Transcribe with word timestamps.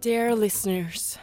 Dear 0.00 0.34
listeners, 0.34 1.18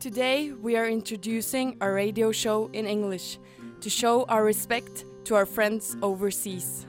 today 0.00 0.50
we 0.50 0.76
are 0.76 0.88
introducing 0.88 1.76
a 1.80 1.88
radio 1.88 2.32
show 2.32 2.68
in 2.72 2.84
English 2.84 3.38
to 3.80 3.88
show 3.88 4.24
our 4.24 4.42
respect 4.42 5.04
to 5.26 5.36
our 5.36 5.46
friends 5.46 5.96
overseas. 6.02 6.84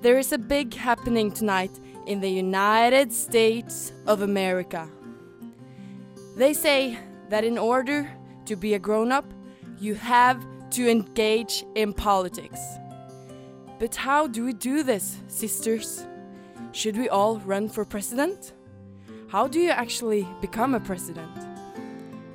There 0.00 0.16
is 0.16 0.30
a 0.30 0.38
big 0.38 0.74
happening 0.74 1.32
tonight 1.32 1.72
in 2.06 2.20
the 2.20 2.30
United 2.30 3.12
States 3.12 3.92
of 4.06 4.22
America. 4.22 4.88
They 6.36 6.54
say 6.54 6.96
that 7.28 7.42
in 7.42 7.58
order 7.58 8.08
to 8.44 8.54
be 8.54 8.74
a 8.74 8.78
grown 8.78 9.10
up, 9.10 9.24
you 9.80 9.96
have 9.96 10.46
to 10.70 10.88
engage 10.88 11.64
in 11.74 11.94
politics. 11.94 12.60
But 13.80 13.96
how 13.96 14.28
do 14.28 14.44
we 14.44 14.52
do 14.52 14.84
this, 14.84 15.16
sisters? 15.26 16.06
Should 16.70 16.96
we 16.96 17.08
all 17.08 17.40
run 17.40 17.68
for 17.68 17.84
president? 17.84 18.52
How 19.30 19.46
do 19.46 19.60
you 19.60 19.70
actually 19.70 20.26
become 20.40 20.74
a 20.74 20.80
president? 20.80 21.30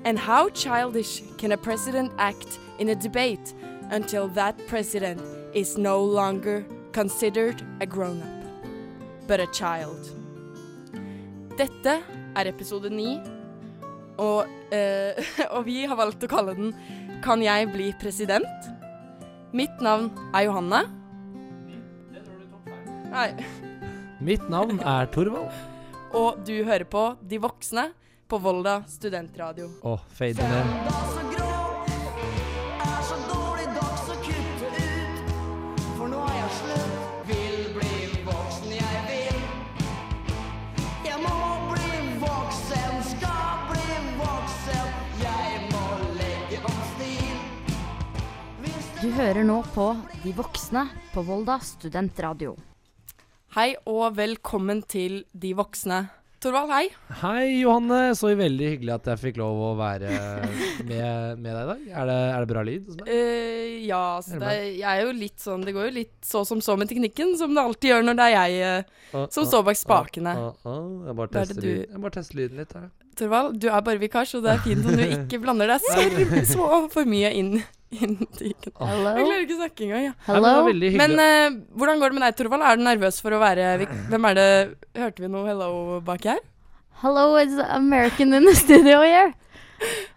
And 0.05 0.17
how 0.17 0.47
childish 0.47 1.21
can 1.37 1.51
a 1.51 1.57
president 1.57 2.13
act 2.17 2.57
in 2.79 2.87
a 2.87 2.95
debate 2.95 3.53
until 3.91 4.29
that 4.29 4.55
president 4.67 5.19
is 5.53 5.77
no 5.77 6.01
longer 6.01 6.65
considered 6.93 7.61
a 7.81 7.85
grown 7.85 8.21
up, 8.21 8.67
but 9.27 9.41
a 9.41 9.47
child? 9.47 10.09
Dette 11.57 12.01
er 12.35 12.47
episode 12.47 12.89
ni, 12.89 13.19
og, 14.17 14.47
uh, 14.71 15.19
og 15.55 15.65
vi 15.67 15.83
har 15.83 15.99
valgt 15.99 16.23
å 16.23 16.31
kalle 16.31 16.55
den 16.55 16.71
Kan 17.23 17.43
jeg 17.43 17.73
bli 17.75 17.91
president? 17.99 18.71
Mitt 19.51 19.83
navn 19.83 20.13
er 20.31 20.47
Johanne. 20.47 20.85
Nei. 23.11 23.31
Mitt 24.23 24.47
navn 24.47 24.79
er 24.79 25.11
Torvald. 25.11 25.74
Og 26.15 26.37
du 26.47 26.63
hører 26.63 26.85
på 26.87 27.03
De 27.21 27.37
voksne 27.43 27.89
på 28.31 28.37
Volda 28.39 28.79
studentradio. 28.87 29.67
Å, 29.83 29.97
fade 30.15 30.47
ned. 30.47 30.55
Er 30.55 30.63
er 30.63 31.15
Du 49.01 49.11
hører 49.13 49.43
nå 49.45 49.59
på 49.75 49.89
De 50.23 50.31
voksne 50.33 50.87
på 51.13 51.21
Volda 51.27 51.59
studentradio. 51.61 52.55
Hei 53.55 53.69
og 53.87 54.17
velkommen 54.17 54.81
til 54.91 55.21
De 55.31 55.53
voksne. 55.55 56.01
Torvald, 56.43 56.73
hei. 56.75 56.89
Hei, 57.21 57.61
Johanne. 57.61 58.09
Så 58.19 58.33
veldig 58.35 58.67
hyggelig 58.73 58.91
at 58.97 59.05
jeg 59.13 59.21
fikk 59.21 59.37
lov 59.39 59.61
å 59.63 59.69
være 59.79 60.09
med, 60.89 61.39
med 61.39 61.47
deg 61.47 61.61
i 61.61 61.69
dag. 61.69 61.85
Er 62.01 62.09
det, 62.09 62.17
er 62.33 62.43
det 62.43 62.49
bra 62.49 62.63
lyd? 62.67 62.89
Eh, 63.07 63.77
ja, 63.87 64.01
så 64.25 64.35
Er 64.35 64.43
det 64.43 64.57
jeg 64.81 64.83
er 64.91 65.05
jo 65.05 65.13
litt 65.15 65.39
sånn 65.39 65.63
Det 65.63 65.71
går 65.77 65.87
jo 65.87 65.93
litt 66.01 66.27
så 66.27 66.43
som 66.43 66.59
så 66.59 66.75
med 66.75 66.91
teknikken, 66.91 67.31
som 67.39 67.55
det 67.55 67.63
alltid 67.63 67.93
gjør 67.93 68.05
når 68.09 68.19
det 68.19 68.27
er 68.27 68.35
jeg 68.35 68.83
uh, 69.15 69.23
som 69.31 69.47
står 69.47 69.63
bak 69.69 69.79
spakene. 69.79 70.35
Uh. 70.67 71.07
Jeg 71.07 71.17
bare 71.21 71.33
tester 71.39 71.63
du- 71.63 71.71
Jeg 71.71 72.03
bare 72.09 72.15
tester 72.19 72.41
lyden 72.41 72.59
litt. 72.59 72.75
her. 72.75 72.91
Torvald, 73.15 73.55
du 73.63 73.69
er 73.71 73.87
bare 73.87 74.03
vikar, 74.03 74.27
så 74.27 74.43
det 74.43 74.51
er 74.51 74.63
fint 74.67 74.83
om 74.83 74.99
du 74.99 75.05
ikke 75.15 75.39
blander 75.47 75.71
deg 75.71 75.87
så, 75.87 76.43
så 76.51 76.69
for 76.91 77.07
mye 77.07 77.31
inn, 77.39 77.55
i 77.93 77.99
Jeg 78.01 78.55
Hello? 78.79 79.13
klarer 79.13 79.43
ikke 79.45 79.55
å 79.55 79.61
snakke 79.61 79.85
engang, 79.85 80.03
ja. 80.09 80.13
Men 80.25 80.35
Hello? 80.35 80.53
Men 80.99 81.15
uh, 81.21 81.57
hvordan 81.77 82.01
går 82.01 82.11
det 82.11 82.17
med 82.17 82.25
deg, 82.25 82.37
Torvald? 82.39 82.65
Er 82.65 82.79
du 82.79 82.83
nervøs 82.87 83.21
for 83.23 83.35
å 83.35 83.41
være 83.43 83.69
Hvem 84.09 84.27
er 84.31 84.37
det 84.39 84.49
Hørte 84.97 85.23
vi 85.23 85.29
noe 85.31 85.47
hello 85.47 86.01
bak 86.05 86.25
her? 86.27 86.41
Hello, 87.03 87.35
it's 87.37 87.57
American 87.75 88.33
in 88.33 88.47
the 88.47 88.55
studio 88.55 89.01
here. 89.03 89.33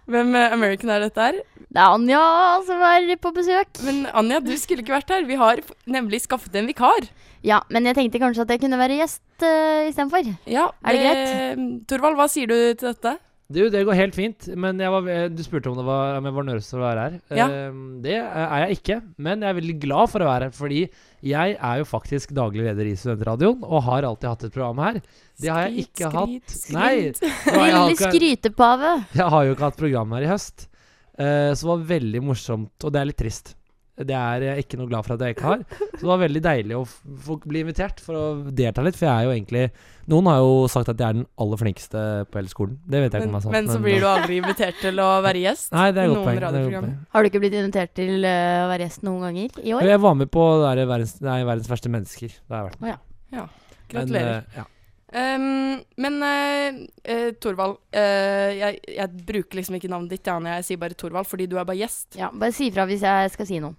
Hvem 0.09 0.35
uh, 0.39 0.55
American 0.55 0.93
er 0.95 1.05
dette 1.05 1.21
her? 1.21 1.41
Det 1.69 1.83
er 1.83 1.93
Anja 1.93 2.21
som 2.65 2.83
er 2.87 3.11
på 3.21 3.33
besøk. 3.37 3.81
Men 3.85 4.07
Anja, 4.17 4.39
du 4.41 4.55
skulle 4.57 4.85
ikke 4.85 4.95
vært 4.95 5.11
her. 5.13 5.27
Vi 5.29 5.37
har 5.37 5.61
nemlig 5.91 6.23
skaffet 6.25 6.55
en 6.57 6.71
vikar. 6.71 7.11
Ja, 7.45 7.61
men 7.75 7.87
jeg 7.87 7.99
tenkte 7.99 8.23
kanskje 8.23 8.47
at 8.47 8.55
jeg 8.55 8.63
kunne 8.63 8.79
være 8.81 8.97
gjest 9.03 9.23
uh, 9.45 9.91
istedenfor. 9.91 10.31
Ja, 10.49 10.71
Er 10.87 10.97
det 10.97 11.03
greit? 11.05 11.65
Torvald, 11.91 12.17
hva 12.19 12.29
sier 12.31 12.49
du 12.49 12.57
til 12.73 12.89
dette? 12.95 13.19
Du, 13.49 13.63
det 13.73 13.81
går 13.89 13.97
helt 13.97 14.17
fint. 14.17 14.47
Men 14.61 14.77
var, 14.93 15.07
du 15.33 15.39
spurte 15.41 15.71
om, 15.71 15.77
det 15.79 15.85
var, 15.87 16.19
om 16.19 16.27
jeg 16.29 16.35
var 16.37 16.45
nervøs 16.45 16.67
for 16.69 16.83
å 16.83 16.85
være 16.85 17.05
her. 17.07 17.15
Ja. 17.33 17.47
Ehm, 17.49 17.79
det 18.05 18.19
er 18.21 18.67
jeg 18.67 18.77
ikke. 18.77 18.99
Men 19.25 19.41
jeg 19.41 19.49
er 19.55 19.57
veldig 19.57 19.77
glad 19.87 20.11
for 20.13 20.25
å 20.25 20.29
være 20.29 20.49
her, 20.51 20.57
fordi 20.59 20.83
jeg 21.25 21.55
er 21.57 21.81
jo 21.81 21.87
faktisk 21.89 22.35
daglig 22.37 22.67
leder 22.67 22.91
i 22.91 22.97
Studentradioen 23.01 23.65
og 23.65 23.87
har 23.89 24.05
alltid 24.11 24.29
hatt 24.29 24.45
et 24.51 24.55
program 24.59 24.83
her. 24.85 25.01
Det 25.41 25.49
har 25.49 25.65
jeg 25.65 25.87
ikke 25.87 26.11
skryt, 26.11 26.19
hatt. 26.19 26.59
skryt. 26.59 26.75
Nei, 26.77 27.63
Lille 27.73 27.97
skrytepave. 28.03 28.93
Jeg 29.17 29.33
har 29.33 29.49
jo 29.49 29.57
ikke 29.57 29.71
hatt 29.71 29.81
program 29.81 30.13
her 30.19 30.29
i 30.29 30.33
høst. 30.35 30.69
eh, 31.17 31.49
så 31.57 31.65
det 31.65 31.73
var 31.73 31.89
veldig 31.97 32.25
morsomt, 32.29 32.77
og 32.85 32.93
det 32.93 33.01
er 33.01 33.11
litt 33.15 33.23
trist. 33.25 33.55
Det 33.99 34.15
er 34.15 34.45
jeg 34.47 34.65
ikke 34.65 34.79
noe 34.79 34.91
glad 34.91 35.07
for 35.07 35.17
at 35.17 35.25
jeg 35.25 35.35
ikke 35.35 35.47
har. 35.49 35.63
Så 35.69 36.01
det 36.01 36.11
var 36.11 36.21
veldig 36.23 36.43
deilig 36.45 36.77
å 36.79 36.83
få 36.87 37.39
bli 37.43 37.63
invitert 37.65 38.03
for 38.05 38.19
å 38.19 38.25
delta 38.55 38.85
litt, 38.87 38.99
for 38.99 39.09
jeg 39.09 39.15
er 39.15 39.29
jo 39.29 39.35
egentlig 39.37 39.65
Noen 40.09 40.29
har 40.31 40.39
jo 40.41 40.53
sagt 40.73 40.89
at 40.89 40.97
jeg 40.97 41.05
er 41.05 41.17
den 41.19 41.27
aller 41.37 41.61
flinkeste 41.61 42.03
på 42.33 42.39
hele 42.41 42.49
skolen. 42.49 42.79
Det 42.89 43.03
vet 43.03 43.13
jeg 43.13 43.27
ikke 43.27 43.29
om 43.29 43.35
jeg 43.37 43.45
sa. 43.45 43.51
men 43.53 43.67
så 43.69 43.81
blir 43.85 43.99
du 44.01 44.07
aldri 44.09 44.39
invitert 44.41 44.79
til 44.81 45.03
å 45.05 45.09
være 45.21 45.43
gjest 45.43 45.75
Nei, 45.77 45.91
det 45.93 46.01
er 46.01 46.09
godt 46.15 46.25
poeng. 46.25 46.41
Radioprogram. 46.47 46.89
Har 47.13 47.21
du 47.27 47.29
ikke 47.29 47.43
blitt 47.43 47.59
invitert 47.59 47.93
til 47.99 48.25
uh, 48.25 48.63
å 48.63 48.71
være 48.71 48.87
gjest 48.87 49.05
noen 49.05 49.27
ganger 49.27 49.61
i 49.61 49.77
år? 49.77 49.85
Jeg 49.93 50.03
var 50.07 50.17
med 50.23 50.33
på 50.33 50.49
det 50.55 50.65
der 50.71 50.89
verdens, 50.89 51.15
nei, 51.21 51.43
verdens 51.45 51.69
verste 51.75 51.93
mennesker. 51.93 52.41
Det 52.41 52.57
har 52.57 52.65
jeg 52.65 52.71
vært 52.71 52.83
med. 52.87 53.55
Gratulerer. 53.93 54.33
Men, 54.33 54.49
uh, 54.49 54.59
ja. 54.63 54.67
Um, 55.09 55.81
men 55.97 56.21
uh, 56.21 56.89
eh, 57.03 57.31
Torvald, 57.41 57.79
uh, 57.97 58.51
jeg, 58.53 58.77
jeg 58.93 59.23
bruker 59.25 59.57
liksom 59.57 59.79
ikke 59.79 59.89
navnet 59.89 60.13
ditt, 60.13 60.27
Jane. 60.27 60.59
Jeg 60.59 60.67
sier 60.67 60.81
bare 60.83 60.97
Torvald 60.99 61.29
fordi 61.31 61.47
du 61.49 61.57
er 61.57 61.65
bare 61.69 61.81
gjest. 61.81 62.11
Ja, 62.19 62.29
Bare 62.29 62.53
si 62.53 62.69
ifra 62.69 62.85
hvis 62.89 63.07
jeg 63.07 63.33
skal 63.33 63.49
si 63.49 63.61
noe. 63.65 63.77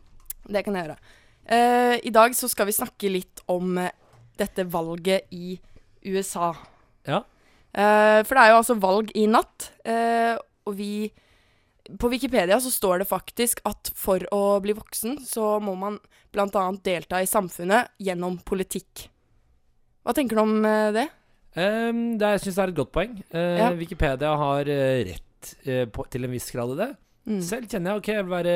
Det 0.49 0.63
kan 0.65 0.77
jeg 0.77 0.87
gjøre. 0.87 0.99
Uh, 1.49 1.97
I 2.05 2.11
dag 2.13 2.35
så 2.37 2.49
skal 2.49 2.69
vi 2.69 2.77
snakke 2.77 3.09
litt 3.09 3.41
om 3.49 3.77
uh, 3.81 3.89
dette 4.37 4.65
valget 4.69 5.29
i 5.33 5.57
USA. 6.05 6.51
Ja. 7.09 7.23
Uh, 7.73 8.21
for 8.25 8.35
det 8.35 8.43
er 8.43 8.51
jo 8.53 8.59
altså 8.61 8.77
valg 8.81 9.11
i 9.17 9.25
natt, 9.29 9.71
og 10.69 10.75
vi 10.77 11.09
På 11.97 12.09
Wikipedia 12.11 12.59
så 12.61 12.69
står 12.69 13.01
det 13.01 13.07
faktisk 13.09 13.63
at 13.65 13.89
for 13.97 14.21
å 14.35 14.59
bli 14.61 14.75
voksen, 14.77 15.15
så 15.25 15.57
må 15.57 15.73
man 15.73 15.95
bl.a. 16.29 16.65
delta 16.85 17.21
i 17.21 17.29
samfunnet 17.29 17.95
gjennom 17.97 18.37
politikk. 18.45 19.07
Hva 20.05 20.13
tenker 20.13 20.37
du 20.37 20.43
om 20.43 20.61
det? 20.93 21.07
Um, 21.57 22.19
det 22.21 22.29
jeg 22.35 22.43
syns 22.43 22.59
jeg 22.59 22.61
er 22.61 22.73
et 22.75 22.77
godt 22.77 22.93
poeng. 22.93 23.15
Ja. 23.33 23.71
Wikipedia 23.73 24.35
har 24.37 24.69
rett 24.69 25.55
på, 25.89 26.05
til 26.13 26.27
en 26.27 26.35
viss 26.35 26.51
grad 26.53 26.75
i 26.75 26.79
det. 26.83 26.91
Mm. 27.25 27.41
Selv 27.47 27.73
kjenner 27.73 27.95
jeg 27.95 28.03
ok, 28.03 28.11
jeg 28.13 28.27
vil 28.27 28.37
være 28.37 28.55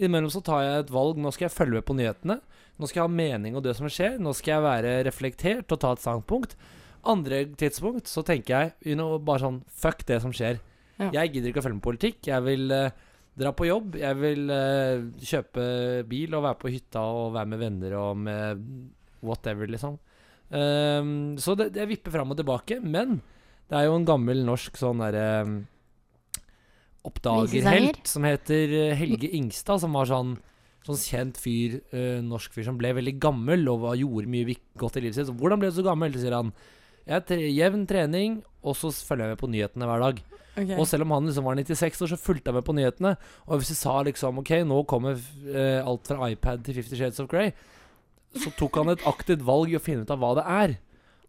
Innimellom 0.00 0.32
så 0.32 0.40
tar 0.44 0.62
jeg 0.64 0.84
et 0.84 0.92
valg. 0.92 1.18
Nå 1.20 1.32
skal 1.34 1.48
jeg 1.48 1.54
følge 1.54 1.78
med 1.78 1.86
på 1.88 1.96
nyhetene. 1.98 2.38
Nå 2.80 2.88
skal 2.88 3.02
jeg 3.02 3.08
ha 3.08 3.16
mening 3.20 3.56
om 3.56 3.64
det 3.64 3.74
som 3.78 3.90
skjer. 3.92 4.16
Nå 4.22 4.32
skal 4.36 4.56
jeg 4.56 4.66
være 4.66 4.92
reflektert 5.08 5.72
og 5.74 5.80
ta 5.82 5.92
et 5.92 6.02
standpunkt. 6.04 6.56
Andre 7.08 7.44
tidspunkt 7.58 8.08
så 8.10 8.22
tenker 8.26 8.54
jeg 8.54 8.92
you 8.92 8.94
know, 8.96 9.16
bare 9.18 9.42
sånn 9.42 9.62
Fuck 9.82 10.06
det 10.08 10.20
som 10.24 10.34
skjer. 10.34 10.60
Ja. 11.00 11.10
Jeg 11.18 11.34
gidder 11.34 11.50
ikke 11.50 11.62
å 11.62 11.66
følge 11.66 11.80
med 11.80 11.86
politikk. 11.86 12.22
Jeg 12.30 12.46
vil 12.46 12.72
uh, 12.72 12.94
dra 13.38 13.52
på 13.56 13.68
jobb. 13.68 13.98
Jeg 14.00 14.18
vil 14.20 14.46
uh, 14.52 15.04
kjøpe 15.18 15.66
bil 16.08 16.38
og 16.38 16.46
være 16.46 16.60
på 16.62 16.72
hytta 16.72 17.04
og 17.10 17.34
være 17.36 17.52
med 17.52 17.62
venner 17.62 17.98
og 17.98 18.22
med 18.22 18.64
whatever, 19.22 19.68
liksom. 19.70 19.98
Um, 20.52 21.34
så 21.40 21.56
det, 21.56 21.72
det 21.76 21.88
vipper 21.90 22.14
fram 22.14 22.32
og 22.32 22.40
tilbake. 22.40 22.78
Men 22.80 23.20
det 23.68 23.78
er 23.78 23.88
jo 23.88 23.98
en 23.98 24.08
gammel 24.08 24.44
norsk 24.46 24.78
sånn 24.78 25.02
derre 25.02 25.28
oppdagerhelt 27.08 28.06
som 28.08 28.26
heter 28.26 28.72
eh, 28.78 28.96
Helge 28.98 29.30
Ingstad, 29.36 29.82
som 29.82 29.98
var 29.98 30.10
sånn 30.10 30.38
Sånn 30.82 30.98
kjent 30.98 31.36
fyr, 31.38 31.76
eh, 31.94 32.16
norsk 32.26 32.56
fyr 32.56 32.64
som 32.66 32.74
ble 32.74 32.90
veldig 32.96 33.12
gammel 33.22 33.68
og 33.70 33.84
var, 33.84 33.92
gjorde 33.94 34.26
mye 34.26 34.56
godt 34.74 34.96
i 34.98 35.04
livet 35.04 35.14
sitt. 35.14 35.28
Så 35.28 35.34
hvordan 35.38 35.60
ble 35.62 35.68
du 35.70 35.76
så 35.76 35.84
gammel? 35.86 36.16
Sier 36.18 36.34
han 36.34 36.50
jeg 37.06 37.22
tre 37.28 37.38
jevn 37.38 37.84
trening, 37.86 38.40
og 38.66 38.74
så 38.78 38.90
følger 38.90 39.28
jeg 39.28 39.36
med 39.36 39.40
på 39.40 39.50
nyhetene 39.52 39.86
hver 39.86 40.02
dag. 40.02 40.22
Okay. 40.52 40.76
Og 40.76 40.86
selv 40.90 41.06
om 41.06 41.14
han 41.14 41.26
liksom 41.26 41.46
var 41.46 41.56
96 41.56 42.02
år, 42.04 42.10
så 42.12 42.18
fulgte 42.20 42.50
han 42.50 42.58
med 42.58 42.66
på 42.66 42.74
nyhetene. 42.76 43.14
Og 43.46 43.60
hvis 43.60 43.72
vi 43.72 43.78
sa 43.78 43.94
liksom 44.06 44.42
OK, 44.42 44.52
nå 44.68 44.82
kommer 44.90 45.22
eh, 45.48 45.80
alt 45.80 46.10
fra 46.10 46.28
iPad 46.28 46.66
til 46.66 46.76
Fifty 46.80 46.98
Shades 46.98 47.22
of 47.22 47.30
Grey, 47.30 47.54
så 48.36 48.52
tok 48.58 48.78
han 48.80 48.92
et 48.92 49.06
aktivt 49.08 49.44
valg 49.46 49.72
i 49.72 49.78
å 49.78 49.82
finne 49.82 50.04
ut 50.04 50.12
av 50.12 50.20
hva 50.20 50.34
det 50.38 50.44
er. 50.50 50.76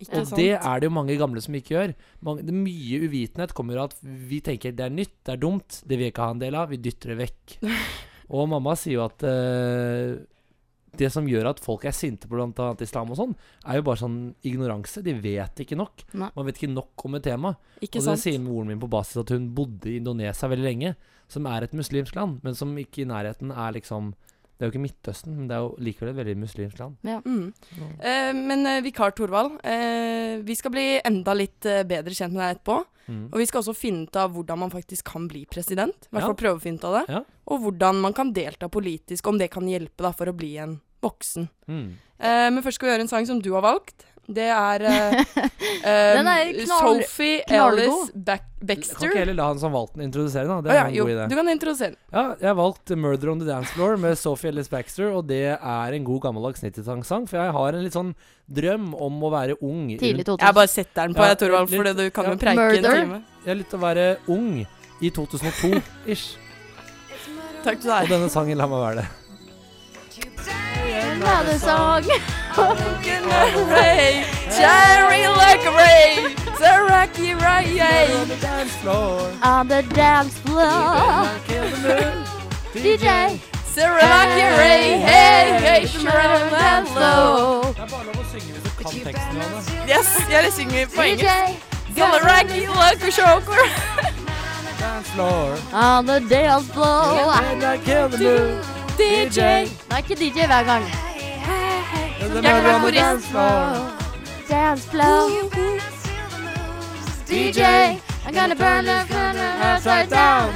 Ikke 0.03 0.19
Og 0.21 0.27
sant? 0.29 0.39
det 0.39 0.51
er 0.59 0.81
det 0.81 0.89
jo 0.89 0.95
mange 0.95 1.17
gamle 1.19 1.44
som 1.44 1.55
ikke 1.57 1.75
gjør. 1.75 1.95
Mange, 2.27 2.45
det 2.47 2.55
Mye 2.55 3.00
uvitenhet 3.07 3.55
kommer 3.57 3.79
av 3.81 3.91
at 3.91 3.97
vi 4.03 4.41
tenker 4.45 4.75
det 4.75 4.85
er 4.88 4.94
nytt, 4.94 5.15
det 5.25 5.35
er 5.35 5.41
dumt, 5.41 5.79
det 5.83 5.97
vil 5.97 6.07
jeg 6.07 6.15
ikke 6.15 6.27
ha 6.27 6.35
en 6.35 6.44
del 6.44 6.59
av. 6.59 6.69
Vi 6.73 6.81
dytter 6.83 7.13
det 7.13 7.19
vekk. 7.23 7.57
Og 8.33 8.47
mamma 8.50 8.75
sier 8.79 8.97
jo 8.97 9.05
at 9.05 9.25
uh, 9.27 10.13
det 10.97 11.09
som 11.13 11.27
gjør 11.27 11.50
at 11.53 11.61
folk 11.63 11.85
er 11.89 11.95
sinte 11.95 12.29
på 12.29 12.38
bl.a. 12.38 12.67
islam 12.85 13.13
og 13.13 13.17
sånn, 13.17 13.33
er 13.65 13.79
jo 13.79 13.85
bare 13.88 14.01
sånn 14.03 14.17
ignoranse. 14.45 15.01
De 15.05 15.15
vet 15.17 15.63
ikke 15.63 15.77
nok. 15.79 16.05
Nei. 16.13 16.29
Man 16.35 16.47
vet 16.47 16.59
ikke 16.61 16.73
nok 16.73 17.05
om 17.07 17.17
et 17.17 17.25
tema. 17.25 17.55
Ikke 17.79 17.97
og 17.97 18.03
det 18.03 18.09
sant? 18.11 18.23
sier 18.25 18.44
moren 18.44 18.69
min 18.69 18.81
på 18.81 18.91
basis 18.91 19.23
at 19.23 19.33
hun 19.33 19.50
bodde 19.57 19.89
i 19.89 19.97
Indonesia 20.01 20.50
veldig 20.51 20.67
lenge, 20.67 20.94
som 21.31 21.47
er 21.50 21.65
et 21.65 21.73
muslimsk 21.77 22.15
land, 22.17 22.44
men 22.45 22.57
som 22.57 22.75
ikke 22.77 23.03
i 23.03 23.09
nærheten 23.09 23.53
er 23.55 23.73
liksom 23.79 24.13
Det 24.63 24.69
er 24.69 24.71
jo 24.71 24.77
ikke 24.77 24.86
Midtøsten, 24.86 25.33
men 25.36 25.48
det 25.50 25.56
er 25.57 25.63
jo 25.65 25.71
likevel 25.83 26.10
et 26.13 26.15
veldig 26.21 26.33
muslimsk 26.39 26.77
land. 26.80 26.94
Mm. 27.04 27.50
Eh, 28.00 28.30
men 28.38 28.62
eh, 28.69 28.77
vikar 28.86 29.12
Thorvald, 29.12 29.57
eh, 29.68 30.38
vi 30.48 30.56
skal 30.56 30.71
bli 30.71 30.86
enda 31.04 31.33
litt 31.36 31.68
eh, 31.68 31.81
bedre 31.83 32.15
kjent 32.15 32.31
med 32.31 32.39
deg 32.45 32.54
etterpå. 32.62 32.77
Mm. 33.10 33.25
Og 33.33 33.42
vi 33.42 33.48
skal 33.50 33.60
også 33.60 33.75
finne 33.75 34.06
ut 34.07 34.15
av 34.21 34.31
hvordan 34.31 34.62
man 34.62 34.71
faktisk 34.71 35.10
kan 35.12 35.27
bli 35.27 35.42
president. 35.51 36.07
I 36.07 36.15
hvert 36.15 36.24
Ja. 36.24 36.30
fall 36.31 36.39
prøve 36.39 36.62
å 36.62 36.63
finne 36.63 36.80
ut 36.80 36.88
av 36.88 36.95
det. 37.01 37.04
Ja. 37.12 37.21
Og 37.51 37.60
hvordan 37.65 38.00
man 38.00 38.15
kan 38.15 38.31
delta 38.31 38.69
politisk, 38.71 39.27
om 39.27 39.38
det 39.38 39.51
kan 39.51 39.68
hjelpe 39.68 40.07
da 40.07 40.13
for 40.15 40.31
å 40.31 40.38
bli 40.38 40.54
en 40.63 40.77
voksen. 41.04 41.50
Mm. 41.68 41.89
Eh, 42.24 42.48
men 42.56 42.63
først 42.63 42.80
skal 42.80 42.88
vi 42.88 42.94
gjøre 42.95 43.01
en 43.10 43.12
sang 43.12 43.27
som 43.27 43.42
du 43.44 43.51
har 43.51 43.65
valgt. 43.68 44.06
Det 44.24 44.46
er 44.48 44.84
uh, 44.88 45.18
um, 45.84 46.28
er 46.31 46.52
knall- 46.56 47.02
Sophie. 47.04 47.42
Ellis 47.44 48.12
Baxter. 48.16 48.96
Kan 48.96 49.10
ikke 49.10 49.20
heller 49.20 49.36
la 49.36 49.48
han 49.50 49.60
som 49.60 49.74
valgte 49.75 50.00
den 50.00 50.06
introdusere, 50.08 50.48
den. 50.48 50.62
Det 50.64 50.72
er 50.72 50.78
ah, 50.78 50.80
ja, 50.80 50.86
en 50.88 50.96
jo, 50.96 51.04
god 51.04 51.12
idé. 51.12 51.25
du 51.28 51.36
kan 51.36 51.50
introdusere 51.52 51.90
den. 51.92 51.98
Ja, 52.14 52.24
jeg 52.40 52.48
har 52.48 52.56
valgt 52.56 52.94
'Murder 52.96 53.31
on 53.34 53.40
the 53.42 53.48
Dance 53.50 53.74
Floor' 53.75 53.98
med 54.00 54.16
Sophie 54.18 54.50
Ellis 54.54 54.70
Baxter, 54.72 55.12
og 55.12 55.28
det 55.28 55.58
er 55.60 55.98
en 55.98 56.06
god 56.08 56.22
gammeldags 56.22 56.64
90-tallssang. 56.64 57.28
For 57.28 57.38
jeg 57.38 57.52
har 57.52 57.74
en 57.74 57.84
litt 57.84 57.98
sånn 57.98 58.14
drøm 58.48 58.94
om 58.96 59.20
å 59.24 59.31
være 59.34 59.58
ung. 59.60 59.90
Tidlig 59.98 60.24
rundt- 60.24 60.40
2000. 60.40 60.46
Jeg 60.48 60.56
bare 60.56 60.72
setter 60.72 61.02
den 61.04 61.16
på, 61.18 61.25
Ja, 61.25 61.34
jeg, 61.34 61.38
Torvald, 61.44 61.70
for 61.70 61.84
du 61.84 62.10
kan 62.10 62.24
ja. 62.24 62.31
jo 62.31 62.38
preike 62.38 62.70
en 62.78 62.84
time. 62.84 63.24
Jeg 63.44 63.52
har 63.52 63.60
litt 63.60 63.75
å 63.75 63.81
være 63.84 64.08
ung 64.28 64.66
i 65.02 65.10
2002-ish. 65.12 66.38
Takk 67.64 67.80
til 67.84 67.92
Og 67.92 68.08
denne 68.08 68.30
sangen 68.31 68.58
lar 68.58 68.72
meg 68.72 68.80
være 68.80 69.04
det. 69.04 69.08
Another 71.24 71.58
song. 71.58 72.04
Ray, 73.72 74.25
Cherry 74.52 75.28
like 75.28 75.64
a 75.64 75.72
ray, 75.72 76.36
the 76.60 76.86
rocky 76.90 77.34
ray. 77.34 78.14
On 78.14 78.28
the 78.28 78.36
dance 78.36 78.75
floor. 78.75 79.31
On 79.42 79.68
the 79.68 79.84
dance. 79.84 80.40
DJ. 82.74 83.40
Sarah 83.66 84.28
Ray, 84.60 85.00
hey, 85.00 85.58
hey, 85.62 85.86
Sharon 85.88 86.52
dance 86.52 86.94
Low. 86.94 87.64
Det 87.74 87.81
er 87.81 87.88
bare 87.88 88.06
lov 88.06 88.20
å 88.20 88.25
synge 88.30 88.52
hvis 88.54 88.64
du 88.64 88.70
kan 88.78 88.92
teksten. 89.08 89.40
Johanne. 89.40 89.88
Yes, 89.90 90.12
jeg 90.30 90.52
synger 90.54 90.92
på 90.94 91.02
engelsk. 91.02 91.24
DJ. 91.24 91.96
Gonna 91.96 92.20
rock 92.28 92.52
you 92.54 92.70
like 92.75 93.02
a 93.02 93.10
choker. 93.10 93.64
Dance 94.78 95.10
floor. 95.16 95.58
On 95.74 96.06
the 96.06 96.20
dance 96.20 96.70
floor. 96.70 97.34
And 97.40 97.64
I 97.64 97.78
kill 97.78 98.10
the 98.10 98.18
moon. 98.18 98.62
DJ. 98.98 99.34
Det 99.34 99.72
er 99.90 99.98
ikke 99.98 100.16
DJ 100.22 100.46
hver 100.46 100.64
gang. 100.70 101.12
Jeg 102.33 102.44
kan 102.44 102.63
være 102.63 102.80
korist. 102.80 102.97
dance 103.03 103.27
floor. 103.27 103.59
Dance 104.50 104.88
floor. 104.89 105.30
DJ. 107.30 107.62
I'm 108.25 108.33
gonna 108.33 108.56
burn 108.56 108.85
the 108.85 108.97
upside 109.75 110.09
down. 110.09 110.53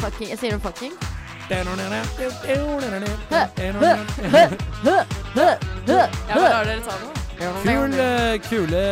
Fucking, 0.00 0.28
jeg 0.30 0.38
sier 0.38 0.52
noe 0.52 0.60
fucking. 0.60 0.92
Ja, 1.50 1.62
bare 6.34 6.48
lar 6.50 6.64
dere 6.64 6.80
ta 6.80 6.94
det. 7.00 7.08
Kule, 7.62 8.38
kule 8.48 8.82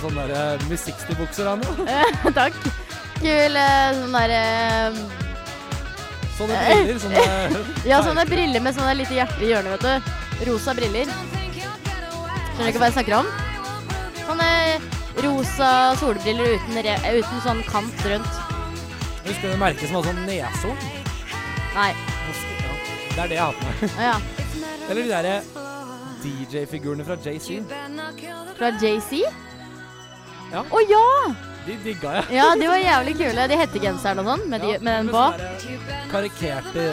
sånne 0.00 0.24
der 0.30 0.54
eh, 0.54 0.64
Miss-60-bukser, 0.70 1.48
Anne. 1.50 1.66
Takk. 2.38 2.54
Kul 3.20 3.58
sånne 3.58 4.00
sånn 4.00 4.14
derre 4.16 4.42
Sånne 6.38 6.56
briller. 6.64 6.98
Sånne 7.02 7.24
Ja, 7.90 8.00
sånne 8.06 8.24
briller 8.30 8.62
med 8.64 8.74
sånne 8.78 8.94
lite 9.02 9.14
hjerte 9.18 9.42
i 9.44 9.50
hjørnet, 9.52 9.74
vet 9.84 9.84
du. 9.84 10.50
Rosa 10.50 10.74
briller. 10.74 11.10
Skjønner 12.54 12.68
du 12.68 12.70
ikke 12.70 12.80
hva 12.84 12.86
jeg 12.86 12.94
snakker 12.94 13.14
om? 13.18 13.30
Sånne 14.24 14.50
rosa 15.24 15.70
solbriller 15.98 16.52
uten, 16.54 16.76
re 16.86 16.92
uten 17.16 17.40
sånn 17.42 17.62
kant 17.66 18.04
rundt. 18.06 18.36
Husker 19.24 19.50
du 19.50 19.58
merket 19.58 19.88
som 19.88 19.98
hadde 19.98 20.12
sånn 20.12 20.20
neshorn? 20.28 20.84
Nei. 21.74 21.88
Det 23.14 23.24
er 23.24 23.32
det 23.32 23.40
jeg 23.40 23.58
på 23.58 23.66
meg. 23.66 23.98
Ja. 24.06 24.14
Eller 24.86 25.00
de 25.00 25.10
derre 25.10 25.34
DJ-figurene 26.22 27.08
fra 27.08 27.18
JC. 27.26 27.58
Fra 28.54 28.70
JC? 28.78 29.24
Ja. 30.54 30.62
Å 30.62 30.84
ja! 30.86 31.04
De 31.66 31.80
digga 31.82 32.14
jeg. 32.20 32.30
Ja, 32.38 32.48
de 32.54 32.70
var 32.70 32.78
jævlig 32.84 33.16
kule. 33.18 33.50
De 33.50 33.58
hettegenserne 33.64 34.22
og 34.22 34.30
sånn, 34.30 34.46
med, 34.52 34.62
de, 34.62 34.76
Ja, 34.76 34.80
med 34.84 35.00
den 35.00 35.10
på. 35.10 35.26
Karikerte 36.14 36.88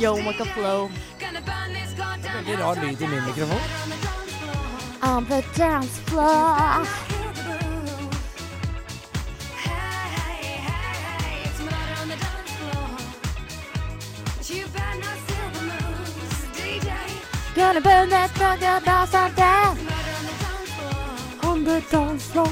Yo, 0.00 0.16
Macaflow. 0.24 0.88
Veldig 1.20 2.60
rar 2.64 2.80
lyd 2.80 3.04
i 3.04 3.12
min 3.12 3.24
mikrofon. 3.28 4.13
On 5.06 5.22
the 5.26 5.44
dance 5.54 5.98
floor. 6.06 6.82
Gonna 17.54 17.80
burn 17.82 18.08
that 18.08 18.30
sucker 18.34 18.90
on 18.90 19.36
down. 19.36 19.78
On 21.42 21.64
the 21.64 21.82
dance 21.90 22.24
floor. 22.30 22.48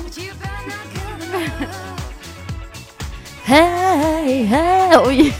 Hey, 3.44 4.44
hey, 4.44 4.94
Oi. 4.96 5.32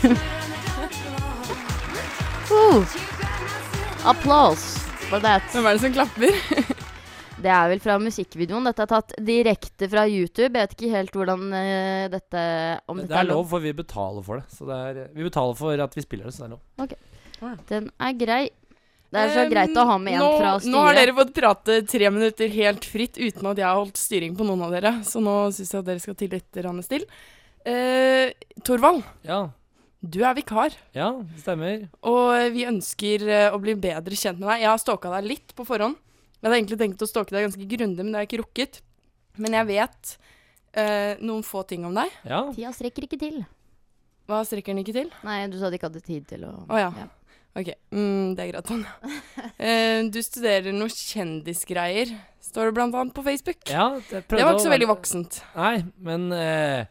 uh. 2.51 2.87
Applause 4.05 4.79
for 5.11 5.19
that. 5.21 5.43
Hvem 5.53 5.67
er 5.67 5.73
det 5.73 5.81
som 5.81 5.93
klapper? 5.93 6.72
Det 7.43 7.51
er 7.51 7.69
vel 7.73 7.81
fra 7.83 7.97
musikkvideoen. 7.99 8.65
Dette 8.71 8.85
er 8.87 8.91
tatt 8.93 9.13
direkte 9.19 9.89
fra 9.91 10.05
YouTube. 10.07 10.53
Jeg 10.53 10.69
vet 10.69 10.75
ikke 10.77 10.91
helt 10.95 11.17
hvordan 11.19 11.45
eh, 11.59 12.07
dette 12.13 12.43
Om 12.89 13.01
Det 13.03 13.09
dette 13.09 13.21
er 13.25 13.29
lov, 13.31 13.45
for 13.51 13.65
vi 13.65 13.73
betaler 13.77 14.23
for 14.27 14.39
det. 14.41 14.47
Så 14.55 14.69
det 14.69 14.81
er, 14.89 15.01
vi 15.17 15.27
betaler 15.27 15.59
for 15.59 15.85
at 15.87 15.97
vi 15.99 16.05
spiller 16.05 16.29
det, 16.29 16.35
så 16.37 16.45
det 16.45 16.51
er 16.51 16.57
lov. 16.57 17.63
Den 17.73 17.89
er 17.99 18.19
grei. 18.21 18.43
Det 19.13 19.21
er 19.21 19.33
så 19.35 19.43
Um, 19.45 19.51
greit 19.53 19.77
å 19.77 19.83
ha 19.91 19.97
med 20.01 20.15
en 20.17 20.23
nå, 20.25 20.29
fra 20.41 20.53
Nå 20.73 20.83
har 20.87 20.95
dere 20.97 21.13
fått 21.13 21.35
prate 21.37 21.75
tre 21.85 22.09
minutter 22.15 22.49
helt 22.55 22.87
fritt 22.89 23.19
uten 23.21 23.49
at 23.51 23.59
jeg 23.61 23.67
har 23.69 23.77
holdt 23.77 23.99
styring 24.01 24.37
på 24.39 24.47
noen 24.49 24.63
av 24.65 24.71
dere, 24.73 24.93
så 25.05 25.21
nå 25.21 25.35
syns 25.53 25.69
jeg 25.75 25.83
at 25.83 25.89
dere 25.91 26.01
skal 26.01 26.17
til 26.17 26.31
litt 26.33 26.61
rann 26.65 26.81
still. 26.87 27.05
Eh, 27.69 28.31
Torvald, 28.65 29.03
Ja, 29.29 29.43
du 30.01 30.17
er 30.25 30.33
vikar, 30.39 30.73
ja, 30.97 31.11
det 31.29 31.43
stemmer. 31.45 31.85
og 32.09 32.55
vi 32.57 32.65
ønsker 32.71 33.27
eh, 33.29 33.51
å 33.53 33.61
bli 33.61 33.75
bedre 33.77 34.17
kjent 34.17 34.41
med 34.41 34.49
deg. 34.49 34.65
Jeg 34.65 34.71
har 34.73 34.81
stalka 34.81 35.13
deg 35.19 35.29
litt 35.29 35.53
på 35.61 35.67
forhånd. 35.69 36.01
Jeg 36.43 36.49
hadde 36.51 36.59
egentlig 36.59 36.79
tenkt 36.81 37.03
å 37.05 37.07
stalke 37.07 37.31
deg 37.37 37.45
ganske 37.47 37.67
grundig, 37.71 38.03
men 38.03 38.11
det 38.13 38.19
har 38.19 38.25
jeg 38.27 38.31
ikke 38.33 38.43
rukket. 38.43 38.81
Men 39.39 39.55
jeg 39.55 39.69
vet 39.71 40.13
eh, 40.75 41.15
noen 41.23 41.45
få 41.47 41.63
ting 41.71 41.87
om 41.87 41.95
deg. 41.95 42.11
Ja. 42.27 42.43
Tida 42.53 42.73
strekker 42.75 43.07
ikke 43.07 43.21
til. 43.23 43.43
Hva 44.27 44.43
strekker 44.47 44.75
den 44.75 44.83
ikke 44.83 44.95
til? 44.97 45.11
Nei, 45.27 45.41
du 45.53 45.59
sa 45.61 45.71
de 45.71 45.79
ikke 45.79 45.89
hadde 45.91 46.03
tid 46.05 46.27
til 46.31 46.45
å 46.49 46.53
Å 46.67 46.79
ja. 46.81 46.91
Ok, 47.53 47.69
mm, 47.93 48.33
det 48.35 48.45
er 48.47 48.51
greit, 48.55 48.69
Tanja. 48.69 48.93
Eh, 49.63 50.01
du 50.11 50.17
studerer 50.25 50.73
noe 50.75 50.91
kjendisgreier, 50.91 52.09
står 52.43 52.71
det 52.71 52.75
blant 52.75 52.95
annet 52.99 53.15
på 53.15 53.23
Facebook. 53.23 53.61
ja 53.71 53.85
det, 54.11 54.25
det 54.27 54.41
var 54.43 54.57
ikke 54.57 54.65
så 54.65 54.73
veldig 54.73 54.89
voksent. 54.91 55.37
Nei, 55.55 55.85
men 56.03 56.25
eh, 56.35 56.89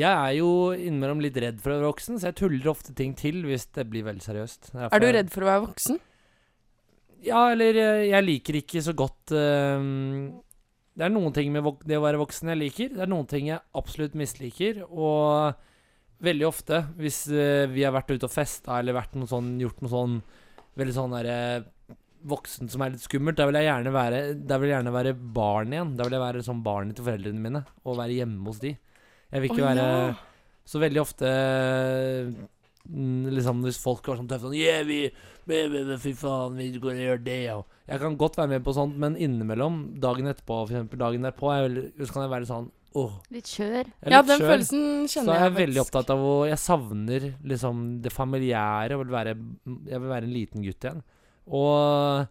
jeg 0.00 0.10
er 0.10 0.32
jo 0.40 0.48
innimellom 0.74 1.20
litt 1.22 1.36
redd 1.38 1.60
for 1.62 1.70
å 1.70 1.76
være 1.78 1.90
voksen, 1.92 2.18
så 2.18 2.30
jeg 2.32 2.38
tuller 2.40 2.70
ofte 2.72 2.94
ting 2.98 3.12
til 3.18 3.44
hvis 3.46 3.68
det 3.76 3.84
blir 3.92 4.06
veldig 4.08 4.24
seriøst. 4.24 4.72
Derfor- 4.72 4.96
Er 4.96 5.04
du 5.04 5.10
redd 5.20 5.30
for 5.30 5.46
å 5.46 5.50
være 5.52 5.64
voksen? 5.68 6.00
Ja, 7.24 7.50
eller 7.52 7.76
eh, 7.76 8.04
jeg 8.10 8.26
liker 8.26 8.60
ikke 8.62 8.82
så 8.84 8.94
godt 8.96 9.34
eh, 9.36 9.82
Det 10.96 11.06
er 11.06 11.12
noen 11.12 11.34
ting 11.36 11.50
med 11.52 11.66
det 11.88 11.98
å 11.98 12.04
være 12.04 12.20
voksen 12.20 12.52
jeg 12.52 12.60
liker. 12.60 12.94
Det 12.94 13.04
er 13.04 13.10
noen 13.10 13.28
ting 13.30 13.50
jeg 13.50 13.60
absolutt 13.76 14.16
misliker. 14.18 14.82
Og 14.88 15.56
veldig 16.20 16.46
ofte, 16.48 16.82
hvis 17.00 17.22
uh, 17.32 17.64
vi 17.72 17.84
har 17.86 17.94
vært 17.94 18.10
ute 18.12 18.28
og 18.28 18.32
festa 18.34 18.76
eller 18.76 18.98
noe 19.16 19.28
sånn, 19.30 19.54
gjort 19.62 19.78
noe 19.80 19.88
sånn 19.88 20.18
veldig 20.76 20.92
sånn 20.92 21.14
derre 21.16 21.38
voksen 22.28 22.68
som 22.68 22.84
er 22.84 22.92
litt 22.92 23.04
skummelt, 23.04 23.38
da 23.38 23.46
vil 23.48 23.56
jeg 23.56 23.68
gjerne 23.70 23.92
være 23.94 24.18
jeg 24.36 24.70
gjerne 24.74 24.92
være 24.92 25.14
barn 25.16 25.72
igjen. 25.72 25.94
Da 25.96 26.06
vil 26.06 26.16
jeg 26.18 26.24
være 26.26 26.44
sånn 26.44 26.60
barnet 26.64 26.98
til 26.98 27.06
foreldrene 27.06 27.44
mine 27.46 27.64
og 27.84 27.98
være 28.00 28.18
hjemme 28.20 28.44
hos 28.50 28.60
de. 28.62 28.74
Jeg 29.30 29.42
vil 29.42 29.52
ikke 29.52 29.62
oh, 29.62 29.68
være 29.70 29.86
ja. 29.88 30.14
så 30.68 30.82
veldig 30.82 31.00
ofte 31.00 31.30
Liksom 32.90 33.62
hvis 33.64 33.78
folk 33.82 34.08
var 34.10 34.18
sånn 34.18 34.28
tøffe 34.30 34.48
sånn 34.48 34.56
Yeah, 34.58 34.82
vi, 34.88 35.04
vi, 35.46 35.60
vi, 35.70 35.84
vi 35.86 35.98
Fy 36.02 36.12
faen, 36.18 36.56
vi 36.58 36.70
går 36.74 36.96
og 36.96 37.04
gjør 37.04 37.22
det 37.26 37.38
og 37.54 37.64
Jeg 37.86 38.02
kan 38.02 38.18
godt 38.18 38.38
være 38.40 38.52
med 38.56 38.64
på 38.66 38.74
sånt, 38.74 38.98
men 38.98 39.16
innimellom, 39.18 39.80
dagen 40.02 40.30
etterpå, 40.30 40.64
for 40.64 40.74
eksempel 40.74 41.00
dagen 41.00 41.26
derpå, 41.26 41.52
er 41.54 41.66
veldig, 41.68 41.84
så 42.02 42.16
kan 42.16 42.26
jeg 42.26 42.34
være 42.36 42.50
sånn 42.50 42.70
Oh. 42.98 43.20
Litt 43.30 43.46
skjør. 43.46 43.86
jeg 43.86 44.10
Ja, 44.10 44.18
den 44.26 44.40
kjør. 44.40 44.48
følelsen 44.50 45.04
Så 45.06 45.20
er 45.22 45.36
jeg 45.36 45.44
jeg 45.44 45.54
veldig 45.60 45.82
opptatt 45.84 46.08
av 46.10 46.24
å 46.26 46.32
Jeg 46.48 46.58
savner 46.58 47.26
liksom 47.46 47.84
det 48.02 48.10
familiære 48.10 48.96
og 48.96 49.04
vil 49.04 49.14
være 49.14 49.34
Jeg 49.86 50.00
vil 50.02 50.10
være 50.10 50.26
en 50.26 50.34
liten 50.34 50.64
gutt 50.64 50.88
igjen. 50.88 51.04
Og 51.46 52.26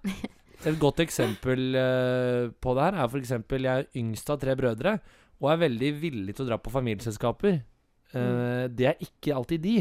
et 0.67 0.81
godt 0.81 0.99
eksempel 1.05 1.79
uh, 1.79 2.51
på 2.59 2.75
det 2.75 2.89
her 2.89 2.99
er 2.99 3.07
for 3.07 3.21
eksempel 3.21 3.69
Jeg 3.69 3.85
er 3.85 4.01
yngst 4.03 4.35
av 4.35 4.41
tre 4.43 4.57
brødre 4.59 4.97
og 5.39 5.47
er 5.53 5.61
veldig 5.63 5.89
villig 6.01 6.35
til 6.35 6.43
å 6.43 6.49
dra 6.49 6.57
på 6.59 6.71
familieselskaper. 6.73 7.61
Eh, 8.11 8.63
det 8.75 8.87
er 8.89 9.03
ikke 9.05 9.35
alltid 9.37 9.61
de. 9.63 9.75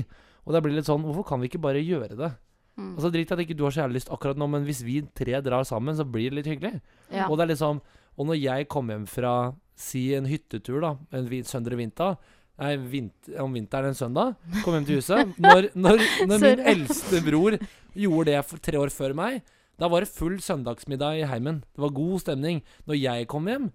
Og 0.48 0.54
det 0.56 0.62
blir 0.64 0.78
litt 0.78 0.88
sånn 0.88 1.04
Hvorfor 1.04 1.26
kan 1.28 1.42
vi 1.42 1.50
ikke 1.50 1.60
bare 1.60 1.84
gjøre 1.84 2.16
det? 2.16 2.32
Mm. 2.78 2.94
Altså 2.94 3.10
Drit 3.12 3.34
at 3.34 3.42
ikke 3.42 3.56
du 3.58 3.66
har 3.66 3.74
så 3.74 3.82
jævlig 3.82 4.00
lyst 4.00 4.12
akkurat 4.14 4.38
nå, 4.40 4.48
men 4.48 4.64
hvis 4.64 4.80
vi 4.86 5.02
tre 5.16 5.42
drar 5.44 5.66
sammen, 5.68 5.96
så 5.98 6.06
blir 6.08 6.32
det 6.32 6.40
litt 6.40 6.50
hyggelig. 6.54 6.80
Ja. 7.12 7.26
Og 7.28 7.36
det 7.36 7.44
er 7.44 7.52
liksom 7.52 7.82
Og 8.18 8.26
når 8.30 8.40
jeg 8.40 8.68
kommer 8.72 8.96
hjem 8.96 9.06
fra 9.10 9.34
si 9.78 10.08
en 10.16 10.26
hyttetur, 10.26 10.80
da, 10.82 10.96
en 11.14 11.28
søndag 11.30 11.46
søndre 11.46 11.76
vinter, 11.78 12.16
Nei, 12.58 12.72
vint, 12.90 13.28
om 13.38 13.52
vinteren 13.54 13.92
en 13.92 13.94
søndag. 13.94 14.32
Kom 14.64 14.74
hjem 14.74 14.86
til 14.88 14.98
huset. 14.98 15.28
Når, 15.44 15.68
når, 15.78 16.00
når 16.26 16.40
min 16.42 16.62
eldste 16.72 17.20
bror 17.22 17.54
gjorde 17.94 18.32
det 18.32 18.62
tre 18.66 18.80
år 18.80 18.90
før 18.90 19.14
meg, 19.14 19.44
da 19.78 19.86
var 19.86 20.02
det 20.02 20.10
full 20.10 20.40
søndagsmiddag 20.42 21.20
i 21.20 21.28
heimen. 21.30 21.60
Det 21.70 21.84
var 21.84 21.94
god 21.94 22.24
stemning. 22.24 22.64
Når 22.90 22.98
jeg 22.98 23.28
kom 23.30 23.46
hjem, 23.46 23.68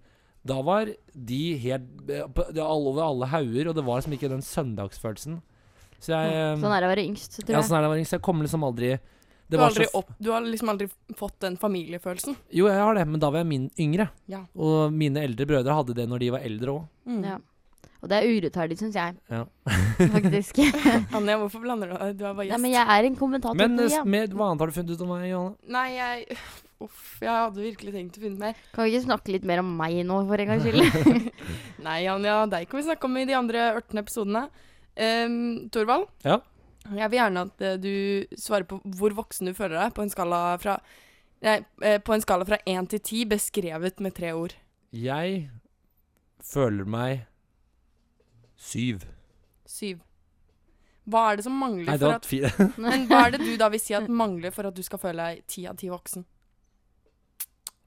da 0.44 0.58
var 0.60 0.92
de 1.16 1.40
helt 1.62 2.12
eh, 2.12 2.60
over 2.60 3.00
alle 3.06 3.30
hauger, 3.32 3.70
og 3.70 3.78
det 3.78 3.86
var 3.86 4.02
liksom 4.02 4.18
ikke 4.18 4.32
den 4.34 4.44
søndagsfølelsen. 4.44 5.40
Så 6.04 6.12
jeg 6.12 6.36
eh, 6.36 6.52
Sånn 6.60 6.74
er 6.74 6.84
det 6.84 6.90
å 6.90 6.92
være 6.92 7.06
yngst, 7.08 7.40
tror 7.40 7.56
Ja, 7.56 7.64
sånn 7.64 7.78
er 7.78 7.84
det 7.84 7.90
å 7.90 7.94
være 7.94 8.04
yngst. 8.04 8.16
Jeg 8.16 8.24
kommer 8.24 8.46
liksom 8.46 8.66
aldri 8.66 8.92
Du 8.98 9.56
har, 9.56 9.62
var 9.62 9.70
aldri 9.70 9.88
opp, 10.00 10.12
du 10.18 10.30
har 10.34 10.44
liksom 10.44 10.74
aldri 10.74 10.90
fått 11.16 11.38
den 11.44 11.56
familiefølelsen. 11.60 12.36
Jo, 12.52 12.68
jeg 12.70 12.84
har 12.84 13.00
det, 13.00 13.08
men 13.08 13.22
da 13.22 13.32
var 13.32 13.44
jeg 13.44 13.50
min 13.50 13.66
yngre. 13.80 14.08
Ja. 14.30 14.44
Og 14.56 14.92
mine 14.92 15.24
eldre 15.24 15.48
brødre 15.48 15.80
hadde 15.80 15.96
det 15.96 16.08
når 16.10 16.24
de 16.24 16.30
var 16.36 16.46
eldre 16.48 16.78
òg. 16.78 16.86
Mm. 17.08 17.26
Ja. 17.28 17.40
Og 18.04 18.10
det 18.12 18.18
er 18.20 18.34
urettferdig, 18.36 18.76
syns 18.76 18.96
jeg. 18.98 19.16
Ja. 19.32 19.44
Faktisk. 20.16 20.60
Anja, 21.16 21.38
hvorfor 21.40 21.62
blander 21.64 21.88
du 21.88 21.96
deg? 21.96 22.18
Du 22.18 22.26
er 22.26 22.34
bare 22.36 22.50
gjest. 22.50 22.58
Nei, 22.58 22.62
men 22.66 22.74
jeg 22.76 22.96
er 22.96 23.08
en 23.08 23.16
kommentator. 23.16 23.56
Men 23.56 23.78
på 23.80 23.86
eh, 23.86 23.94
ja. 23.94 24.02
med, 24.04 24.36
hva 24.36 24.50
annet 24.50 24.64
har 24.64 24.72
du 24.72 24.76
funnet 24.76 24.92
ut 24.92 25.04
om 25.06 25.12
meg, 25.14 25.24
Johanne? 25.30 25.56
Nei, 25.78 25.88
jeg 25.96 26.38
Uff, 26.84 27.20
jeg 27.22 27.30
hadde 27.30 27.62
virkelig 27.62 27.92
tenkt 27.94 28.18
å 28.18 28.22
finne 28.24 28.40
mer. 28.40 28.58
Kan 28.74 28.84
vi 28.84 28.92
ikke 28.92 29.06
snakke 29.06 29.32
litt 29.32 29.44
mer 29.48 29.62
om 29.62 29.70
meg 29.78 30.00
nå, 30.04 30.18
for 30.28 30.42
en 30.42 30.50
gangs 30.50 30.66
skyld? 30.66 31.30
Nei, 31.86 32.00
Anja, 32.10 32.34
deg 32.50 32.66
kan 32.68 32.80
vi 32.80 32.86
snakke 32.90 33.08
om 33.08 33.16
i 33.20 33.24
de 33.28 33.36
andre 33.38 33.62
18 33.70 34.02
episodene. 34.02 34.42
Um, 34.94 35.70
Torvald? 35.74 36.06
Ja? 36.24 36.38
Jeg 36.84 37.10
vil 37.10 37.18
gjerne 37.18 37.46
at 37.48 37.62
eh, 37.64 37.78
du 37.80 38.36
svarer 38.38 38.66
på 38.68 38.78
hvor 38.98 39.14
voksen 39.16 39.48
du 39.48 39.54
føler 39.56 39.78
deg 39.78 39.94
på 39.96 40.04
en 40.04 40.12
skala 40.12 40.40
fra 40.60 40.78
Nei, 41.44 41.58
eh, 41.84 41.98
på 42.00 42.14
en 42.14 42.22
skala 42.24 42.44
fra 42.48 42.56
én 42.68 42.86
til 42.88 43.00
ti, 43.04 43.18
beskrevet 43.28 43.98
med 44.00 44.14
tre 44.16 44.30
ord. 44.32 44.54
Jeg 44.96 45.50
føler 46.40 46.88
meg 46.88 47.26
syv. 48.56 49.02
Syv. 49.68 50.00
Hva 51.04 51.26
er 51.28 51.36
det 51.36 51.44
som 51.44 51.58
mangler 51.60 51.90
Nei, 51.90 51.98
det 52.00 52.06
for 52.06 52.16
at 52.16 52.28
fire. 52.30 52.52
Men 52.86 53.04
hva 53.10 53.26
er 53.26 53.34
det 53.34 53.42
du 53.44 53.52
da 53.60 53.68
vil 53.74 53.82
si 53.82 53.96
at 53.96 54.08
mangler 54.08 54.54
for 54.56 54.70
at 54.70 54.76
du 54.76 54.80
skal 54.86 55.02
føle 55.02 55.26
deg 55.34 55.44
ti 55.50 55.66
av 55.68 55.76
ti 55.80 55.90
voksen? 55.92 56.24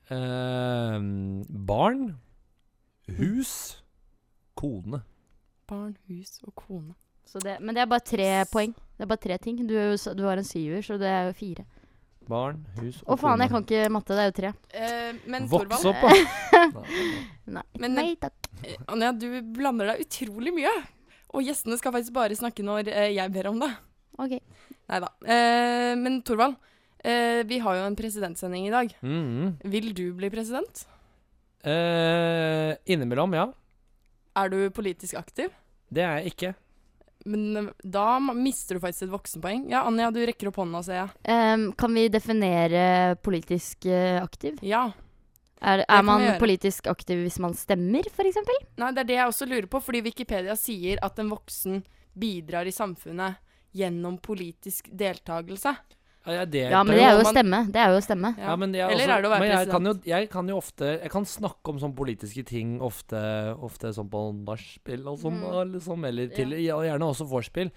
Uh, 0.07 1.01
barn, 1.67 2.05
hus, 3.17 3.55
kone. 4.55 5.01
Barn, 5.67 5.95
hus 6.07 6.37
og 6.47 6.53
kone. 6.55 6.93
Så 7.27 7.41
det, 7.43 7.57
men 7.59 7.75
det 7.75 7.81
er 7.83 7.89
bare 7.91 8.05
tre 8.07 8.27
poeng. 8.51 8.71
Det 8.95 9.03
er 9.03 9.09
bare 9.11 9.19
tre 9.25 9.37
ting. 9.43 9.57
Du, 9.67 9.73
er 9.75 9.89
jo 9.95 10.13
du 10.15 10.23
har 10.23 10.39
en 10.39 10.47
syver, 10.47 10.79
så 10.85 10.95
det 11.01 11.09
er 11.11 11.25
jo 11.27 11.33
fire. 11.35 11.65
Barn, 12.27 12.61
hus 12.79 13.01
og 13.05 13.13
Å 13.13 13.17
faen, 13.19 13.39
jeg 13.43 13.51
kan 13.51 13.63
ikke 13.65 13.89
matte. 13.91 14.15
Det 14.15 14.23
er 14.23 14.29
jo 14.31 14.35
tre. 14.37 14.51
Eh, 14.75 15.19
men 15.31 15.47
Voks 15.51 15.83
opp, 15.87 16.05
da. 16.05 16.83
Nei, 17.57 17.63
Men- 17.79 17.95
Nei 17.95 18.07
takk. 18.19 18.49
eh, 18.63 18.77
Anja, 18.91 19.11
du 19.15 19.27
blander 19.55 19.93
deg 19.93 20.05
utrolig 20.07 20.53
mye. 20.55 20.71
Og 21.35 21.43
gjestene 21.43 21.77
skal 21.79 21.91
faktisk 21.95 22.15
bare 22.15 22.35
snakke 22.39 22.63
når 22.63 22.87
eh, 22.91 23.09
jeg 23.15 23.31
ber 23.35 23.47
om 23.51 23.59
det. 23.63 23.71
OK. 24.17 24.37
Nei 24.87 24.99
da. 25.03 25.11
Eh, 25.27 25.93
men 25.99 26.21
Torvald, 26.27 26.55
eh, 27.03 27.43
vi 27.47 27.59
har 27.63 27.75
jo 27.79 27.85
en 27.91 27.95
presidentsending 27.99 28.67
i 28.67 28.73
dag. 28.75 28.91
Mhm. 29.03 29.57
Vil 29.71 29.91
du 29.95 30.05
bli 30.15 30.31
president? 30.31 30.85
Eh, 31.67 32.75
innimellom, 32.87 33.33
ja. 33.35 33.47
Er 34.37 34.53
du 34.53 34.59
politisk 34.73 35.17
aktiv? 35.17 35.51
Det 35.89 36.03
er 36.03 36.19
jeg 36.19 36.33
ikke. 36.33 36.53
Men 37.27 37.57
eh, 37.57 37.71
da 37.83 38.19
mister 38.19 38.77
du 38.77 38.83
faktisk 38.83 39.07
et 39.07 39.13
voksenpoeng. 39.15 39.65
Ja, 39.71 39.83
Anja, 39.87 40.11
du 40.13 40.21
rekker 40.27 40.51
opp 40.51 40.61
hånda, 40.61 40.83
ser 40.85 41.01
jeg. 41.01 41.11
Um, 41.27 41.67
kan 41.77 41.97
vi 41.97 42.07
definere 42.13 43.17
politisk 43.25 43.89
eh, 43.89 44.21
aktiv? 44.21 44.59
Ja. 44.65 44.87
Er, 45.57 45.81
er 45.89 46.03
man 46.05 46.21
politisk 46.37 46.85
aktiv 46.91 47.23
hvis 47.25 47.39
man 47.41 47.55
stemmer, 47.57 48.05
f.eks.? 48.13 48.37
Nei, 48.77 48.91
det 48.93 49.01
er 49.03 49.09
det 49.09 49.17
jeg 49.17 49.31
også 49.31 49.47
lurer 49.49 49.65
på, 49.71 49.81
fordi 49.81 50.03
Wikipedia 50.05 50.53
sier 50.59 51.01
at 51.01 51.17
en 51.17 51.31
voksen 51.33 51.81
bidrar 52.17 52.69
i 52.69 52.73
samfunnet 52.75 53.41
gjennom 53.77 54.19
politisk 54.21 54.91
deltakelse. 54.93 55.73
Ja, 56.27 56.43
Ja, 56.43 56.83
men 56.83 56.97
det 56.97 57.03
er 57.07 57.13
jo 57.15 57.23
å 57.23 57.31
stemme. 57.31 57.59
Det 57.71 57.79
er 57.81 57.93
jo 57.93 57.99
å 57.99 58.03
stemme. 58.03 58.31
Ja, 58.37 58.55
men 58.59 58.73
jeg 58.75 58.91
Eller 58.91 59.03
også, 59.05 59.15
er 59.15 59.21
det 59.21 59.27
å 59.27 59.31
være 59.31 59.43
president? 59.43 59.67
jeg 59.67 59.71
kan, 59.71 59.85
jo, 59.85 59.93
jeg 60.11 60.29
kan 60.29 60.49
jo 60.51 60.57
ofte 60.57 60.89
Jeg 61.01 61.11
kan 61.13 61.25
snakke 61.25 61.71
om 61.71 61.79
sånne 61.79 61.95
politiske 61.95 62.43
ting 62.45 62.73
ofte, 62.83 63.21
ofte 63.63 63.93
sånn 63.95 64.09
på 64.11 64.23
nachspiel 64.43 65.07
og 65.07 65.19
sånn, 65.21 65.39
Mm. 65.39 65.71
liksom, 65.77 66.05
eller 66.05 66.27
til, 66.35 66.51
ja. 66.59 66.75
og 66.75 66.83
gjerne 66.83 67.07
også 67.07 67.27
vorspiel. 67.29 67.71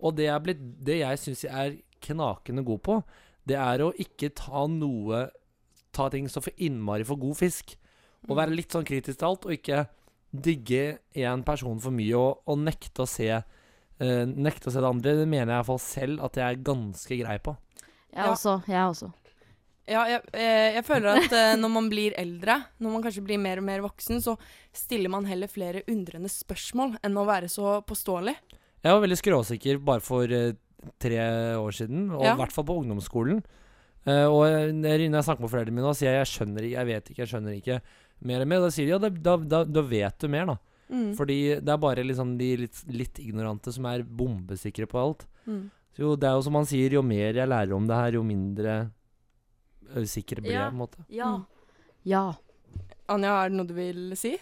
Og 0.00 0.14
det, 0.16 0.28
er 0.28 0.38
blitt, 0.40 0.60
det 0.84 1.00
jeg 1.00 1.18
syns 1.18 1.42
jeg 1.44 1.52
er 1.52 1.76
knakende 2.00 2.64
god 2.64 2.82
på, 2.82 3.02
det 3.46 3.56
er 3.56 3.82
å 3.82 3.92
ikke 3.94 4.34
ta 4.34 4.66
noe 4.66 5.30
Ta 5.96 6.10
ting 6.12 6.26
så 6.28 6.42
for 6.44 6.52
innmari 6.60 7.06
for 7.08 7.16
god 7.16 7.38
fisk. 7.38 7.70
Og 8.28 8.36
være 8.36 8.52
litt 8.52 8.68
sånn 8.70 8.84
kritisk 8.84 9.16
til 9.16 9.28
alt, 9.30 9.46
og 9.46 9.52
ikke 9.54 9.86
digge 10.30 10.98
én 11.16 11.42
person 11.42 11.78
for 11.80 11.90
mye 11.90 12.12
og, 12.14 12.42
og 12.46 12.58
nekte 12.58 13.02
å 13.02 13.08
se 13.08 13.42
Uh, 13.96 14.26
Nekte 14.28 14.68
å 14.68 14.72
se 14.74 14.76
det 14.76 14.84
andre. 14.84 15.14
Det 15.16 15.24
mener 15.24 15.54
jeg 15.54 15.56
iallfall 15.56 15.78
selv 15.80 16.20
at 16.26 16.36
jeg 16.36 16.44
er 16.44 16.58
ganske 16.60 17.16
grei 17.16 17.38
på. 17.40 17.56
Jeg 18.12 18.24
Ja. 18.24 18.30
også. 18.32 18.62
Jeg 18.68 18.82
også. 18.90 19.12
Ja, 19.88 20.00
jeg, 20.10 20.22
jeg, 20.34 20.74
jeg 20.74 20.84
føler 20.84 21.20
at 21.20 21.30
uh, 21.32 21.54
når 21.60 21.70
man 21.70 21.88
blir 21.88 22.14
eldre, 22.18 22.56
når 22.82 22.90
man 22.96 23.02
kanskje 23.04 23.22
blir 23.22 23.38
mer 23.38 23.58
og 23.58 23.64
mer 23.68 23.80
voksen, 23.84 24.18
så 24.20 24.36
stiller 24.74 25.08
man 25.12 25.24
heller 25.30 25.46
flere 25.46 25.82
undrende 25.86 26.28
spørsmål 26.32 26.96
enn 27.06 27.14
å 27.20 27.26
være 27.28 27.46
så 27.48 27.76
påståelig. 27.86 28.34
Jeg 28.82 28.92
var 28.92 29.00
veldig 29.04 29.18
skråsikker 29.20 29.78
bare 29.84 30.02
for 30.02 30.24
uh, 30.26 30.50
tre 31.02 31.20
år 31.58 31.70
siden, 31.78 32.10
og 32.10 32.22
i 32.22 32.26
Ja. 32.26 32.34
hvert 32.38 32.52
fall 32.52 32.64
på 32.66 32.76
ungdomsskolen. 32.82 33.44
Uh, 34.06 34.26
og 34.30 34.42
jeg- 34.46 34.74
når 34.74 34.98
jeg 35.06 35.24
snakker 35.26 35.40
med 35.46 35.50
foreldrene 35.50 35.74
mine, 35.78 35.86
og 35.86 35.96
sier 35.96 36.10
jeg 36.14 36.26
'jeg 36.26 36.32
skjønner 36.34 36.62
ikke', 36.62 36.76
'jeg 36.78 36.86
vet 36.86 37.04
ikke', 37.10 37.18
'jeg 37.18 37.28
skjønner 37.28 37.54
ikke' 37.62 37.80
mer 38.22 38.40
og 38.40 38.48
mer, 38.48 38.60
da 38.60 38.70
sier 38.70 38.86
de 38.86 38.90
ja, 38.90 38.98
da, 38.98 39.08
da, 39.10 39.36
da, 39.36 39.64
da 39.64 39.82
vet 39.82 40.18
du 40.18 40.28
mer, 40.28 40.46
da. 40.46 40.56
Mm. 40.90 41.14
Fordi 41.16 41.60
det 41.60 41.68
er 41.68 41.76
bare 41.76 42.02
liksom 42.06 42.38
de 42.38 42.56
litt, 42.56 42.84
litt 42.88 43.14
ignorante 43.18 43.72
som 43.72 43.84
er 43.86 44.02
bombesikre 44.02 44.86
på 44.86 44.98
alt. 44.98 45.26
Mm. 45.46 45.70
Så 45.96 46.02
jo, 46.04 46.14
det 46.20 46.28
er 46.28 46.34
jo 46.36 46.42
som 46.44 46.54
han 46.58 46.66
sier, 46.68 46.92
jo 46.92 47.02
mer 47.02 47.32
jeg 47.40 47.48
lærer 47.48 47.72
om 47.72 47.86
det 47.88 47.96
her, 47.96 48.18
jo 48.18 48.22
mindre 48.26 48.74
sikker 50.04 50.42
blir 50.42 50.52
jeg, 50.52 50.60
Ja. 50.60 50.68
på 50.68 50.74
en 50.74 50.82
måte. 50.82 51.04
Ja. 51.08 51.30
Mm. 51.36 51.46
Ja. 52.04 52.24
Anja, 53.08 53.32
er 53.44 53.48
det 53.48 53.56
noe 53.56 53.66
du 53.66 53.74
vil 53.74 54.12
si? 54.18 54.36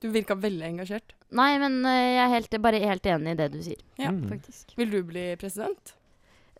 Du 0.00 0.08
virka 0.10 0.34
veldig 0.34 0.64
engasjert. 0.70 1.12
Nei, 1.36 1.58
men 1.60 1.84
eh, 1.84 2.16
jeg 2.16 2.24
er 2.24 2.32
helt, 2.34 2.56
bare 2.64 2.80
helt 2.80 3.06
enig 3.06 3.34
i 3.34 3.38
det 3.38 3.50
du 3.52 3.60
sier, 3.62 3.80
Ja, 4.00 4.10
Mm. 4.10 4.28
faktisk. 4.30 4.74
Vil 4.76 4.90
du 4.90 5.02
bli 5.04 5.36
president? 5.36 5.94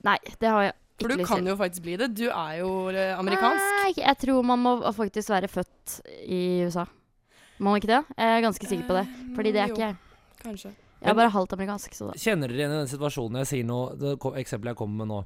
Nei, 0.05 0.19
det 0.39 0.49
har 0.49 0.63
jeg 0.63 0.75
ikke 0.75 0.77
lyst 0.77 0.99
til. 0.99 1.01
For 1.01 1.09
du 1.09 1.17
lyst 1.23 1.29
kan 1.33 1.47
jo 1.47 1.57
faktisk 1.57 1.83
bli 1.83 1.97
det. 1.97 2.15
Du 2.15 2.29
er 2.29 2.59
jo 2.61 2.89
eh, 2.91 3.17
amerikansk. 3.19 3.67
Nei, 3.83 3.93
jeg 3.97 4.19
tror 4.19 4.43
man 4.45 4.59
må 4.61 4.93
faktisk 4.93 5.29
være 5.31 5.49
født 5.49 6.01
i 6.29 6.63
USA. 6.69 6.85
Må 7.59 7.73
man 7.73 7.81
ikke 7.81 7.89
det? 7.97 8.05
Jeg 8.17 8.37
er 8.37 8.41
ganske 8.47 8.67
sikker 8.69 8.87
på 8.87 8.95
det. 9.01 9.07
Eh, 9.09 9.35
Fordi 9.35 9.53
det 9.53 9.61
er 9.61 9.69
ikke 9.73 9.87
jeg. 9.89 9.97
Kanskje. 10.45 10.71
Jeg 11.01 11.11
er 11.11 11.17
bare 11.17 11.33
halvt 11.33 11.53
amerikansk, 11.57 11.95
så 11.97 12.11
da. 12.11 12.17
Kjenner 12.21 12.49
dere 12.53 12.59
igjen 12.61 12.75
i 12.75 12.81
den 12.83 12.91
situasjonen 12.91 13.39
jeg 13.41 13.49
sier 13.51 13.65
nå, 13.69 13.79
det 14.01 14.17
eksempelet 14.43 14.75
jeg 14.75 14.81
kommer 14.83 15.05
med 15.05 15.09
nå? 15.15 15.21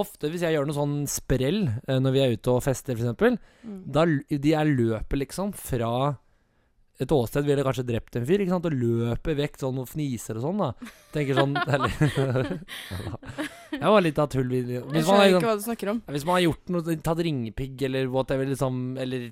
Ofte 0.00 0.30
hvis 0.30 0.42
jeg 0.46 0.54
gjør 0.54 0.66
noe 0.68 0.76
sånn 0.78 0.96
sprell 1.10 1.60
eh, 1.68 1.98
når 2.00 2.12
vi 2.14 2.20
er 2.24 2.34
ute 2.36 2.52
og 2.56 2.62
fester, 2.64 2.96
f.eks., 2.98 3.38
Mm. 3.66 3.80
da 3.92 4.04
de 4.06 4.52
er 4.56 4.64
løper 4.70 5.18
liksom 5.20 5.50
fra 5.52 6.16
et 7.00 7.12
åsted 7.16 7.46
ville 7.48 7.62
kanskje 7.64 7.84
drept 7.88 8.16
en 8.18 8.26
fyr, 8.28 8.42
ikke 8.44 8.52
sant, 8.52 8.66
og 8.68 8.74
løper 8.76 9.36
vekk 9.38 9.54
sånn 9.62 9.78
og 9.80 9.86
fniser 9.88 10.36
og 10.36 10.44
sånn, 10.44 10.60
da. 10.60 10.90
Tenker 11.14 11.38
sånn 11.38 11.54
eller, 11.74 12.50
Jeg 13.72 13.92
var 13.94 14.04
litt 14.04 14.20
av 14.20 14.28
tull. 14.32 14.50
Hvis 14.52 14.68
Jeg 14.68 14.84
man, 14.84 14.98
har, 15.00 15.02
skjønner 15.06 15.24
ikke 15.24 15.32
liksom, 15.32 15.48
hva 15.48 15.56
du 15.56 15.64
snakker 15.64 15.92
om. 15.94 16.00
hvis 16.12 16.26
man 16.28 16.36
har 16.36 16.44
gjort 16.44 16.72
noe, 16.74 16.96
tatt 17.08 17.22
ringepigg 17.24 17.84
eller 17.88 18.10
whatever, 18.12 18.50
liksom, 18.50 18.80
eller 19.00 19.28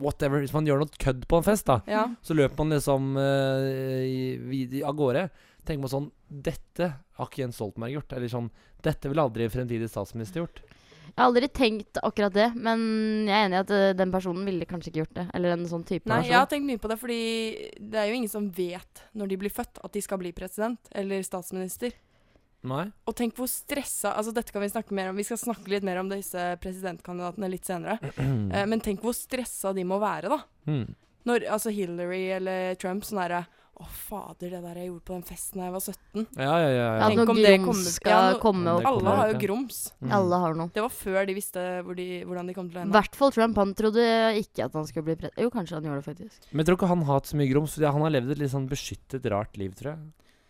whatever 0.00 0.44
Hvis 0.44 0.54
man 0.54 0.68
gjør 0.68 0.84
noe 0.84 1.00
kødd 1.06 1.26
på 1.30 1.40
en 1.40 1.46
fest, 1.50 1.66
da, 1.70 1.80
Ja. 1.90 2.06
så 2.22 2.36
løper 2.38 2.62
man 2.62 2.74
liksom 2.76 3.14
uh, 3.18 4.86
av 4.88 4.94
gårde. 4.98 5.26
Tenker 5.64 5.82
man 5.84 5.92
sånn 5.92 6.10
Dette 6.30 6.92
har 7.18 7.26
ikke 7.28 7.42
Jens 7.44 7.58
Stoltenberg 7.58 7.98
gjort. 7.98 8.14
Eller 8.16 8.30
sånn 8.32 8.50
Dette 8.84 9.10
ville 9.10 9.22
aldri 9.26 9.48
fremtidig 9.52 9.90
statsminister 9.90 10.44
gjort. 10.44 10.62
Jeg 11.20 11.26
har 11.26 11.34
aldri 11.34 11.48
tenkt 11.52 11.98
akkurat 12.00 12.32
det, 12.32 12.46
men 12.56 12.82
jeg 13.28 13.36
er 13.36 13.48
enig 13.50 13.58
i 13.58 13.60
at 13.60 13.70
eh, 13.76 13.90
den 13.92 14.12
personen 14.14 14.46
ville 14.48 14.64
kanskje 14.64 14.88
ikke 14.88 15.02
gjort 15.02 15.18
det. 15.18 15.24
Eller 15.36 15.52
en 15.52 15.66
sånn 15.68 15.82
type 15.84 16.08
Nei, 16.08 16.22
person. 16.22 16.30
jeg 16.30 16.38
har 16.38 16.46
tenkt 16.48 16.68
mye 16.70 16.80
på 16.80 16.88
det, 16.88 16.96
fordi 17.02 17.18
det 17.76 17.98
er 18.00 18.06
jo 18.08 18.14
ingen 18.16 18.32
som 18.32 18.46
vet 18.56 19.02
når 19.20 19.28
de 19.28 19.38
blir 19.42 19.52
født 19.52 19.82
at 19.84 19.92
de 19.92 20.00
skal 20.06 20.20
bli 20.22 20.32
president 20.32 20.88
eller 20.96 21.20
statsminister. 21.26 21.92
Nei? 22.72 22.86
Og 23.04 23.16
tenk 23.16 23.36
hvor 23.36 23.48
stressa 23.52 24.14
Altså, 24.16 24.32
dette 24.36 24.52
kan 24.52 24.64
vi 24.64 24.72
snakke 24.72 24.96
mer 24.96 25.10
om. 25.12 25.20
Vi 25.20 25.28
skal 25.28 25.42
snakke 25.44 25.68
litt 25.72 25.84
mer 25.84 26.00
om 26.00 26.08
disse 26.08 26.46
presidentkandidatene 26.64 27.52
litt 27.52 27.68
senere. 27.68 28.00
Eh, 28.56 28.64
men 28.72 28.80
tenk 28.80 29.04
hvor 29.04 29.12
stressa 29.12 29.74
de 29.76 29.84
må 29.84 30.00
være, 30.00 30.32
da. 30.32 30.40
Mm. 30.72 30.88
Når 31.28 31.50
altså 31.52 31.76
Hillary 31.76 32.30
eller 32.40 32.80
Trump 32.80 33.04
sånn 33.04 33.20
derre 33.20 33.44
Å, 33.80 33.86
fader, 33.88 34.50
det 34.52 34.58
der 34.60 34.74
jeg 34.76 34.90
gjorde 34.90 35.04
på 35.08 35.14
den 35.16 35.22
festen 35.24 35.56
da 35.60 35.64
jeg 35.64 35.72
var 35.72 35.80
17. 35.80 36.26
Ja, 36.36 36.56
ja, 36.60 36.68
ja. 36.68 36.88
Ja. 37.00 37.06
Tenk 37.08 37.30
om 37.32 37.38
det 37.40 37.52
kommer- 37.62 37.92
skal 37.94 38.10
ja, 38.12 38.18
no- 38.34 38.40
komme 38.42 38.74
opp. 38.76 38.84
Alle 38.90 39.14
har 39.16 39.30
jo 39.32 39.38
grums. 39.40 39.78
Mm. 40.04 40.12
Alle 40.18 40.40
har 40.42 40.54
noe. 40.58 40.68
Det 40.74 40.82
var 40.84 40.92
før 40.92 41.26
de 41.26 41.34
visste 41.38 41.64
hvor 41.86 41.96
de, 41.96 42.08
hvordan 42.28 42.46
de 42.46 42.54
kom 42.58 42.68
til 42.68 42.82
å 42.82 42.84
I 42.84 42.92
hvert 42.92 43.16
fall 43.16 43.32
Trump. 43.32 43.56
Han 43.56 43.72
trodde 43.74 44.04
ikke 44.36 44.64
at 44.68 44.72
han 44.76 44.84
skulle 44.86 45.04
bli 45.08 45.16
president. 45.16 45.40
Jo, 45.40 45.48
kanskje 45.50 45.78
han 45.80 45.84
gjorde 45.88 46.04
det, 46.04 46.08
faktisk. 46.12 46.40
Men 46.52 46.60
jeg 46.60 46.66
tror 46.68 46.76
ikke 46.78 46.88
han 46.92 47.02
har 47.08 47.14
hatt 47.20 47.30
så 47.32 47.36
mye 47.40 47.48
grums, 47.54 47.72
fordi 47.78 47.90
han 47.92 48.02
har 48.02 48.10
levd 48.10 48.30
et 48.36 48.38
litt 48.44 48.52
sånn 48.52 48.68
beskyttet, 48.68 49.30
rart 49.32 49.56
liv, 49.56 49.72
tror 49.74 49.94
jeg. 49.96 49.98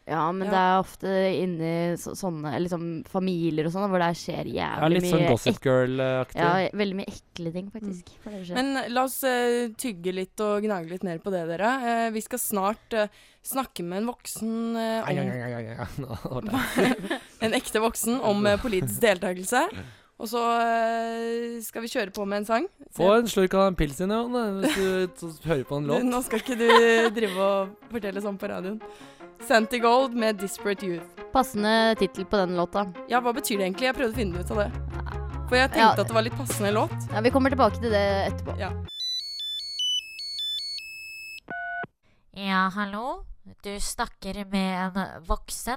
Ja, 0.09 0.33
men 0.33 0.49
Ja. 0.49 0.51
det 0.51 0.61
er 0.61 0.79
ofte 0.81 1.11
inni 1.39 1.73
så, 2.01 2.15
sånne 2.19 2.55
liksom, 2.65 3.05
familier 3.07 3.67
og 3.69 3.73
sånn 3.75 3.91
hvor 3.93 4.01
det 4.03 4.09
skjer 4.19 4.49
jævlig 4.49 4.57
Ja, 4.57 4.89
litt 4.89 5.05
sånn 5.05 5.21
mye 5.21 5.29
Gossip 5.31 5.55
ek- 5.61 5.67
Girl-aktig. 5.69 6.41
Ja, 6.41 6.71
veldig 6.81 6.97
mye 6.97 7.13
ekle 7.13 7.53
ting, 7.53 7.69
faktisk. 7.71 8.09
For 8.25 8.31
det 8.31 8.41
skjer. 8.49 8.55
Men 8.57 8.93
la 8.95 9.05
oss 9.05 9.23
eh, 9.23 9.69
tygge 9.79 10.13
litt 10.17 10.41
og 10.41 10.63
gnage 10.65 10.89
litt 10.91 11.05
mer 11.05 11.19
på 11.23 11.31
det, 11.31 11.45
dere. 11.53 11.71
Eh, 12.07 12.11
vi 12.11 12.21
skal 12.25 12.39
snart 12.43 12.93
eh, 12.99 13.07
snakke 13.45 13.85
med 13.87 14.03
en 14.03 14.11
voksen 14.11 14.77
eh, 14.77 15.05
Ai, 15.05 15.15
ai, 15.15 15.21
om 15.21 15.31
ai, 15.31 15.55
ai, 15.55 15.79
ai. 15.79 15.89
Nå 16.03 16.43
ble 16.43 16.51
det- 17.07 17.21
En 17.47 17.53
ekte 17.61 17.79
voksen 17.85 18.19
om 18.21 18.45
eh, 18.47 18.57
politisk 18.59 19.01
deltakelse. 19.05 19.69
Og 20.21 20.29
så 20.29 20.41
eh, 20.61 21.61
skal 21.65 21.81
vi 21.87 21.89
kjøre 21.89 22.13
på 22.13 22.27
med 22.29 22.43
en 22.43 22.45
sang. 22.51 22.67
Få 22.93 23.15
en 23.21 23.31
slurk 23.31 23.55
av 23.55 23.71
den 23.71 23.77
pilsen, 23.79 24.11
Jan, 24.11 24.35
hvis 24.61 24.75
du 24.75 25.07
t- 25.07 25.49
hører 25.49 25.65
på 25.65 25.79
en 25.79 25.87
låt. 25.87 26.03
nå 26.05 26.19
skal 26.27 26.43
ikke 26.43 26.59
du 26.59 26.67
drive 27.15 27.39
og 27.41 27.77
fortelle 27.95 28.21
sånn 28.21 28.37
på 28.37 28.51
radioen. 28.51 28.83
Santi 29.49 29.79
Gold 29.79 30.15
med 30.15 30.37
'Disparate 30.41 30.87
Youth'. 30.87 31.33
Passende 31.33 31.95
tittel 31.99 32.25
på 32.25 32.37
den 32.37 32.57
låta. 32.57 32.87
Ja, 33.09 33.21
hva 33.21 33.33
betyr 33.33 33.59
det 33.59 33.65
egentlig? 33.67 33.87
Jeg 33.89 33.95
prøvde 33.95 34.13
å 34.13 34.17
finne 34.19 34.41
ut 34.41 34.51
av 34.51 34.57
det. 34.57 34.71
For 35.49 35.57
jeg 35.57 35.71
tenkte 35.71 35.79
Ja. 35.81 35.91
at 36.01 36.07
det 36.09 36.15
var 36.15 36.23
litt 36.23 36.37
passende 36.39 36.73
låt. 36.73 36.93
Ja, 37.13 37.21
Vi 37.21 37.31
kommer 37.31 37.51
tilbake 37.51 37.81
til 37.81 37.91
det 37.91 38.33
etterpå. 38.33 38.59
Ja. 38.59 38.71
Ja, 42.35 42.69
hallo? 42.75 43.25
Du 43.63 43.81
snakker 43.81 44.45
med 44.51 44.97
en 44.97 45.25
voksen? 45.27 45.77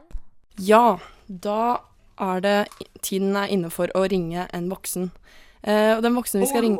Ja, 0.60 0.98
da 1.28 1.80
er 2.20 2.40
det 2.42 2.68
Tiden 3.02 3.36
er 3.36 3.48
inne 3.48 3.70
for 3.72 3.88
å 3.96 4.08
ringe 4.10 4.48
en 4.54 4.70
voksen. 4.70 5.12
Eh, 5.64 5.94
og 5.96 6.02
den 6.04 6.16
voksne 6.18 6.42
vi 6.42 6.48
skal 6.50 6.66
ringe 6.66 6.76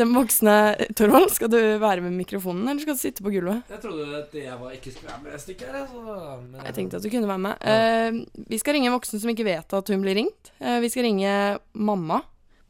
Den 0.00 0.10
voksne 0.16 0.54
Torvald, 0.98 1.28
skal 1.30 1.50
du 1.52 1.58
være 1.78 2.02
med 2.02 2.16
mikrofonen, 2.16 2.66
eller 2.66 2.82
skal 2.82 2.96
du 2.96 3.00
sitte 3.00 3.22
på 3.22 3.30
gulvet? 3.30 3.62
Jeg 3.70 3.78
trodde 3.84 4.18
at 4.18 4.34
jeg 4.34 4.56
var 4.58 4.74
ikke 4.74 4.90
skulle 4.90 5.12
være 5.12 5.22
med 5.22 5.36
et 5.36 5.44
stykke 5.44 5.68
her, 5.68 5.78
jeg, 5.78 5.88
så 5.92 6.34
men 6.42 6.66
Jeg 6.66 6.74
tenkte 6.74 6.98
at 6.98 7.06
du 7.06 7.10
kunne 7.12 7.30
være 7.30 7.44
med. 7.46 7.54
Uh, 7.62 8.42
vi 8.50 8.58
skal 8.58 8.76
ringe 8.76 8.90
en 8.90 8.96
voksen 8.96 9.22
som 9.22 9.30
ikke 9.30 9.46
vet 9.46 9.76
at 9.78 9.94
hun 9.94 10.02
blir 10.02 10.18
ringt. 10.18 10.52
Uh, 10.58 10.80
vi 10.82 10.90
skal 10.90 11.06
ringe 11.06 11.58
mamma. 11.72 12.20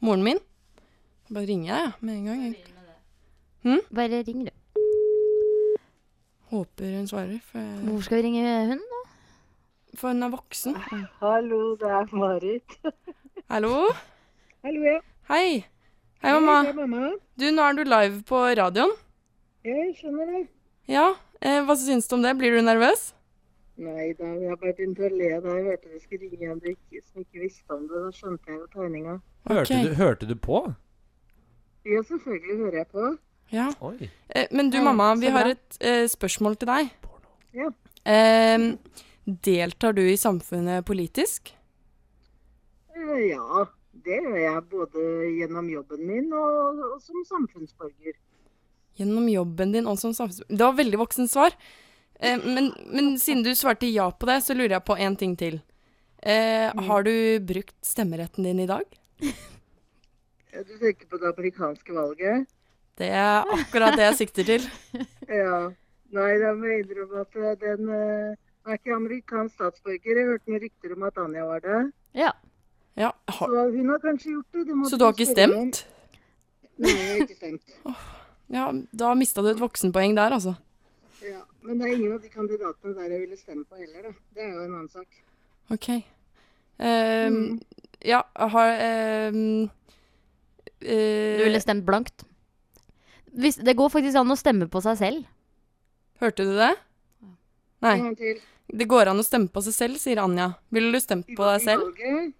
Moren 0.04 0.24
min. 0.26 0.40
Bare 1.32 1.48
ringer 1.48 1.72
jeg, 1.72 1.88
ja, 1.88 1.92
med 2.00 2.14
en 2.14 2.24
gang. 2.28 2.56
Hmm? 3.62 3.84
Bare 3.94 4.22
ring, 4.26 4.44
du. 4.44 4.52
Håper 6.52 6.96
hun 6.98 7.08
svarer, 7.08 7.38
for, 7.48 7.64
jeg, 7.64 7.84
Hvor 7.88 8.00
skal 8.04 8.20
vi 8.20 8.26
ringe 8.28 8.66
hun? 8.74 8.82
da? 8.92 9.02
for 9.96 10.08
hun 10.08 10.22
er 10.22 10.32
voksen. 10.32 10.76
Hallo, 11.20 11.76
det 11.80 11.88
er 11.88 12.16
Marit. 12.16 12.78
Hallo? 13.50 13.88
Hallo, 14.62 14.82
ja. 14.86 15.00
Hei. 15.26 15.64
Hei, 16.22 16.32
mamma. 16.36 16.60
Er 16.68 16.76
mamma. 16.76 17.08
Du, 17.38 17.48
nå 17.50 17.62
er 17.66 17.78
du 17.78 17.82
live 17.82 18.20
på 18.28 18.42
radioen. 18.58 18.92
Ja, 19.66 19.74
jeg 19.74 19.96
skjønner 19.98 20.28
det. 20.30 20.42
Ja. 20.90 21.08
Eh, 21.42 21.58
hva 21.66 21.74
syns 21.78 22.06
du 22.06 22.14
om 22.14 22.22
det? 22.22 22.36
Blir 22.38 22.54
du 22.54 22.60
nervøs? 22.62 23.08
Nei 23.82 24.12
da, 24.18 24.28
jeg 24.38 24.58
bare 24.60 24.74
begynt 24.78 25.00
å 25.02 25.08
le 25.10 25.32
da 25.42 25.56
jeg 25.56 25.66
hørte 25.66 25.90
du 25.90 25.98
skulle 26.04 26.28
ringe 26.30 26.52
en 26.52 26.62
som 27.08 27.24
ikke 27.24 27.42
visste 27.42 27.74
om 27.74 27.88
det. 27.90 28.04
Da 28.04 28.12
skjønte 28.20 28.52
jeg 28.52 28.60
jo 28.60 28.68
tegninga. 28.76 29.16
hørte, 29.50 29.80
du, 29.82 29.92
hørte 29.98 30.30
du 30.30 30.36
på? 30.46 30.62
Ja, 31.88 32.04
selvfølgelig 32.06 32.58
hører 32.62 32.78
jeg 32.84 32.90
på. 32.94 33.10
Ja. 33.50 33.66
Eh, 34.30 34.46
men 34.54 34.70
du, 34.70 34.78
Ja, 34.78 34.86
mamma, 34.92 35.10
vi 35.18 35.32
har 35.34 35.50
et 35.56 35.78
eh, 35.82 36.06
spørsmål 36.06 36.54
til 36.62 36.70
deg. 36.70 36.94
Ja. 37.58 37.72
Eh, 38.06 38.70
deltar 39.26 39.98
du 39.98 40.04
i 40.06 40.14
samfunnet 40.16 40.86
politisk? 40.86 41.50
Eh, 42.94 43.30
Ja, 43.32 43.66
det 43.92 44.18
gjør 44.24 44.38
jeg 44.40 44.62
både 44.72 45.02
gjennom 45.38 45.68
jobben 45.70 46.04
min 46.08 46.32
og, 46.32 46.80
og 46.94 46.98
som 47.04 47.24
samfunnsborger. 47.28 48.14
Gjennom 48.98 49.28
jobben 49.28 49.72
din 49.72 49.86
og 49.88 49.98
som 50.00 50.12
samfunnsborger 50.16 50.58
Det 50.58 50.64
var 50.66 50.78
veldig 50.80 50.98
voksen 51.00 51.28
svar. 51.30 51.54
Eh, 52.20 52.40
men, 52.44 52.72
men 52.92 53.14
siden 53.20 53.44
du 53.44 53.52
svarte 53.56 53.88
ja 53.88 54.08
på 54.10 54.28
det, 54.28 54.40
så 54.44 54.56
lurer 54.56 54.76
jeg 54.78 54.84
på 54.88 54.96
en 54.96 55.16
ting 55.16 55.36
til. 55.36 55.60
Eh, 56.22 56.70
Mm. 56.72 56.84
Har 56.88 57.02
du 57.02 57.12
brukt 57.44 57.74
stemmeretten 57.84 58.44
din 58.46 58.60
i 58.62 58.66
dag? 58.70 58.84
Du 60.52 60.74
tenker 60.78 61.06
på 61.10 61.18
det 61.18 61.28
amerikanske 61.32 61.92
valget? 61.96 62.46
Det 63.00 63.08
er 63.08 63.48
akkurat 63.56 63.96
det 63.98 64.04
jeg 64.10 64.18
sikter 64.22 64.44
til. 64.52 64.68
Ja. 65.28 65.70
Nei, 66.12 66.30
da 66.42 66.52
må 66.52 66.68
jeg 66.68 66.84
innrømme 66.84 67.22
at 67.24 67.36
eh, 67.40 67.54
den 67.60 67.88
er 67.88 68.76
ikke 68.76 68.94
amerikansk 68.94 69.54
statsborger. 69.56 70.18
Jeg 70.20 70.28
hørte 70.28 70.50
noen 70.52 70.60
rykter 70.62 70.92
om 70.96 71.06
at 71.08 71.20
Anja 71.22 71.44
var 71.48 71.62
det. 71.64 71.78
Ja. 72.14 72.30
Ja, 72.98 73.12
har, 73.26 73.48
Så 73.48 73.70
hun 73.72 73.88
har 73.88 73.98
kanskje 74.02 74.34
gjort 74.34 74.52
det. 74.52 74.66
De 74.68 74.90
så 74.90 74.98
du 74.98 75.04
har 75.04 75.14
ikke 75.16 75.26
stemt? 75.30 75.78
stemt? 75.78 75.86
Nei, 76.82 76.90
jeg 76.90 77.08
har 77.08 77.24
ikke 77.26 77.38
stemt. 77.38 77.78
Ja, 78.52 78.66
da 78.92 79.14
mista 79.16 79.40
du 79.40 79.46
et 79.48 79.60
voksenpoeng 79.62 80.12
der, 80.12 80.34
altså. 80.36 80.50
Ja, 81.24 81.38
Men 81.64 81.78
det 81.80 81.86
er 81.86 81.94
ingen 81.94 82.12
av 82.12 82.18
de 82.20 82.28
kandidatene 82.28 82.92
der 82.98 83.14
jeg 83.14 83.22
ville 83.22 83.38
stemme 83.38 83.64
på 83.64 83.78
heller, 83.80 84.10
da. 84.10 84.12
Det 84.34 84.42
er 84.44 84.50
jo 84.50 84.64
en 84.66 84.74
annen 84.74 84.90
sak. 84.92 85.22
OK. 85.72 85.88
Um, 86.82 87.38
Mm. 87.38 87.60
Ja, 88.04 88.20
har 88.34 88.72
um, 89.30 89.70
uh, 90.82 91.38
Du 91.38 91.44
ville 91.46 91.60
stemt 91.60 91.86
blankt. 91.86 92.26
Hvis, 93.32 93.56
det 93.56 93.76
går 93.78 93.88
faktisk 93.88 94.18
an 94.18 94.34
å 94.34 94.36
stemme 94.36 94.68
på 94.68 94.82
seg 94.84 94.98
selv. 95.00 95.24
Hørte 96.20 96.44
du 96.44 96.52
det? 96.58 96.74
Nei. 97.80 97.96
Det 98.68 98.88
går 98.90 99.08
an 99.14 99.22
å 99.22 99.24
stemme 99.24 99.48
på 99.48 99.62
seg 99.64 99.76
selv, 99.78 100.02
sier 100.02 100.20
Anja. 100.20 100.52
Ville 100.74 100.92
du 100.92 101.00
stemt 101.00 101.30
på 101.30 101.46
deg 101.46 101.62
i 101.62 101.64
selv? 101.64 101.88
valget? 101.88 102.34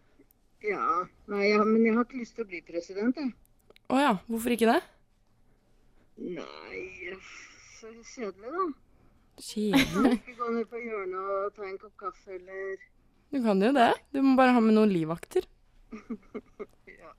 Ja. 0.62 0.87
Nei, 1.33 1.48
ja, 1.51 1.62
men 1.66 1.83
jeg 1.87 1.96
har 1.96 2.07
ikke 2.07 2.20
lyst 2.20 2.37
til 2.38 2.44
å 2.44 2.51
bli 2.51 2.61
president, 2.66 3.18
jeg. 3.18 3.33
Å 3.92 3.98
ja, 4.01 4.12
hvorfor 4.31 4.55
ikke 4.55 4.70
det? 4.70 4.79
Nei, 6.22 7.16
så 7.81 7.90
kjedelig, 8.14 8.53
da. 8.53 8.66
Kjedelig. 9.42 10.12
Ikke 10.20 10.37
gå 10.38 10.51
ned 10.55 10.68
på 10.70 10.83
hjørnet 10.83 11.33
og 11.35 11.57
ta 11.57 11.66
en 11.66 11.81
kopp 11.81 11.96
kaffe, 12.05 12.37
eller 12.37 12.77
Du 13.33 13.40
kan 13.42 13.64
jo 13.64 13.72
det. 13.75 13.90
Du 14.12 14.20
må 14.22 14.37
bare 14.38 14.55
ha 14.55 14.62
med 14.62 14.79
noen 14.79 14.92
livvakter. 14.92 15.48
Ja. 16.92 17.11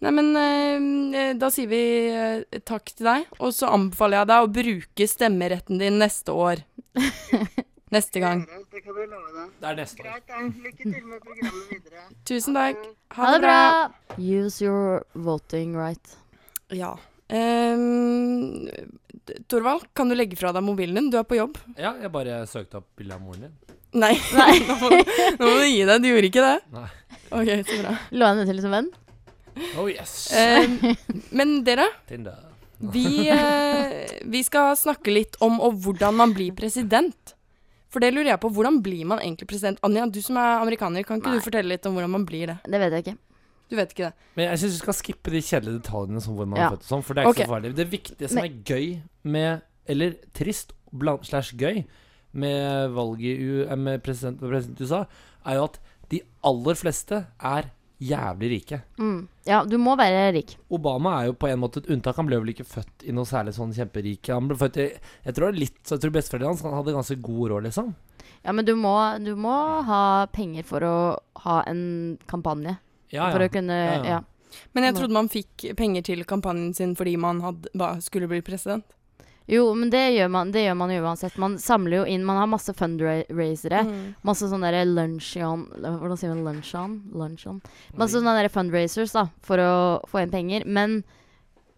Nei, 0.00 0.10
men 0.14 0.28
eh, 0.38 1.32
da 1.36 1.50
sier 1.52 1.68
vi 1.68 1.80
eh, 2.08 2.60
takk 2.64 2.94
til 2.96 3.08
deg, 3.10 3.26
og 3.36 3.52
så 3.52 3.68
anbefaler 3.74 4.22
jeg 4.22 4.30
deg 4.30 4.44
å 4.46 4.52
bruke 4.56 5.08
stemmeretten 5.10 5.82
din 5.82 5.98
neste 6.00 6.32
år. 6.32 6.62
Neste 7.94 8.18
gang. 8.20 8.40
Det 8.72 8.80
kan 8.82 8.96
du 8.96 9.02
love 9.06 9.28
deg. 9.30 9.50
Det 9.62 9.66
er 9.70 9.76
neste 9.78 10.02
år. 10.02 10.06
Greit, 10.08 10.24
da. 10.26 10.38
Lykke 10.64 10.86
til 10.90 11.04
med 11.06 11.20
programmet 11.22 11.68
videre. 11.70 12.06
Tusen 12.26 12.56
takk. 12.58 12.80
Ha 13.14 13.28
det 13.36 13.42
bra! 13.44 13.58
Use 14.18 14.64
your 14.64 15.04
voting 15.14 15.76
right. 15.78 16.16
Ja. 16.74 16.96
Um, 17.30 18.66
Torvald, 19.46 19.86
kan 19.94 20.10
du 20.10 20.16
legge 20.18 20.38
fra 20.38 20.50
deg 20.54 20.66
mobilen 20.66 20.98
din? 20.98 21.12
Du 21.14 21.18
er 21.20 21.28
på 21.30 21.38
jobb. 21.38 21.60
Ja, 21.78 21.94
jeg 22.02 22.10
bare 22.14 22.40
søkte 22.50 22.80
opp 22.80 22.88
bilde 22.98 23.14
av 23.14 23.22
moren 23.22 23.46
din. 23.46 23.54
Nei, 24.02 24.12
nå, 24.66 24.76
må, 24.82 24.90
nå 25.38 25.46
må 25.46 25.54
du 25.62 25.68
gi 25.70 25.86
deg. 25.86 26.02
Du 26.02 26.10
gjorde 26.10 26.30
ikke 26.32 26.42
det? 26.48 26.56
Nei. 26.74 26.88
OK, 27.38 27.52
så 27.70 27.78
bra. 27.84 27.94
Lå 28.18 28.32
henne 28.32 28.48
til 28.50 28.64
som 28.66 28.74
venn? 28.74 28.90
Oh 29.78 29.86
yes. 29.88 30.18
Um, 30.34 30.74
men 31.38 31.54
dere, 31.64 31.86
Tinder. 32.10 32.42
vi, 32.92 33.30
uh, 33.30 34.02
vi 34.26 34.42
skal 34.44 34.74
snakke 34.76 35.14
litt 35.14 35.38
om 35.46 35.62
og 35.62 35.78
hvordan 35.86 36.18
man 36.18 36.34
blir 36.36 36.50
president. 36.58 37.35
For 37.92 38.00
det 38.02 38.12
lurer 38.14 38.32
jeg 38.32 38.40
på. 38.42 38.50
Hvordan 38.50 38.80
blir 38.82 39.04
man 39.06 39.18
egentlig 39.22 39.46
president? 39.48 39.78
Anja, 39.86 40.06
du 40.10 40.20
som 40.22 40.36
er 40.36 40.60
amerikaner, 40.62 41.04
kan 41.06 41.20
ikke 41.20 41.30
Nei. 41.30 41.38
du 41.38 41.44
fortelle 41.44 41.68
litt 41.70 41.86
om 41.86 41.94
hvordan 41.94 42.10
man 42.10 42.24
blir 42.26 42.46
det? 42.50 42.56
Det 42.66 42.80
vet 42.82 42.92
jeg 42.96 43.04
ikke. 43.06 43.16
Du 43.70 43.76
vet 43.76 43.92
ikke 43.94 44.08
det? 44.10 44.12
Men 44.36 44.44
jeg 44.50 44.58
syns 44.62 44.72
du 44.76 44.78
skal 44.84 44.94
skippe 44.94 45.30
de 45.34 45.40
kjedelige 45.42 45.80
detaljene 45.82 46.20
som 46.22 46.34
hvor 46.38 46.46
man 46.46 46.58
Ja. 46.58 46.66
er 46.66 46.76
født 46.76 46.84
og 46.86 46.90
sånn, 46.90 47.02
for 47.06 47.14
det 47.14 47.22
er 47.22 47.26
ikke 47.26 47.36
okay. 47.36 47.46
så 47.46 47.54
farlig. 47.54 47.74
Det 47.76 47.86
viktige 47.90 48.28
som 48.28 48.38
er 48.38 48.52
gøy 48.64 49.02
med 49.24 49.62
Eller 49.88 50.14
trist 50.34 50.72
blant, 50.92 51.22
slash 51.26 51.54
gøy 51.54 51.84
med 52.34 52.90
valget 52.90 53.38
i 53.38 53.44
U- 53.46 53.66
eh, 53.70 53.76
med 53.76 54.02
president, 54.02 54.40
med 54.42 54.50
president 54.50 54.80
USA, 54.80 55.04
er 55.46 55.54
jo 55.54 55.64
at 55.64 55.78
de 56.10 56.20
aller 56.42 56.74
fleste 56.74 57.26
er 57.40 57.70
jævlig 58.02 58.48
rike. 58.50 58.80
Mm. 59.00 59.28
Ja, 59.48 59.62
du 59.64 59.78
må 59.80 59.94
være 59.96 60.32
rik. 60.36 60.56
Obama 60.70 61.14
er 61.22 61.30
jo 61.30 61.36
på 61.40 61.48
en 61.48 61.60
måte 61.62 61.80
et 61.80 61.88
unntak. 61.92 62.16
Han 62.20 62.26
ble 62.28 62.38
vel 62.42 62.52
ikke 62.52 62.66
født 62.68 63.06
i 63.08 63.14
noe 63.16 63.24
særlig 63.28 63.54
sånn 63.56 63.72
kjemperik 63.76 64.28
Han 64.34 64.48
ble 64.50 64.56
født 64.60 64.76
i 64.82 64.86
Jeg 65.24 65.34
tror 65.36 65.52
det 65.52 65.62
litt 65.62 65.92
Jeg 65.92 66.02
tror 66.02 66.12
besteforeldrene 66.16 66.52
hans 66.52 66.64
han 66.66 66.76
hadde 66.76 66.94
ganske 66.96 67.16
god 67.24 67.50
råd, 67.54 67.68
liksom. 67.70 67.94
Ja, 68.44 68.52
men 68.52 68.64
du 68.68 68.74
må, 68.78 68.92
du 69.24 69.32
må 69.36 69.54
ha 69.88 70.26
penger 70.32 70.66
for 70.68 70.84
å 70.86 70.96
ha 71.46 71.62
en 71.66 72.18
kampanje. 72.30 72.76
Ja, 73.10 73.30
For 73.32 73.40
ja. 73.42 73.48
å 73.48 73.52
kunne 73.52 73.76
Ja, 73.82 73.92
Ja. 73.96 74.04
ja. 74.16 74.22
Men 74.72 74.84
jeg 74.86 74.94
trodde 74.94 75.12
man 75.12 75.28
fikk 75.28 75.64
penger 75.76 76.02
til 76.06 76.22
kampanjen 76.24 76.74
sin 76.74 76.94
fordi 76.96 77.16
man 77.20 77.40
hadde, 77.42 77.68
skulle 78.04 78.28
bli 78.30 78.40
president. 78.46 78.84
Jo, 79.46 79.68
men 79.78 79.90
det 79.92 80.00
gjør 80.16 80.30
man, 80.34 80.50
det 80.50 80.64
gjør 80.64 80.74
man 80.80 80.90
jo 80.90 81.02
uansett. 81.04 81.36
Man 81.38 81.54
samler 81.62 82.00
jo 82.00 82.06
inn 82.10 82.24
Man 82.26 82.40
har 82.40 82.48
masse 82.50 82.72
fundraisere. 82.74 83.84
Mm. 83.86 84.00
Masse 84.26 84.48
sånne 84.50 84.72
der 84.74 84.88
luncheon 84.90 85.68
Hvordan 85.78 86.18
sier 86.18 86.32
man 86.34 86.42
luncheon? 86.48 86.96
luncheon? 87.14 87.60
Masse 87.94 88.18
sånne 88.18 88.34
der 88.40 88.50
fundraisers 88.50 89.14
da, 89.14 89.28
for 89.46 89.62
å 89.62 89.70
få 90.10 90.24
inn 90.24 90.34
penger. 90.34 90.66
Men 90.66 91.04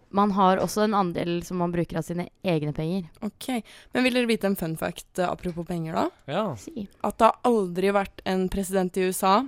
man 0.09 0.31
har 0.33 0.57
også 0.63 0.87
en 0.87 0.95
andel 0.97 1.43
som 1.45 1.59
man 1.61 1.73
bruker 1.75 1.99
av 2.01 2.07
sine 2.07 2.31
egne 2.41 2.73
penger. 2.73 3.11
Ok, 3.21 3.51
Men 3.93 4.07
vil 4.07 4.17
dere 4.17 4.31
vite 4.31 4.49
en 4.49 4.57
fun 4.57 4.77
fact 4.81 5.19
eh, 5.21 5.29
apropos 5.29 5.67
penger, 5.69 5.93
da? 5.99 6.07
ja. 6.33 6.47
Si. 6.57 6.87
At 7.05 7.19
det 7.21 7.29
har 7.29 7.37
aldri 7.45 7.93
vært 7.93 8.23
en 8.25 8.47
president 8.49 8.97
i 8.97 9.11
USA 9.11 9.43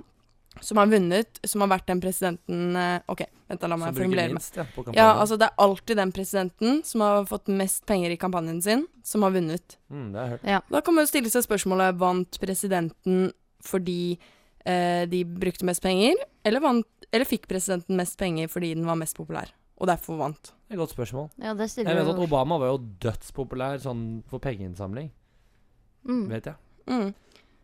som 0.59 0.77
har 0.77 0.89
vunnet, 0.91 1.39
som 1.47 1.63
har 1.63 1.69
vært 1.71 1.87
den 1.87 2.01
presidenten 2.03 2.75
eh, 2.75 3.11
OK, 3.11 3.23
vent 3.47 3.61
da, 3.61 3.69
la 3.71 3.77
meg 3.79 3.95
formulere 3.95 4.33
meg. 4.33 4.41
minst 4.41 4.57
ja, 4.59 4.65
på 4.75 4.83
Ja, 4.91 5.13
altså 5.13 5.37
det 5.39 5.47
er 5.47 5.63
alltid 5.63 5.99
den 6.01 6.11
presidenten 6.15 6.81
som 6.87 7.05
har 7.05 7.23
fått 7.29 7.47
mest 7.47 7.85
penger 7.89 8.11
i 8.11 8.19
kampanjen 8.19 8.59
sin, 8.63 8.85
som 9.07 9.23
har 9.23 9.33
vunnet. 9.35 9.77
mm, 9.87 10.11
det 10.11 10.19
har 10.19 10.27
jeg 10.27 10.35
hørt. 10.35 10.69
Da 10.75 10.81
kan 10.81 10.97
man 10.97 11.07
jo 11.07 11.13
stille 11.13 11.31
seg 11.31 11.47
spørsmålet 11.47 11.97
vant 12.01 12.41
presidenten 12.41 13.31
fordi 13.63 14.17
eh, 14.65 15.07
de 15.07 15.23
brukte 15.23 15.65
mest 15.69 15.83
penger, 15.85 16.19
eller, 16.43 16.63
vant, 16.63 17.07
eller 17.11 17.29
fikk 17.29 17.47
presidenten 17.47 17.99
mest 17.99 18.17
penger 18.19 18.51
fordi 18.51 18.73
den 18.75 18.89
var 18.89 18.99
mest 18.99 19.15
populær, 19.17 19.53
og 19.79 19.87
derfor 19.87 20.19
vant. 20.19 20.51
Det 20.67 20.75
er 20.75 20.79
et 20.79 20.83
godt 20.83 20.95
spørsmål. 20.95 21.29
Ja, 21.39 21.53
det 21.55 21.69
Jeg 21.77 21.85
vet 21.87 22.11
at 22.11 22.23
Obama 22.27 22.59
var 22.59 22.73
jo 22.73 22.83
dødspopulær 23.03 23.79
sånn 23.83 24.23
for 24.27 24.43
pengeinnsamling, 24.43 25.11
mm. 26.07 26.25
vet 26.31 26.51
jeg. 26.51 26.59
Mm. 26.91 27.13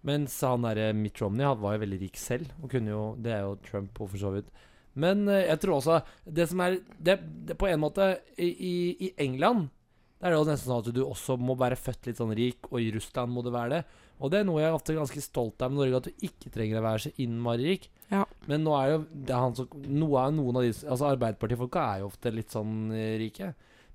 Mens 0.07 0.35
han 0.45 0.63
derre 0.63 0.91
Mitt 0.95 1.19
Romney 1.21 1.47
han 1.47 1.59
var 1.61 1.75
jo 1.75 1.83
veldig 1.83 1.99
rik 2.05 2.19
selv, 2.21 2.51
og 2.61 2.71
kunne 2.71 2.93
jo 2.93 3.03
Det 3.19 3.33
er 3.33 3.45
jo 3.45 3.57
Trump 3.65 4.01
og 4.01 4.11
for 4.13 4.21
så 4.21 4.33
vidt. 4.35 4.51
Men 4.97 5.27
eh, 5.29 5.47
jeg 5.47 5.61
tror 5.63 5.77
også 5.77 6.01
Det 6.25 6.47
som 6.49 6.61
er 6.65 6.79
det, 6.97 7.19
det 7.47 7.57
På 7.59 7.69
en 7.69 7.81
måte 7.83 8.15
i, 8.37 8.49
i, 8.49 9.11
England 9.17 9.69
det 10.17 10.25
er 10.25 10.33
det 10.33 10.37
jo 10.39 10.45
nesten 10.47 10.71
sånn 10.71 10.79
at 10.81 10.95
du 10.95 11.03
også 11.03 11.35
må 11.37 11.53
være 11.53 11.75
født 11.77 12.07
litt 12.07 12.17
sånn 12.17 12.31
rik, 12.33 12.71
og 12.71 12.79
i 12.81 12.87
Russland 12.89 13.29
må 13.29 13.43
du 13.45 13.51
være 13.53 13.69
det. 13.69 13.81
Og 14.17 14.31
det 14.33 14.39
er 14.39 14.47
noe 14.47 14.63
jeg 14.63 14.71
er 14.71 14.73
ofte 14.73 14.95
ganske 14.97 15.21
stolt 15.21 15.61
av 15.61 15.69
med 15.69 15.77
Norge, 15.77 15.99
at 15.99 16.07
du 16.09 16.25
ikke 16.25 16.49
trenger 16.55 16.79
å 16.79 16.85
være 16.87 17.03
så 17.03 17.11
innmari 17.21 17.67
rik. 17.67 17.85
Ja. 18.09 18.23
Men 18.49 18.65
nå 18.65 18.73
er 18.79 18.95
jo 18.95 18.97
det 19.11 19.35
er 19.35 19.43
han 19.43 19.53
som 19.59 19.69
noe 19.85 20.23
av, 20.23 20.33
Noen 20.33 20.57
av 20.57 20.65
de 20.65 20.71
Altså 20.73 21.11
Arbeiderpartifolka 21.11 21.83
er 21.83 22.01
jo 22.01 22.09
ofte 22.09 22.33
litt 22.33 22.55
sånn 22.55 22.89
eh, 22.97 23.13
rike. 23.21 23.51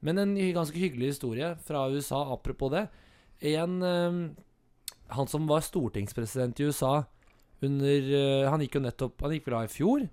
Men 0.07 0.23
en 0.23 0.37
ganske 0.55 0.79
hyggelig 0.79 1.17
historie 1.17 1.51
fra 1.67 1.89
USA 1.91 2.23
apropos 2.37 2.71
det. 2.71 2.85
En 3.57 3.77
eh, 3.83 4.23
Han 5.13 5.29
som 5.29 5.47
var 5.51 5.65
stortingspresident 5.65 6.61
i 6.61 6.69
USA 6.71 7.05
under 7.63 8.09
eh, 8.19 8.49
Han 8.51 8.63
gikk 8.65 8.79
jo 8.79 8.83
nettopp 8.85 9.23
Han 9.23 9.35
gikk 9.37 9.47
vel 9.47 9.59
av 9.61 9.69
i 9.69 9.73
fjor. 9.73 10.09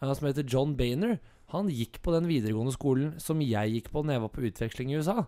Han 0.00 0.16
som 0.16 0.28
heter 0.30 0.46
John 0.48 0.76
Boehner. 0.78 1.18
Han 1.52 1.68
gikk 1.68 1.98
på 2.04 2.12
den 2.14 2.28
videregående 2.30 2.72
skolen 2.72 3.16
som 3.20 3.42
jeg 3.42 3.74
gikk 3.74 3.90
på 3.92 4.04
når 4.04 4.16
jeg 4.16 4.22
var 4.24 4.32
på 4.36 4.44
utveksling 4.48 4.92
i 4.92 5.00
USA. 5.02 5.26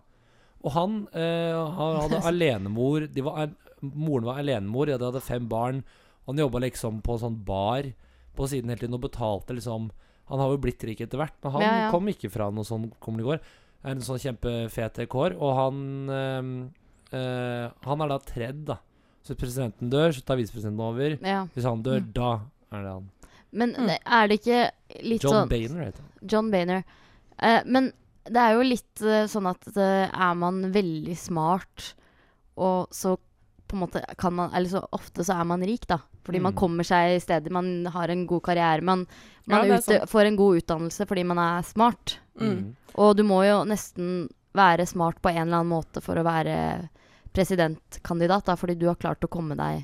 Og 0.63 0.71
han, 0.77 1.01
eh, 1.11 1.51
han 1.53 1.99
hadde 2.05 2.21
alenemor 2.31 3.09
de 3.11 3.25
var, 3.25 3.51
Moren 3.83 4.29
var 4.29 4.39
alenemor, 4.39 4.87
de 4.87 4.95
hadde 4.95 5.21
fem 5.21 5.49
barn. 5.51 5.83
Han 6.25 6.39
jobba 6.39 6.61
liksom 6.63 7.01
på 7.03 7.17
en 7.17 7.23
sånn 7.25 7.41
bar 7.45 7.89
på 8.33 8.47
siden 8.49 8.71
hele 8.71 8.79
tiden 8.81 8.95
og 8.95 9.03
betalte 9.03 9.53
liksom 9.53 9.91
Han 10.31 10.39
har 10.39 10.53
jo 10.53 10.61
blitt 10.63 10.83
rik 10.87 11.01
etter 11.03 11.19
hvert, 11.19 11.35
men 11.43 11.51
han 11.51 11.61
Ja, 11.61 11.73
ja. 11.83 11.89
kom 11.91 12.07
ikke 12.07 12.31
fra 12.31 12.47
noe 12.49 12.63
sånn 12.65 12.87
kommende 13.03 13.27
går 13.27 13.41
Er 13.83 13.91
en 13.91 14.01
sånn 14.01 14.21
kjempefete 14.23 15.05
kår, 15.11 15.35
og 15.35 15.51
han 15.59 15.77
eh, 16.09 17.67
Han 17.83 18.01
er 18.05 18.13
da 18.13 18.17
tredd, 18.23 18.63
da. 18.71 18.79
Så 19.23 19.33
hvis 19.33 19.39
presidenten 19.39 19.89
dør, 19.89 20.11
så 20.13 20.21
tar 20.25 20.35
visepresidenten 20.37 20.83
over. 20.83 21.17
Ja. 21.23 21.45
Hvis 21.55 21.63
han 21.63 21.83
dør, 21.83 21.99
Mm. 22.01 22.13
da 22.13 22.31
er 22.71 22.81
det 22.83 22.91
han. 22.91 23.09
Men 23.53 23.73
Mm. 23.73 23.89
er 24.05 24.27
det 24.27 24.39
ikke 24.41 24.71
litt 25.03 25.21
John 25.23 25.33
sånn 25.33 25.49
Boehner 25.49 25.85
heter 25.85 26.01
han. 26.01 26.27
John 26.27 26.51
Boehner. 26.51 26.83
Eh, 27.39 27.61
men 27.65 27.91
det 28.25 28.37
er 28.37 28.53
jo 28.55 28.63
litt 28.63 29.01
uh, 29.01 29.25
sånn 29.27 29.47
at 29.49 29.67
uh, 29.77 30.09
er 30.13 30.33
man 30.35 30.71
veldig 30.73 31.15
smart, 31.17 31.93
og 32.57 32.87
så 32.91 33.17
på 33.67 33.73
en 33.75 33.79
måte 33.87 34.03
kan 34.17 34.33
man 34.33 34.51
Eller 34.53 34.69
så 34.69 34.87
ofte 34.93 35.23
så 35.25 35.39
er 35.39 35.43
man 35.45 35.61
rik, 35.61 35.87
da. 35.87 35.97
Fordi 36.23 36.39
man 36.41 36.53
Mm. 36.53 36.57
kommer 36.59 36.83
seg 36.83 37.15
i 37.15 37.19
steder, 37.19 37.49
man 37.51 37.85
har 37.85 38.07
en 38.09 38.25
god 38.27 38.41
karriere. 38.43 38.81
Man, 38.81 39.07
man 39.47 39.65
er 39.69 39.77
ute, 39.77 40.07
får 40.07 40.25
en 40.27 40.35
god 40.37 40.61
utdannelse 40.61 41.05
fordi 41.07 41.23
man 41.25 41.37
er 41.37 41.61
smart. 41.63 42.17
Mm. 42.39 42.75
Og 42.95 43.17
du 43.17 43.23
må 43.23 43.43
jo 43.45 43.63
nesten 43.65 44.29
være 44.55 44.87
smart 44.87 45.21
på 45.21 45.29
en 45.31 45.47
eller 45.47 45.57
annen 45.63 45.69
måte 45.83 46.01
for 46.01 46.15
å 46.15 46.23
være 46.23 46.89
presidentkandidat, 47.33 48.45
da, 48.49 48.57
fordi 48.59 48.77
du 48.79 48.87
har 48.89 48.99
klart 48.99 49.25
å 49.25 49.31
komme 49.31 49.57
deg 49.59 49.83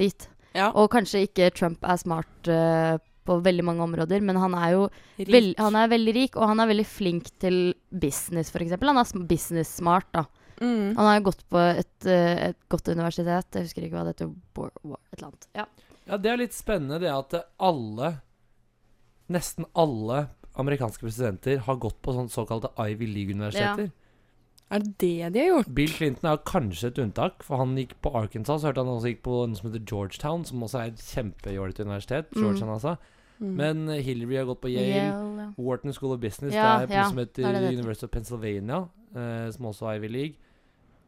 dit. 0.00 0.28
Ja, 0.52 0.70
Og 0.76 0.90
kanskje 0.92 1.24
ikke 1.26 1.52
Trump 1.56 1.84
er 1.88 2.00
smart 2.00 2.50
uh, 2.52 2.98
på 3.24 3.38
veldig 3.44 3.64
mange 3.64 3.84
områder, 3.86 4.20
men 4.24 4.36
han 4.40 4.54
er 4.58 4.74
jo 4.74 4.82
veld, 5.16 5.54
han 5.60 5.78
er 5.78 5.92
veldig 5.92 6.14
rik, 6.16 6.36
og 6.36 6.50
han 6.50 6.60
er 6.60 6.72
veldig 6.72 6.86
flink 6.88 7.30
til 7.40 7.60
business, 7.88 8.50
f.eks. 8.52 8.76
Han 8.82 9.00
er 9.00 9.28
business-smart, 9.30 10.10
da. 10.12 10.26
Mm. 10.60 10.92
Han 10.98 11.06
har 11.08 11.16
jo 11.16 11.28
gått 11.30 11.46
på 11.50 11.62
et, 11.70 11.96
uh, 12.06 12.50
et 12.50 12.60
godt 12.70 12.92
universitet. 12.92 13.56
Jeg 13.56 13.70
husker 13.70 13.86
ikke 13.86 13.96
hva 13.96 14.04
det 14.06 14.16
heter. 14.16 14.34
Bor, 14.54 14.70
et 14.76 15.16
eller 15.16 15.30
annet. 15.30 15.48
Ja. 15.56 15.66
Ja, 16.02 16.18
det 16.18 16.30
er 16.32 16.40
litt 16.40 16.54
spennende 16.54 16.98
det 17.02 17.10
at 17.12 17.34
alle 17.62 18.16
Nesten 19.32 19.64
alle 19.78 20.26
amerikanske 20.60 21.06
presidenter 21.06 21.62
har 21.64 21.76
gått 21.80 22.00
på 22.04 22.12
sånn 22.12 22.28
såkalte 22.28 22.68
Ivy 22.76 23.06
League-universiteter. 23.08 23.86
Er 24.72 24.84
det 24.84 24.92
det 25.02 25.32
de 25.34 25.40
har 25.42 25.48
gjort? 25.50 25.72
Bill 25.76 25.90
Clinton 25.92 26.30
er 26.30 26.38
kanskje 26.48 26.88
et 26.92 27.00
unntak, 27.02 27.42
for 27.44 27.60
han 27.60 27.74
gikk 27.76 27.92
på 28.04 28.12
Arkansas. 28.16 28.62
Så 28.62 28.70
hørte 28.70 28.84
han 28.84 28.92
også 28.94 29.12
gikk 29.12 29.24
på 29.26 29.42
noe 29.44 29.58
som 29.58 29.68
heter 29.68 29.84
Georgetown, 29.84 30.46
som 30.48 30.64
også 30.64 30.80
er 30.80 30.92
et 30.94 31.02
kjempejålete 31.10 31.84
universitet. 31.84 32.30
Mm. 32.32 32.40
Georgetown, 32.40 32.72
altså. 32.78 32.96
Mm. 33.42 33.52
Men 33.58 33.88
eh, 33.90 34.02
Hillary 34.06 34.38
har 34.38 34.48
gått 34.48 34.62
på 34.62 34.70
Yale. 34.72 34.96
Yale, 34.96 35.44
ja. 35.44 35.48
Wharton 35.58 35.92
School 35.92 36.14
of 36.16 36.22
Business. 36.22 36.54
Ja, 36.54 36.78
det 36.80 36.94
er 36.94 37.02
ja, 37.02 37.08
som 37.10 37.20
heter 37.20 37.42
det 37.42 37.50
er 37.50 37.58
det 37.58 37.62
det. 37.68 37.78
University 37.78 38.06
of 38.08 38.14
Pennsylvania, 38.14 38.84
eh, 39.12 39.46
som 39.52 39.68
også 39.72 39.90
er 39.90 40.00
Ivy 40.00 40.12
League. 40.16 40.34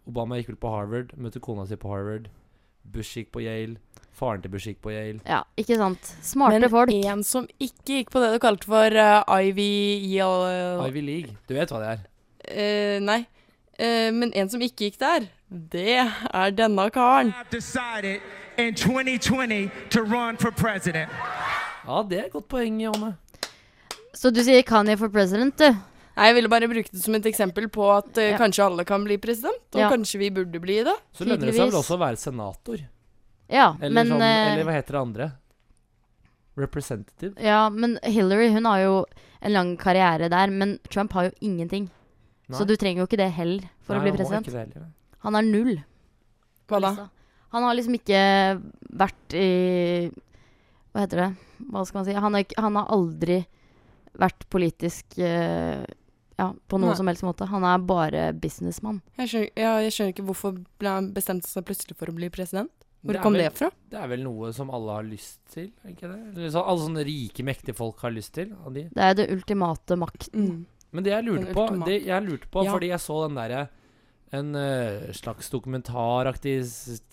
Obama 0.06 0.36
gikk 0.36 0.52
vel 0.52 0.60
på 0.60 0.72
Harvard, 0.74 1.14
møtte 1.16 1.40
kona 1.40 1.64
si 1.66 1.78
på 1.80 1.88
Harvard. 1.88 2.28
Bush 2.84 3.16
gikk 3.16 3.30
på 3.32 3.40
Yale. 3.46 3.78
Faren 4.14 4.42
til 4.44 4.52
Bush 4.52 4.68
gikk 4.68 4.82
på 4.84 4.92
Yale. 4.92 5.20
ja, 5.26 5.40
ikke 5.58 5.78
sant. 5.80 6.10
Smarte 6.22 6.60
Men 6.60 6.70
folk. 6.70 6.92
en 6.92 7.22
som 7.26 7.48
ikke 7.58 8.02
gikk 8.02 8.12
på 8.12 8.20
det 8.22 8.34
du 8.34 8.38
kalte 8.42 8.68
for 8.68 8.94
uh, 8.94 9.24
Ivy 9.40 9.70
Yale 10.12 10.90
Ivy 10.90 11.00
League, 11.02 11.36
du 11.48 11.54
vet 11.56 11.72
hva 11.72 11.80
det 11.82 11.88
er? 11.94 12.04
Uh, 12.44 12.98
Nei. 13.02 13.24
Eh, 13.78 14.10
men 14.14 14.32
en 14.34 14.48
som 14.48 14.60
ikke 14.62 14.88
gikk 14.90 14.98
der, 15.00 15.26
det 15.50 15.96
er 15.98 16.50
denne 16.54 16.90
karen. 16.94 17.32
I've 17.34 17.50
decided 17.50 18.20
in 18.58 18.74
2020 18.74 19.70
to 19.90 20.02
run 20.02 20.36
for 20.36 20.50
president. 20.52 21.10
Ja, 21.86 22.02
det 22.08 22.18
er 22.18 22.24
et 22.28 22.32
godt 22.32 22.48
poeng, 22.48 22.78
Janne. 22.80 23.16
Så 24.14 24.30
du 24.32 24.40
sier 24.46 24.62
Kanye 24.62 24.96
for 24.96 25.10
president, 25.10 25.56
du? 25.58 25.72
Nei, 26.14 26.26
Jeg 26.28 26.34
ville 26.36 26.48
bare 26.48 26.68
bruke 26.70 26.88
det 26.92 27.02
som 27.02 27.14
et 27.18 27.26
eksempel 27.26 27.66
på 27.68 27.88
at 27.90 28.16
uh, 28.16 28.22
Ja. 28.30 28.38
kanskje 28.38 28.62
alle 28.64 28.84
kan 28.86 29.02
bli 29.04 29.16
president, 29.18 29.58
og 29.74 29.80
Ja. 29.80 29.88
kanskje 29.90 30.18
vi 30.18 30.30
burde 30.30 30.60
bli 30.62 30.76
det. 30.86 30.94
Så 31.12 31.24
lønner 31.26 31.46
det 31.50 31.54
seg 31.56 31.66
vel 31.72 31.80
også 31.80 31.96
å 31.96 31.98
være 31.98 32.16
senator. 32.16 32.78
Ja, 33.50 33.74
Eller, 33.80 33.90
men 33.90 34.06
sånn, 34.14 34.22
eh, 34.22 34.52
eller 34.54 34.64
hva 34.64 34.72
heter 34.78 34.92
det 34.92 35.00
andre? 35.00 35.32
Representative? 36.56 37.34
Ja, 37.42 37.68
men 37.68 37.98
Hillary 38.02 38.52
hun 38.54 38.64
har 38.64 38.78
jo 38.84 39.04
en 39.42 39.52
lang 39.52 39.76
karriere 39.76 40.30
der, 40.30 40.46
men 40.50 40.78
Trump 40.88 41.12
har 41.12 41.24
jo 41.24 41.30
ingenting. 41.42 41.90
Så 42.52 42.66
du 42.68 42.76
trenger 42.76 43.00
jo 43.02 43.06
ikke 43.08 43.16
det 43.22 43.30
heller 43.32 43.68
for 43.82 43.94
Nei, 43.94 44.00
å 44.00 44.02
bli 44.04 44.10
han 44.10 44.18
president. 44.18 44.46
det 44.46 44.52
heller. 44.74 44.88
Han 45.24 45.34
er 45.36 45.42
null. 45.48 45.74
Hva 46.68 46.80
da? 46.80 46.88
Altså, 46.90 47.08
Han 47.54 47.62
har 47.62 47.74
liksom 47.74 47.94
ikke 47.94 48.20
vært 48.98 49.34
i 49.38 50.10
Hva 50.92 51.00
heter 51.04 51.16
det? 51.22 51.28
Hva 51.70 51.84
skal 51.86 51.98
man 52.00 52.04
si? 52.08 52.12
Han 52.14 52.34
har, 52.34 52.44
ikke, 52.44 52.60
han 52.60 52.76
har 52.76 52.86
aldri 52.94 53.38
vært 54.14 54.44
politisk 54.52 55.16
uh, 55.18 55.82
ja, 56.38 56.48
på 56.68 56.78
noen 56.78 56.92
Nei. 56.92 56.98
som 56.98 57.06
helst 57.10 57.24
måte. 57.26 57.46
Han 57.50 57.64
er 57.66 57.78
bare 57.82 58.32
businessmann. 58.38 59.00
Jeg 59.18 59.30
skjønner, 59.32 59.50
ja, 59.58 59.72
jeg 59.82 59.94
skjønner 59.94 60.12
ikke 60.14 60.26
hvorfor 60.28 60.58
ble 60.78 60.92
han 60.98 61.08
bestemt 61.14 61.46
seg 61.48 61.64
plutselig 61.66 61.96
for 61.98 62.10
å 62.10 62.14
bli 62.14 62.28
president. 62.30 62.70
Hvor 63.04 63.12
Det 63.18 63.22
kom 63.22 63.34
vel- 63.34 63.42
det 63.44 63.52
fra? 63.58 63.70
Det 63.90 63.98
er 64.00 64.08
vel 64.08 64.22
noe 64.24 64.52
som 64.56 64.70
alle 64.70 64.92
har 64.96 65.02
lyst 65.04 65.38
til, 65.52 65.72
ikke 65.86 66.08
det? 66.08 66.50
Så, 66.52 66.62
alle 66.64 66.80
sånne 66.86 67.04
rike, 67.04 67.44
mektige 67.44 67.74
folk 67.76 67.98
har 68.00 68.10
lyst 68.14 68.32
til. 68.34 68.54
Av 68.64 68.72
de. 68.72 68.86
Det 68.94 69.02
er 69.02 69.14
det 69.14 69.26
ultimate 69.34 69.96
makten. 70.00 70.46
Mm. 70.48 70.66
Men 70.94 71.06
det 71.06 71.10
jeg 71.12 71.26
lurte 71.26 71.54
på, 71.56 71.64
det 71.88 71.96
jeg 72.06 72.24
lurte 72.24 72.50
på 72.50 72.62
Ja. 72.64 72.74
fordi 72.76 72.92
jeg 72.92 73.02
så 73.02 73.24
den 73.26 73.40
derre 73.40 73.64
en 74.34 74.54
uh, 74.58 75.10
slags 75.14 75.50
dokumentaraktig 75.52 76.54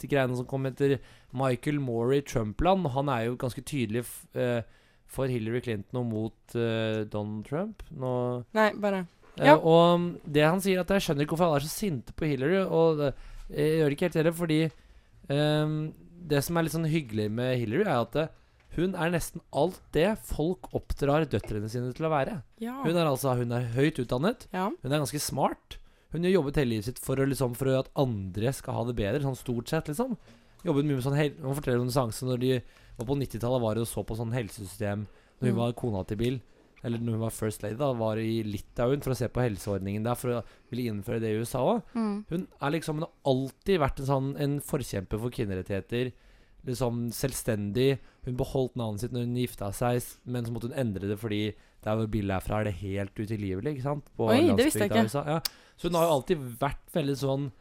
greiene 0.10 0.38
som 0.38 0.48
kom 0.50 0.65
etter 0.70 0.98
Michael 1.38 1.80
Moore 1.84 2.17
i 2.20 2.26
Trumpland. 2.26 2.88
Han 2.96 3.12
er 3.13 3.28
jo 3.28 3.39
ganske 3.39 3.62
tydelig 3.63 4.04
eh, 4.34 4.63
for 5.12 5.32
Hillary 5.32 5.62
Clinton 5.63 6.02
og 6.02 6.08
mot 6.10 6.56
uh, 6.58 7.04
Donald 7.08 7.46
Trump. 7.48 7.86
Nå, 7.94 8.12
Nei, 8.58 8.72
bare 8.82 9.06
Ja. 9.39 9.56
Og 9.56 10.00
mm, 10.02 10.10
det 10.28 10.44
han 10.44 10.60
sier, 10.63 10.82
at 10.82 10.91
jeg 10.91 11.06
skjønner 11.06 11.24
ikke 11.24 11.38
hvorfor 11.38 11.48
alle 11.52 11.62
er 11.62 11.67
så 11.70 11.72
sinte 11.72 12.15
på 12.17 12.28
Hillary. 12.28 12.65
Og 12.65 13.06
jeg 13.06 13.78
gjør 13.78 13.88
det 13.88 13.96
ikke 13.96 14.10
helt 14.10 14.20
heller, 14.20 14.36
fordi 14.36 14.60
um, 15.32 15.78
det 16.32 16.44
som 16.44 16.58
er 16.58 16.67
litt 16.67 16.76
sånn 16.76 16.91
hyggelig 16.91 17.30
med 17.32 17.56
Hillary, 17.62 17.86
er 17.86 18.02
at 18.02 18.40
hun 18.77 18.93
er 18.95 19.12
nesten 19.12 19.41
alt 19.51 19.79
det 19.91 20.17
folk 20.29 20.69
oppdrar 20.77 21.25
døtrene 21.27 21.67
sine 21.69 21.91
til 21.93 22.05
å 22.07 22.12
være. 22.13 22.38
Ja. 22.63 22.77
Hun 22.86 22.95
er 22.95 23.10
altså 23.10 23.34
hun 23.36 23.51
er 23.51 23.65
høyt 23.75 23.99
utdannet. 23.99 24.47
ja. 24.53 24.69
Hun 24.69 24.91
er 24.91 24.99
ganske 25.03 25.19
smart. 25.19 25.77
Hun 26.12 26.23
har 26.23 26.31
jobbet 26.31 26.55
hele 26.60 26.69
livet 26.75 26.86
sitt 26.89 26.99
for, 26.99 27.15
å, 27.15 27.25
liksom, 27.27 27.53
for 27.55 27.67
at 27.79 27.89
andre 27.95 28.51
skal 28.53 28.73
ha 28.75 28.84
det 28.88 28.95
bedre, 28.97 29.21
sånn 29.23 29.36
stort 29.39 29.67
sett, 29.71 29.88
liksom. 29.88 30.17
Jobbet 30.63 30.86
mye 30.86 30.97
med 30.99 31.03
sånn 31.03 31.15
Hun 31.41 31.55
forteller 31.57 31.79
om 31.81 31.89
seanse 31.89 32.23
når 32.27 32.39
de 32.39 32.49
var 32.97 33.05
på 33.07 33.15
90-tallet, 33.17 33.62
var 33.63 33.79
og 33.81 33.88
så 33.88 34.03
på 34.05 34.13
sånn 34.19 34.31
helsesystem 34.36 35.07
Når 35.07 35.47
hun 35.47 35.55
Mm. 35.55 35.57
var 35.57 35.71
kona 35.73 36.03
til 36.05 36.17
Bill, 36.17 36.36
eller 36.84 36.99
når 36.99 37.12
hun 37.15 37.21
var 37.21 37.31
first 37.34 37.63
lady, 37.63 37.75
da, 37.79 37.91
var 37.93 38.17
i 38.17 38.43
Litauen 38.43 39.01
for 39.01 39.12
å 39.13 39.17
se 39.17 39.27
på 39.27 39.41
helseordningen 39.41 40.03
der, 40.03 40.15
for 40.15 40.29
å 40.29 40.43
ville 40.69 40.91
innføre 40.91 41.19
det 41.19 41.31
i 41.31 41.39
USA 41.41 41.60
òg. 41.63 41.81
Mm. 41.95 42.25
Hun 42.29 42.47
er 42.62 42.71
liksom 42.71 42.95
Hun 42.99 43.07
har 43.07 43.12
alltid 43.25 43.79
vært 43.79 43.99
en 43.99 44.05
sånn 44.05 44.29
En 44.39 44.60
forkjemper 44.60 45.19
for 45.19 45.29
kvinnerettigheter. 45.34 46.12
Liksom 46.67 47.08
selvstendig. 47.15 48.00
Hun 48.26 48.36
beholdt 48.38 48.76
navnet 48.78 49.02
sitt 49.02 49.13
når 49.15 49.26
hun 49.26 49.39
gifta 49.41 49.71
seg, 49.74 50.04
men 50.26 50.45
så 50.45 50.54
måtte 50.54 50.69
hun 50.69 50.78
endre 50.78 51.08
det 51.10 51.17
fordi 51.21 51.56
der 51.82 51.97
hvor 51.97 52.08
bildet 52.13 52.36
er 52.38 52.45
fra, 52.45 52.60
er 52.62 52.69
det 52.69 52.76
helt 52.84 53.17
utilgivelig. 53.17 53.74
Ikke 53.78 53.88
sant? 53.88 54.12
På 54.17 54.30
Oi, 54.30 54.43
det 54.54 54.67
visste 54.67 54.86
jeg 54.86 54.91
ikke. 54.93 55.26
Ja. 55.26 55.39
Så 55.82 55.89
hun 55.89 55.97
har 55.97 56.06
jo 56.06 56.15
alltid 56.19 56.43
vært 56.62 56.93
veldig 56.93 57.17
sånn 57.17 57.52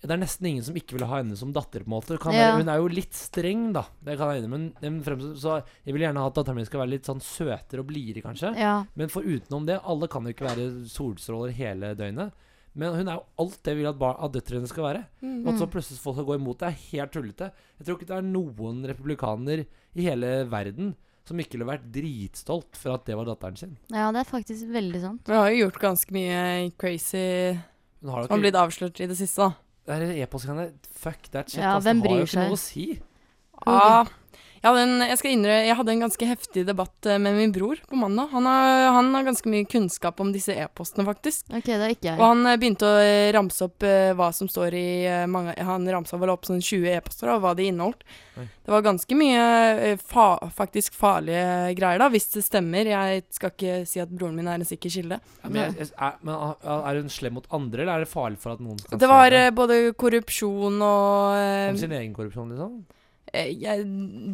det 0.00 0.14
er 0.14 0.20
nesten 0.22 0.46
ingen 0.48 0.64
som 0.64 0.76
ikke 0.80 0.94
vil 0.96 1.04
ha 1.04 1.18
henne 1.18 1.36
som 1.36 1.50
datter. 1.52 1.82
på 1.84 1.90
en 1.90 1.92
måte 1.92 2.16
kan 2.18 2.32
Ja. 2.32 2.56
være, 2.56 2.62
Hun 2.62 2.68
er 2.72 2.76
jo 2.78 2.86
litt 2.88 3.12
streng, 3.12 3.72
da. 3.74 3.82
Det 4.02 4.16
kan 4.16 4.30
jeg. 4.32 4.48
Men, 4.48 4.72
men 4.80 5.02
fremst, 5.04 5.42
så 5.42 5.62
jeg 5.84 5.92
vil 5.92 6.00
gjerne 6.06 6.16
ha 6.16 6.26
at 6.26 6.34
datteren 6.34 6.56
min 6.56 6.64
skal 6.64 6.80
være 6.80 6.88
litt 6.94 7.04
sånn 7.04 7.20
søtere 7.20 7.80
og 7.80 7.86
blidere, 7.86 8.22
kanskje. 8.24 8.56
Ja. 8.56 8.86
Men 8.96 9.08
for 9.12 9.20
utenom 9.20 9.66
det, 9.66 9.78
alle 9.84 10.08
kan 10.08 10.24
jo 10.24 10.32
ikke 10.32 10.48
være 10.48 10.88
solstråler 10.88 11.52
hele 11.52 11.92
døgnet. 11.94 12.32
Men 12.78 12.94
hun 12.94 13.08
er 13.10 13.16
jo 13.18 13.24
alt 13.42 13.56
det 13.66 13.72
vi 13.74 13.82
vil 13.82 13.88
at, 13.90 13.98
bar- 13.98 14.18
at 14.22 14.32
døtrene 14.36 14.68
skal 14.70 14.84
være. 14.86 15.04
Mm. 15.24 15.40
Og 15.42 15.48
at 15.52 15.58
så 15.58 15.66
plutselig 15.72 15.98
folk 15.98 16.16
skal 16.20 16.26
gå 16.28 16.36
imot 16.38 16.60
det, 16.62 16.68
er 16.70 16.82
helt 16.92 17.12
tullete. 17.16 17.48
Jeg 17.80 17.86
tror 17.88 17.96
ikke 17.98 18.10
det 18.12 18.18
er 18.20 18.28
noen 18.28 18.84
republikaner 18.86 19.64
i 19.66 20.06
hele 20.06 20.30
verden 20.52 20.92
som 21.26 21.38
ikke 21.42 21.58
ville 21.58 21.66
vært 21.68 21.88
dritstolt 21.94 22.78
for 22.78 22.94
at 22.96 23.04
det 23.06 23.14
var 23.18 23.26
datteren 23.28 23.58
sin. 23.58 23.74
ja, 23.92 24.08
det 24.14 24.22
er 24.22 24.28
faktisk 24.30 24.70
veldig 24.72 25.00
sant. 25.02 25.26
Hun 25.28 25.36
har 25.36 25.50
jo 25.52 25.64
gjort 25.66 25.80
ganske 25.82 26.14
mye 26.14 26.70
crazy 26.80 27.26
Hun 28.00 28.10
har 28.14 28.24
som 28.24 28.30
har 28.32 28.38
ikke 28.38 28.40
blitt 28.46 28.58
avslørt 28.62 29.02
i 29.02 29.06
det 29.10 29.18
siste, 29.18 29.46
da. 29.50 29.52
Det 29.90 29.96
er 29.98 30.22
e-postgreiene 30.24 30.70
Fuck 31.00 31.28
that 31.34 31.50
shit. 31.50 31.60
Ja, 31.62 31.74
altså, 31.76 31.88
hvem 31.90 32.02
det 32.02 32.10
har 32.10 32.18
jo 32.22 32.26
ikke 32.30 32.42
noe 32.46 32.56
å 32.56 32.60
si. 32.60 32.86
Ja, 33.66 34.04
jeg 34.60 34.68
hadde, 34.68 34.80
en, 34.84 35.02
jeg, 35.08 35.16
skal 35.16 35.30
innrø- 35.32 35.64
jeg 35.64 35.76
hadde 35.78 35.92
en 35.94 36.02
ganske 36.04 36.26
heftig 36.28 36.62
debatt 36.68 37.06
eh, 37.08 37.16
med 37.16 37.32
min 37.38 37.52
bror 37.54 37.78
på 37.88 37.96
mandag. 37.96 38.28
Han 38.34 38.44
har, 38.44 38.90
han 38.92 39.06
har 39.16 39.24
ganske 39.24 39.48
mye 39.48 39.64
kunnskap 39.64 40.20
om 40.20 40.34
disse 40.34 40.52
e-postene, 40.52 41.06
faktisk. 41.08 41.46
Ok, 41.48 41.64
det 41.70 41.78
er 41.80 41.94
ikke 41.94 42.10
jeg. 42.10 42.18
Og 42.20 42.26
han 42.26 42.44
eh, 42.50 42.58
begynte 42.60 42.84
å 42.90 42.98
eh, 43.00 43.30
ramse 43.32 43.64
opp 43.64 43.86
uh, 43.88 44.10
hva 44.18 44.28
som 44.36 44.50
står 44.52 44.76
i 44.76 44.84
uh, 45.08 45.22
mange 45.32 45.54
Han 45.64 45.88
ramsa 45.88 46.18
vel 46.20 46.34
opp 46.34 46.44
sånn 46.44 46.60
20 46.60 46.90
e-poster 46.98 47.32
og 47.32 47.40
hva 47.46 47.54
de 47.56 47.70
inneholdt. 47.70 48.04
Oi. 48.36 48.44
Det 48.68 48.74
var 48.76 48.84
ganske 48.84 49.16
mye 49.16 49.40
uh, 49.94 50.04
fa 50.12 50.28
faktisk 50.60 50.94
farlige 51.00 51.72
greier, 51.80 52.04
da, 52.04 52.10
hvis 52.12 52.28
det 52.36 52.44
stemmer. 52.44 52.92
Jeg 52.92 53.24
skal 53.32 53.54
ikke 53.56 53.80
si 53.88 54.04
at 54.04 54.12
broren 54.12 54.36
min 54.36 54.52
er 54.52 54.60
en 54.60 54.68
sikker 54.68 54.92
kilde. 54.92 55.22
Ja, 55.40 55.48
men, 55.48 55.62
jeg, 55.64 55.86
jeg, 55.86 55.92
er, 55.96 56.20
men 56.20 56.36
er 56.36 56.86
er 56.92 57.00
hun 57.00 57.08
slem 57.16 57.38
mot 57.40 57.48
andre, 57.56 57.86
eller 57.86 57.96
er 57.96 58.04
det 58.04 58.12
farlig 58.12 58.40
for 58.44 58.52
at 58.58 58.60
noen 58.60 58.76
skal 58.84 59.00
Det 59.00 59.08
se 59.08 59.12
var 59.16 59.32
det? 59.32 59.44
eh, 59.48 59.52
både 59.56 59.80
korrupsjon 59.96 60.80
og 60.84 61.70
Om 61.72 61.80
sin 61.80 61.96
egen 61.96 62.12
korrupsjon, 62.16 62.52
liksom? 62.52 62.80
Eh, 63.32 63.50
jeg, 63.60 63.84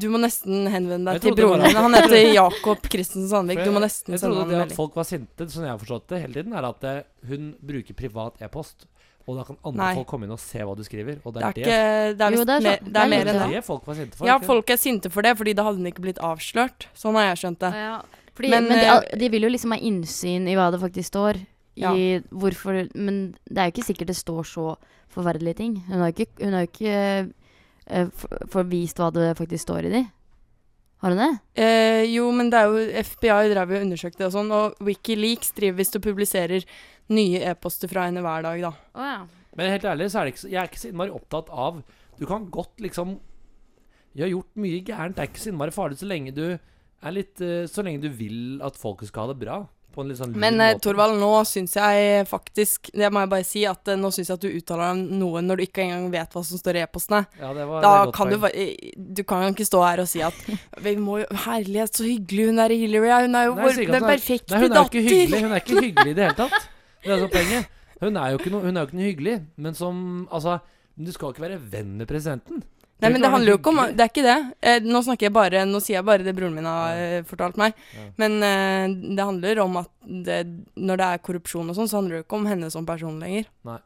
Du 0.00 0.08
må 0.10 0.18
nesten 0.22 0.66
henvende 0.72 1.12
deg 1.14 1.22
til 1.22 1.34
broren 1.36 1.62
min. 1.66 1.76
Han 1.76 1.94
heter 1.94 2.16
Jakob 2.40 2.78
Christensen 2.90 3.28
Sandvik. 3.30 3.62
Du 3.64 3.70
må 3.70 3.80
jeg- 3.80 3.88
nesten 3.90 4.12
Jeg 4.16 4.20
sende 4.20 4.34
trodde 4.36 4.48
det 4.48 4.54
en 4.54 4.60
at 4.60 4.68
melding. 4.68 4.76
folk 4.76 4.94
var 4.96 5.04
sinte, 5.04 5.46
sånn 5.52 5.64
jeg 5.68 5.74
har 5.74 5.78
forstått 5.78 6.06
det 6.08 6.20
hele 6.22 6.34
tiden, 6.34 6.52
er 6.56 6.64
at 6.68 6.84
eh, 6.84 7.02
hun 7.28 7.54
bruker 7.62 7.94
privat 7.94 8.40
e-post. 8.42 8.86
Og 9.26 9.34
da 9.36 9.42
kan 9.42 9.56
andre 9.66 9.82
Nei. 9.82 9.94
folk 9.98 10.06
komme 10.06 10.22
inn 10.28 10.30
og 10.36 10.38
se 10.38 10.58
hva 10.62 10.76
du 10.78 10.84
skriver. 10.86 11.16
Og 11.26 11.32
det 11.34 11.42
Det 11.42 11.42
er 11.42 11.48
er 11.48 11.54
ikke 11.56 12.16
Det 12.16 12.26
er 12.26 12.30
Jo, 12.36 12.44
det 12.44 12.54
er 12.54 12.60
mer, 12.62 12.76
det 12.84 12.92
det 12.92 12.96
er 12.96 13.04
er 13.04 13.08
mer 13.10 13.18
enn 13.26 13.26
det 13.26 13.48
det. 13.50 13.56
er 13.58 13.64
folk 13.66 13.86
var 13.86 13.94
sinte 13.98 14.14
for. 14.16 14.26
Ja, 14.28 14.36
ikke? 14.38 14.46
folk 14.46 14.70
er 14.70 14.76
sinte 14.76 15.10
for 15.10 15.22
det, 15.22 15.32
fordi 15.36 15.52
da 15.58 15.64
hadde 15.66 15.78
den 15.82 15.86
ikke 15.90 16.04
blitt 16.04 16.18
avslørt. 16.22 16.86
Sånn 16.94 17.14
har 17.18 17.34
jeg 17.34 17.40
skjønt 17.42 17.58
det. 17.58 17.72
Ja, 17.74 17.96
fordi, 18.36 18.50
Men, 18.50 18.68
men, 18.68 18.78
de, 18.78 18.86
eh, 18.86 19.18
de 19.18 19.28
vil 19.28 19.42
jo 19.42 19.48
liksom 19.50 19.72
ha 19.74 19.78
innsyn 19.78 20.46
i 20.46 20.54
hva 20.54 20.70
det 20.70 20.78
faktisk 20.80 21.10
står. 21.10 21.40
Ja. 21.76 21.90
I 21.92 22.22
hvorfor 22.30 22.88
Men 22.94 23.34
det 23.50 23.58
er 23.58 23.66
jo 23.70 23.74
ikke 23.74 23.88
sikkert 23.90 24.06
det 24.06 24.16
står 24.16 24.44
så 24.46 24.76
forferdelige 25.10 25.56
ting. 25.56 25.74
Hun 25.88 25.98
har 26.00 26.12
jo 26.12 26.22
ikke, 26.22 26.44
hun 26.44 26.52
har 26.54 26.62
ikke 26.70 27.32
får 28.52 28.68
vist 28.70 28.98
hva 29.00 29.10
det 29.14 29.34
faktisk 29.38 29.62
står 29.66 29.88
i 29.88 29.92
de. 29.92 30.02
Har 31.04 31.12
hun 31.12 31.20
det? 31.20 31.62
Eh, 31.62 32.02
jo, 32.08 32.30
men 32.32 32.48
det 32.50 32.58
er 32.58 32.72
jo 32.72 33.04
FBI 33.10 33.50
drev 33.52 33.72
jo 33.74 33.78
og 33.78 33.86
undersøkte 33.86 34.22
det 34.22 34.28
og 34.30 34.36
sånn, 34.38 34.52
og 34.54 34.78
Wikileaks 34.86 35.52
driver 35.56 35.80
visst 35.82 35.98
og 35.98 36.04
publiserer 36.06 36.64
nye 37.12 37.42
e-poster 37.52 37.90
fra 37.90 38.06
henne 38.08 38.22
hver 38.24 38.46
dag, 38.46 38.64
da. 38.64 38.72
Men 39.56 39.72
helt 39.74 39.86
ærlig, 39.88 40.08
så 40.12 40.20
er 40.20 40.28
det 40.28 40.34
ikke 40.34 40.50
jeg 40.52 40.60
er 40.62 40.70
ikke 40.70 40.82
så 40.82 40.90
innmari 40.90 41.14
opptatt 41.16 41.52
av 41.52 41.78
Du 42.18 42.26
kan 42.28 42.44
godt 42.52 42.80
liksom 42.84 43.14
Du 44.16 44.22
har 44.22 44.28
gjort 44.32 44.50
mye 44.60 44.82
gærent. 44.84 45.16
Det 45.16 45.22
er 45.24 45.30
ikke 45.30 45.44
så 45.44 45.52
innmari 45.52 45.72
farlig 45.76 46.00
så 46.00 46.08
lenge 46.08 46.34
du 46.36 46.44
er 46.56 47.12
litt 47.14 47.40
eh, 47.44 47.68
Så 47.68 47.84
lenge 47.84 48.02
du 48.04 48.10
vil 48.12 48.60
at 48.64 48.76
folket 48.80 49.08
skal 49.10 49.26
ha 49.26 49.34
det 49.34 49.40
bra. 49.44 49.62
På 49.96 50.04
en 50.04 50.10
litt 50.12 50.18
sånn 50.20 50.34
lur 50.34 50.40
Men 50.44 50.60
eh. 50.60 50.74
Torvald, 50.84 51.16
nå 51.18 51.30
syns 51.48 51.72
jeg 51.78 52.26
faktisk 52.28 52.90
Det 52.92 53.08
må 53.14 53.22
jeg 53.24 53.30
bare 53.32 53.46
si, 53.48 53.62
at 53.66 53.88
eh, 53.88 53.96
nå 53.96 54.10
syns 54.12 54.28
jeg 54.28 54.36
at 54.36 54.44
du 54.44 54.50
uttaler 54.52 54.92
deg 54.92 55.14
noe 55.22 55.40
når 55.46 55.56
du 55.56 55.64
ikke 55.64 55.82
engang 55.86 56.10
vet 56.12 56.36
hva 56.36 56.42
som 56.44 56.60
står 56.60 56.76
i 56.76 56.82
e-postene. 56.84 57.22
ja, 57.40 57.52
det 57.56 57.64
var, 57.70 57.80
Da 57.86 57.92
det 57.96 58.08
er 58.08 58.12
kan 58.18 58.34
du 58.34 59.14
Du 59.16 59.22
kan 59.24 59.46
jo 59.46 59.54
ikke 59.56 59.68
stå 59.70 59.80
her 59.86 60.04
og 60.04 60.10
si 60.12 60.20
at 60.26 60.36
Vi 60.86 60.94
må 61.00 61.22
jo 61.24 61.26
Herlighet, 61.46 61.96
så 61.96 62.04
hyggelig 62.04 62.50
hun 62.52 62.58
er 62.66 62.76
i 62.76 62.78
Hillary. 62.84 63.10
Hun 63.24 63.34
er 63.40 63.48
jo 63.48 63.56
Nei, 63.56 63.64
vår 63.64 63.80
den 63.86 63.96
er- 63.96 64.08
perfekte 64.12 64.52
Nei, 64.54 64.62
hun 64.66 64.72
er 64.72 64.76
jo 64.82 64.88
ikke 64.92 65.06
hyggelig. 65.08 65.42
Hun 65.46 65.52
er 65.56 65.64
ikke 65.64 65.80
hyggelig 65.80 66.10
i 66.12 66.16
det 66.20 66.28
hele 66.28 66.38
tatt. 66.44 66.68
Det 67.06 67.12
er 67.16 67.24
så 67.24 67.28
poenget. 67.32 67.72
Hun 68.00 68.16
er 68.20 68.30
jo 68.34 68.38
ikke 68.42 68.50
noe, 68.52 68.60
hun 68.68 68.76
er 68.76 68.82
jo 68.84 68.86
ikke 68.90 68.98
noe 69.00 69.08
hyggelig. 69.10 69.36
Men 69.56 69.74
som 69.78 70.28
Altså, 70.30 70.58
du 70.96 71.12
skal 71.12 71.32
ikke 71.32 71.44
være 71.48 71.58
venn 71.72 71.96
med 71.96 72.08
presidenten. 72.10 72.62
Nei, 73.02 73.10
men 73.12 73.20
det 73.20 73.28
handler 73.28 73.52
jo 73.52 73.56
ikke 73.58 73.72
om. 73.74 73.80
Det 73.92 74.00
er 74.06 74.08
ikke 74.08 74.22
det. 74.24 74.36
Eh, 74.64 74.78
nå 74.88 75.02
snakker 75.04 75.26
jeg 75.26 75.32
bare 75.36 75.64
Nå 75.68 75.80
sier 75.84 75.98
jeg 75.98 76.06
bare 76.08 76.24
det 76.24 76.32
broren 76.36 76.54
min 76.56 76.64
har 76.64 76.96
eh, 76.96 77.18
fortalt 77.28 77.58
meg. 77.60 77.74
Ja. 77.92 78.04
Men 78.22 78.38
eh, 78.46 78.86
det 79.18 79.26
handler 79.28 79.60
om 79.66 79.76
at 79.82 79.90
det, 80.06 80.38
når 80.80 81.02
det 81.02 81.08
er 81.10 81.20
korrupsjon 81.28 81.68
og 81.68 81.76
sånn, 81.76 81.90
så 81.92 81.98
handler 82.00 82.16
det 82.16 82.22
jo 82.22 82.26
ikke 82.28 82.38
om 82.40 82.48
henne 82.48 82.70
som 82.72 82.86
person 82.88 83.20
lenger. 83.20 83.50
Nei. 83.68 83.76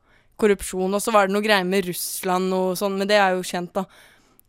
Korrupsjon, 0.41 0.95
og 0.95 1.03
så 1.03 1.13
var 1.13 1.27
det 1.27 1.35
noe 1.35 1.45
greier 1.45 1.67
med 1.69 1.91
Russland 1.91 2.55
og 2.55 2.71
sånn, 2.79 2.95
men 3.03 3.11
det 3.11 3.19
er 3.21 3.35
jo 3.35 3.43
kjent, 3.45 3.75
da. 3.77 3.83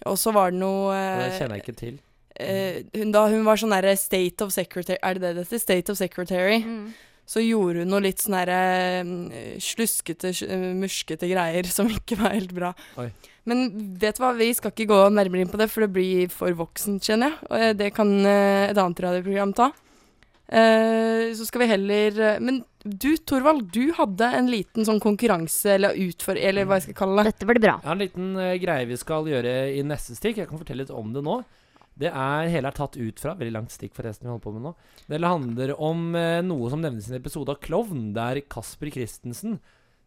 Og 0.07 0.15
så 0.21 0.31
var 0.33 0.53
det 0.53 0.61
noe 0.61 0.93
det 0.93 1.25
eh, 1.31 1.37
kjenner 1.41 1.57
jeg 1.57 1.65
ikke 1.65 1.79
til. 1.81 1.97
eh, 2.39 2.77
hun, 3.01 3.11
Da 3.17 3.25
hun 3.33 3.43
var 3.45 3.59
sånn 3.59 3.73
derre 3.75 3.91
State 3.99 4.41
of 4.45 4.53
Secretary 4.55 4.97
Er 5.03 5.17
det 5.17 5.21
det 5.25 5.33
det 5.35 5.43
heter? 5.49 5.59
State 5.65 5.91
of 5.93 5.97
Secretary. 5.99 6.61
Så 7.31 7.43
gjorde 7.43 7.85
hun 7.85 7.93
noe 7.93 8.03
litt 8.03 8.19
sånn 8.19 8.35
derre 8.35 8.61
eh, 8.99 9.59
sluskete, 9.63 10.33
eh, 10.43 10.71
muskete 10.75 11.29
greier 11.31 11.69
som 11.71 11.87
ikke 11.91 12.17
var 12.19 12.35
helt 12.35 12.51
bra. 12.55 12.73
Oi. 12.99 13.07
Men 13.47 13.69
vet 14.01 14.17
du 14.17 14.23
hva, 14.25 14.33
vi 14.37 14.49
skal 14.53 14.73
ikke 14.73 14.89
gå 14.91 14.97
nærmere 15.15 15.45
inn 15.45 15.51
på 15.51 15.59
det, 15.61 15.69
for 15.71 15.85
det 15.85 15.93
blir 15.95 16.33
for 16.33 16.51
voksent, 16.59 17.05
kjenner 17.07 17.31
jeg. 17.31 17.47
Og 17.47 17.63
eh, 17.63 17.71
det 17.79 17.93
kan 17.95 18.11
et 18.25 18.75
annet 18.75 19.07
radioprogram 19.07 19.55
ta. 19.57 19.71
Uh, 20.51 21.31
så 21.31 21.45
skal 21.47 21.61
vi 21.61 21.67
heller 21.69 22.17
Men 22.43 22.57
du, 22.83 23.13
Torvald, 23.15 23.69
du 23.71 23.93
hadde 23.95 24.27
en 24.35 24.49
liten 24.51 24.83
sånn 24.83 24.99
konkurranse, 24.99 25.77
eller 25.77 25.95
utfor... 26.09 26.35
Eller 26.35 26.67
hva 26.67 26.81
jeg 26.81 26.89
skal 26.89 26.97
kalle 26.97 27.23
det. 27.23 27.31
Dette 27.31 27.47
blir 27.47 27.61
bra. 27.63 27.77
Jeg 27.77 27.87
har 27.87 27.95
en 27.95 28.03
liten 28.03 28.33
uh, 28.35 28.57
greie 28.59 28.89
vi 28.89 28.99
skal 28.99 29.29
gjøre 29.31 29.53
i 29.77 29.85
neste 29.87 30.17
stikk. 30.17 30.41
Jeg 30.41 30.51
kan 30.51 30.59
fortelle 30.59 30.83
litt 30.83 30.91
om 30.91 31.15
det 31.15 31.23
nå. 31.23 31.37
Det 32.01 32.09
er 32.09 32.49
hele 32.49 32.71
er 32.71 32.77
tatt 32.77 32.97
ut 32.97 33.21
fra 33.21 33.35
Veldig 33.37 33.53
langt 33.53 33.73
stikk, 33.73 33.93
forresten, 33.97 34.25
vi 34.25 34.33
holder 34.33 34.45
på 34.45 34.55
med 34.55 34.65
nå. 34.65 34.73
Det 35.11 35.21
handler 35.21 35.75
om 35.77 36.15
eh, 36.17 36.39
noe 36.45 36.71
som 36.73 36.81
nevnes 36.81 37.09
i 37.09 37.13
en 37.13 37.21
episode 37.21 37.53
av 37.53 37.61
Klovn, 37.61 38.09
der 38.17 38.41
Kasper 38.49 38.89
Christensen 38.93 39.59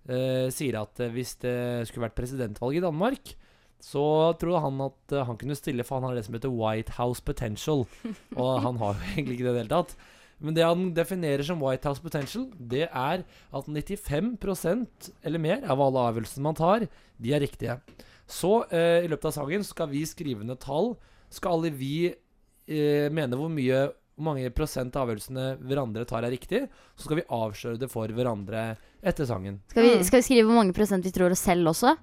eh, 0.09 0.51
sier 0.55 0.81
at 0.83 1.01
eh, 1.03 1.13
hvis 1.15 1.37
det 1.45 1.57
skulle 1.89 2.09
vært 2.09 2.19
presidentvalg 2.19 2.81
i 2.81 2.85
Danmark, 2.85 3.35
så 3.85 4.33
trodde 4.41 4.63
han 4.65 4.83
at 4.87 5.15
eh, 5.15 5.25
han 5.29 5.39
kunne 5.41 5.57
stille, 5.59 5.85
for 5.87 6.01
han 6.01 6.09
har 6.09 6.19
det 6.19 6.27
som 6.27 6.37
heter 6.37 6.53
White 6.53 6.97
House 6.99 7.23
Potential. 7.25 7.85
Og 8.41 8.53
han 8.65 8.81
har 8.81 8.97
jo 8.97 9.15
egentlig 9.15 9.39
ikke 9.39 9.47
det 9.47 9.53
i 9.53 9.57
det 9.59 9.65
hele 9.65 9.77
tatt. 9.77 9.97
Men 10.45 10.57
det 10.57 10.67
han 10.67 10.89
definerer 10.97 11.47
som 11.47 11.63
White 11.63 11.89
House 11.89 12.03
Potential, 12.03 12.49
det 12.59 12.89
er 12.89 13.23
at 13.25 13.69
95% 13.71 15.11
eller 15.25 15.41
mer 15.41 15.65
av 15.71 15.83
alle 15.85 16.09
avgjørelsene 16.11 16.45
man 16.45 16.59
tar, 16.59 16.89
de 17.23 17.35
er 17.35 17.45
riktige. 17.45 17.79
Så 18.27 18.65
eh, 18.73 19.05
i 19.05 19.11
løpet 19.11 19.31
av 19.31 19.37
sangen 19.37 19.67
skal 19.67 19.93
vi 19.93 20.03
skrive 20.09 20.47
ned 20.47 20.61
tall. 20.65 20.95
Skal 21.35 21.57
alle 21.59 21.71
vi 21.75 21.93
eh, 22.09 23.11
mene 23.13 23.37
hvor 23.39 23.51
mye 23.53 23.85
hvor 24.15 24.29
mange 24.29 24.47
prosent 24.55 24.95
av 24.95 25.09
avgjørelsene 25.09 25.45
hverandre 25.67 26.05
tar, 26.07 26.23
er 26.23 26.31
riktig. 26.31 26.61
Så 26.95 27.09
skal 27.09 27.19
vi 27.19 27.25
avsløre 27.35 27.81
det 27.83 27.89
for 27.91 28.07
hverandre 28.15 28.77
etter 29.03 29.27
sangen. 29.27 29.57
Skal 29.73 29.83
vi, 29.83 29.95
Mm. 29.97 30.05
skal 30.07 30.21
vi 30.21 30.27
skrive 30.29 30.45
hvor 30.47 30.55
mange 30.61 30.73
prosent 30.77 31.03
vi 31.05 31.11
tror 31.11 31.35
oss 31.35 31.43
selv 31.43 31.67
også? 31.73 31.97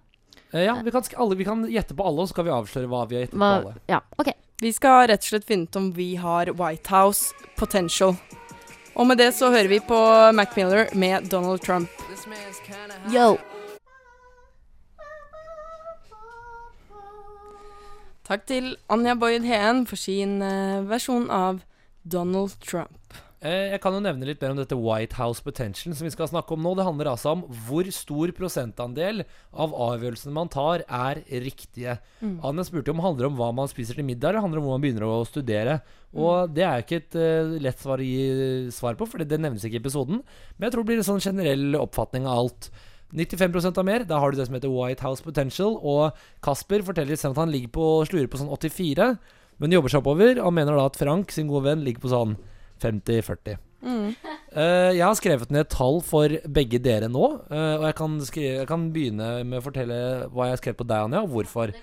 Eh, 0.51 0.65
ja, 0.65 0.75
vi 0.83 0.91
kan, 0.91 1.03
alle, 1.17 1.37
vi 1.39 1.45
kan 1.47 1.63
gjette 1.71 1.95
på 1.95 2.03
alle, 2.05 2.19
og 2.19 2.27
så 2.27 2.33
skal 2.35 2.45
vi 2.49 2.51
avsløre 2.51 2.89
hva 2.91 3.05
vi 3.07 3.15
har 3.15 3.23
gjettet 3.23 3.39
Hva, 3.39 3.51
på 3.63 3.69
alle. 3.71 3.75
ja, 3.87 4.01
ok. 4.19 4.33
Vi 4.61 4.71
skal 4.75 5.07
rett 5.07 5.23
og 5.23 5.29
slett 5.31 5.47
finne 5.47 5.63
ut 5.71 5.75
om 5.79 5.87
vi 5.95 6.09
har 6.19 6.51
White 6.51 6.91
House 6.91 7.31
potential. 7.57 8.17
Og 8.93 9.07
med 9.07 9.17
det 9.17 9.31
så 9.33 9.47
hører 9.49 9.69
vi 9.71 9.79
på 9.79 10.01
Mac 10.35 10.51
Miller 10.59 10.89
med 10.93 11.29
Donald 11.31 11.61
Trump. 11.63 11.87
Yo. 13.09 13.37
Takk 18.31 18.45
til 18.47 18.67
Anja 18.87 19.11
Boyd 19.19 19.43
Heen 19.43 19.81
for 19.83 19.99
sin 19.99 20.37
uh, 20.39 20.79
versjon 20.87 21.25
av 21.35 21.57
Donald 22.07 22.53
Trump. 22.63 23.17
Eh, 23.43 23.73
jeg 23.73 23.81
kan 23.83 23.91
jo 23.91 23.99
nevne 23.99 24.23
litt 24.29 24.39
mer 24.39 24.53
om 24.53 24.59
dette 24.61 24.77
White 24.77 25.17
House 25.19 25.43
Potential 25.43 25.91
som 25.97 26.07
vi 26.07 26.13
skal 26.13 26.29
snakke 26.29 26.55
om 26.55 26.63
nå. 26.63 26.71
Det 26.79 26.85
handler 26.87 27.09
altså 27.11 27.33
om 27.33 27.41
hvor 27.65 27.89
stor 27.91 28.31
prosentandel 28.37 29.25
av 29.51 29.75
avgjørelsene 29.75 30.31
man 30.37 30.51
tar, 30.53 30.85
er 30.87 31.19
riktige. 31.43 31.97
Anja 32.23 32.63
spurte 32.69 32.93
om 32.93 33.01
det 33.01 33.07
handler 33.09 33.27
om 33.27 33.35
hva 33.41 33.49
man 33.57 33.67
spiser 33.67 33.99
til 33.99 34.07
middag, 34.07 34.29
eller 34.31 34.45
handler 34.45 34.61
om 34.61 34.69
hvor 34.69 34.77
man 34.77 34.85
begynner 34.85 35.09
å 35.09 35.25
studere. 35.27 35.81
Og 36.15 36.55
det 36.55 36.63
er 36.69 36.85
ikke 36.85 37.01
et 37.01 37.19
uh, 37.19 37.57
lett 37.67 37.83
svar 37.83 37.99
å 37.99 38.07
gi 38.07 38.71
svar 38.71 38.95
på, 38.95 39.09
for 39.11 39.27
det 39.27 39.41
nevnes 39.43 39.67
ikke 39.67 39.81
i 39.81 39.83
episoden. 39.83 40.23
Men 40.55 40.69
jeg 40.69 40.77
tror 40.77 40.87
det 40.87 40.93
blir 40.93 41.03
en 41.03 41.09
sånn 41.11 41.27
generell 41.27 41.81
oppfatning 41.83 42.31
av 42.31 42.45
alt. 42.45 42.71
95 43.11 43.77
av 43.77 43.85
mer, 43.87 44.05
da 44.07 44.19
har 44.21 44.31
du 44.31 44.39
det 44.39 44.47
som 44.47 44.55
heter 44.55 44.71
White 44.71 45.03
House 45.05 45.23
Potential. 45.23 45.75
Og 45.77 46.17
Kasper 46.43 46.85
forteller 46.87 47.19
selv 47.19 47.35
at 47.35 47.43
han 47.45 47.53
ligger 47.53 47.73
på, 47.75 47.89
slurer 48.07 48.29
på 48.31 48.39
sånn 48.39 48.51
84, 48.51 49.09
men 49.61 49.75
jobber 49.75 49.93
seg 49.93 50.03
oppover. 50.03 50.39
Og 50.43 50.55
mener 50.55 50.77
da 50.77 50.87
at 50.87 50.99
Frank, 50.99 51.33
sin 51.35 51.51
gode 51.51 51.67
venn, 51.69 51.83
ligger 51.85 52.05
på 52.05 52.13
sånn 52.13 52.37
50-40. 52.81 53.59
Mm. 53.81 54.11
Uh, 54.53 54.91
jeg 54.97 55.03
har 55.03 55.17
skrevet 55.17 55.53
ned 55.53 55.69
tall 55.73 56.01
for 56.05 56.33
begge 56.45 56.81
dere 56.83 57.09
nå. 57.11 57.25
Uh, 57.51 57.81
og 57.81 57.87
jeg 57.89 57.97
kan, 57.99 58.19
skrive, 58.27 58.53
jeg 58.61 58.69
kan 58.69 58.91
begynne 58.95 59.31
med 59.43 59.59
å 59.59 59.65
fortelle 59.65 59.97
hva 60.29 60.49
jeg 60.49 60.57
har 60.57 60.63
skrevet 60.63 60.81
på 60.83 60.89
deg, 60.91 61.09
Anja, 61.09 61.25
og 61.25 61.35
hvorfor. 61.35 61.75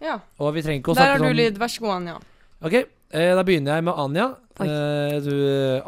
Ja. 0.00 0.16
Og 0.40 0.54
vi 0.56 0.62
trenger 0.64 0.80
ikke 0.80 0.94
å 0.94 0.96
Der 0.96 1.12
har 1.12 1.20
du 1.20 1.26
sånn 1.28 1.36
lyd. 1.36 1.58
Vær 1.60 1.72
så 1.72 1.84
god, 1.84 1.94
Anja. 1.98 2.14
Ok, 2.64 2.76
eh, 2.76 3.32
da 3.36 3.44
begynner 3.44 3.76
jeg 3.76 3.84
med 3.84 4.00
Anja. 4.00 4.30
Eh, 4.66 5.16
du, 5.24 5.34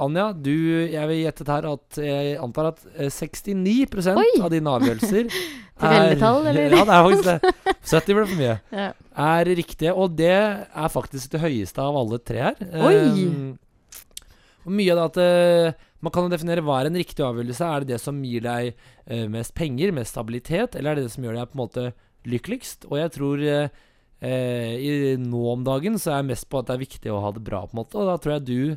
Anja, 0.01 0.29
du, 0.33 0.55
jeg 0.89 1.09
vil 1.11 1.23
gjette 1.25 1.47
her 1.49 1.69
at 1.73 1.99
jeg 2.01 2.37
antar 2.43 2.71
at 2.73 2.85
eh, 2.95 3.11
69 3.13 4.13
Oi. 4.15 4.29
av 4.41 4.51
dine 4.53 4.77
avgjørelser 4.79 5.29
Tilfeldigtall, 5.83 6.47
eller? 6.51 6.75
Ja, 6.77 6.85
det 6.87 6.95
er 6.97 7.07
faktisk 7.09 7.29
det. 7.29 7.75
70 7.91 8.19
ble 8.19 8.27
for 8.27 8.41
mye. 8.41 8.59
Ja. 8.83 8.93
Er 9.23 9.51
riktige, 9.59 9.93
og 9.93 10.15
det 10.17 10.33
er 10.33 10.93
faktisk 10.93 11.35
det 11.35 11.43
høyeste 11.43 11.85
av 11.85 11.99
alle 12.01 12.19
tre 12.25 12.47
her. 12.47 12.63
Oi. 12.81 12.95
Eh, 12.97 13.51
og 14.63 14.77
mye 14.79 14.95
av 14.95 15.01
det 15.01 15.07
at 15.09 15.19
uh, 15.75 15.89
Man 16.03 16.15
kan 16.15 16.27
jo 16.27 16.33
definere 16.33 16.63
hva 16.63 16.81
er 16.81 16.89
en 16.89 16.99
riktig 16.99 17.25
avgjørelse. 17.27 17.67
Er 17.67 17.83
det 17.83 17.95
det 17.95 18.01
som 18.03 18.21
gir 18.27 18.45
deg 18.47 18.73
uh, 18.73 19.27
mest 19.31 19.55
penger, 19.59 19.93
mest 19.95 20.15
stabilitet, 20.15 20.79
eller 20.79 20.93
er 20.93 21.01
det 21.01 21.09
det 21.09 21.15
som 21.15 21.27
gjør 21.27 21.41
deg 21.41 21.51
på 21.51 21.59
en 21.59 21.63
måte 21.65 21.85
lykkeligst? 22.31 22.87
Og 22.91 22.97
jeg 23.01 23.13
tror 23.17 23.43
eh, 23.43 23.83
eh, 24.23 24.75
i, 24.79 24.93
nå 25.21 25.43
om 25.53 25.65
dagen 25.67 25.99
så 25.99 26.13
er 26.15 26.21
jeg 26.23 26.31
mest 26.33 26.49
på 26.49 26.61
at 26.63 26.71
det 26.71 26.77
er 26.79 26.85
viktig 26.87 27.13
å 27.13 27.21
ha 27.25 27.33
det 27.35 27.43
bra, 27.45 27.65
på 27.67 27.75
en 27.77 27.83
måte. 27.83 27.99
Og 28.01 28.07
da 28.09 28.17
tror 28.23 28.39
jeg 28.39 28.47
du 28.47 28.77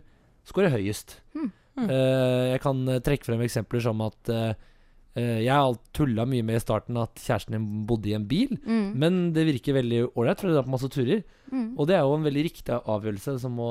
scorer 0.50 0.74
høyest. 0.74 1.20
Mm. 1.38 1.52
Mm. 1.76 1.90
Eh, 1.90 2.44
jeg 2.56 2.62
kan 2.64 2.88
eh, 2.90 3.02
trekke 3.04 3.28
frem 3.28 3.42
eksempler 3.46 3.82
som 3.84 4.02
at 4.06 4.30
eh, 4.32 4.52
eh, 5.20 5.40
jeg 5.44 5.52
har 5.52 5.74
tulla 5.96 6.24
mye 6.30 6.46
med 6.48 6.56
i 6.60 6.64
starten 6.64 6.98
at 7.02 7.20
kjæresten 7.20 7.58
din 7.58 7.66
bodde 7.90 8.12
i 8.12 8.16
en 8.18 8.28
bil. 8.30 8.54
Mm. 8.66 8.86
Men 9.02 9.18
det 9.36 9.48
virker 9.50 9.76
veldig 9.82 10.04
ålreit, 10.16 10.40
for 10.40 10.48
du 10.50 10.56
drar 10.56 10.68
på 10.68 10.74
masse 10.76 10.92
turer. 10.94 11.24
Mm. 11.52 11.74
Og 11.78 11.90
det 11.90 11.98
er 11.98 12.06
jo 12.06 12.16
en 12.18 12.26
veldig 12.30 12.46
riktig 12.48 12.78
avgjørelse 12.80 13.36
som 13.44 13.58
må 13.60 13.70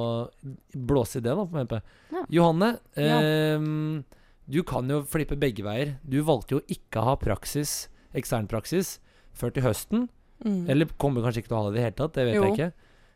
blåse 0.76 1.18
i 1.18 1.24
det, 1.24 1.32
da. 1.34 1.46
På 1.48 1.62
MP. 1.64 1.78
Ja. 2.14 2.26
Johanne, 2.38 2.74
Ja. 3.00 3.16
ehm, 3.24 4.04
du 4.46 4.60
kan 4.68 4.90
jo 4.92 5.00
flippe 5.08 5.38
begge 5.40 5.64
veier. 5.64 5.94
Du 6.04 6.18
valgte 6.22 6.58
jo 6.58 6.60
ikke 6.68 7.00
å 7.00 7.06
ha 7.08 7.14
praksis, 7.16 7.88
ekstern 8.14 8.46
praksis, 8.50 8.98
før 9.32 9.50
til 9.56 9.64
høsten. 9.64 10.04
Mm. 10.44 10.64
Eller 10.72 10.90
kommer 11.00 11.22
kanskje 11.24 11.44
ikke 11.44 11.52
til 11.52 11.56
å 11.58 11.62
ha 11.62 11.68
det 11.70 11.74
i 11.74 11.78
det 11.78 11.84
hele 11.86 11.98
tatt, 12.00 12.16
det 12.18 12.24
vet 12.28 12.34
Jo. 12.38 12.42
jeg 12.48 12.56
ikke. 12.58 12.72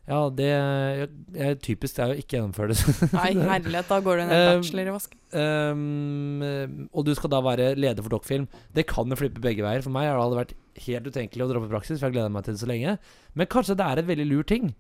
Ja, 0.08 0.18
det 0.32 0.46
er, 0.48 1.56
typisk 1.60 1.98
det 1.98 2.00
er 2.04 2.12
jo 2.14 2.22
ikke 2.22 2.38
gjennomføre 2.38 2.72
det. 2.72 2.94
Nei, 3.18 3.32
herlighet, 3.44 3.90
da 3.90 3.98
går 4.00 4.16
du 4.16 4.22
ned 4.24 4.32
Eh, 4.38 4.52
bachelor 4.56 4.88
i 4.88 4.94
vask. 4.94 5.16
Um, 5.36 6.88
og 6.96 7.04
du 7.04 7.10
skal 7.18 7.32
da 7.34 7.40
være 7.44 7.66
leder 7.76 8.04
for 8.06 8.14
Dokkfilm. 8.14 8.46
Det 8.72 8.86
kan 8.88 9.12
jo 9.12 9.18
flippe 9.20 9.42
begge 9.44 9.64
veier. 9.66 9.84
For 9.84 9.92
meg 9.92 10.08
har 10.08 10.22
det 10.32 10.38
vært 10.38 10.54
helt 10.86 11.10
utenkelig 11.12 11.44
å 11.44 11.50
droppe 11.50 11.68
praksis, 11.74 11.98
for 12.00 12.08
jeg 12.08 12.16
gleder 12.16 12.32
meg 12.32 12.46
til 12.46 12.56
det 12.56 12.62
så 12.62 12.70
lenge. 12.70 12.96
Men 13.36 13.50
kanskje 13.52 13.76
det 13.76 13.84
er 13.90 14.00
et 14.00 14.08
veldig 14.08 14.28
lur 14.30 14.48
ting. 14.48 14.70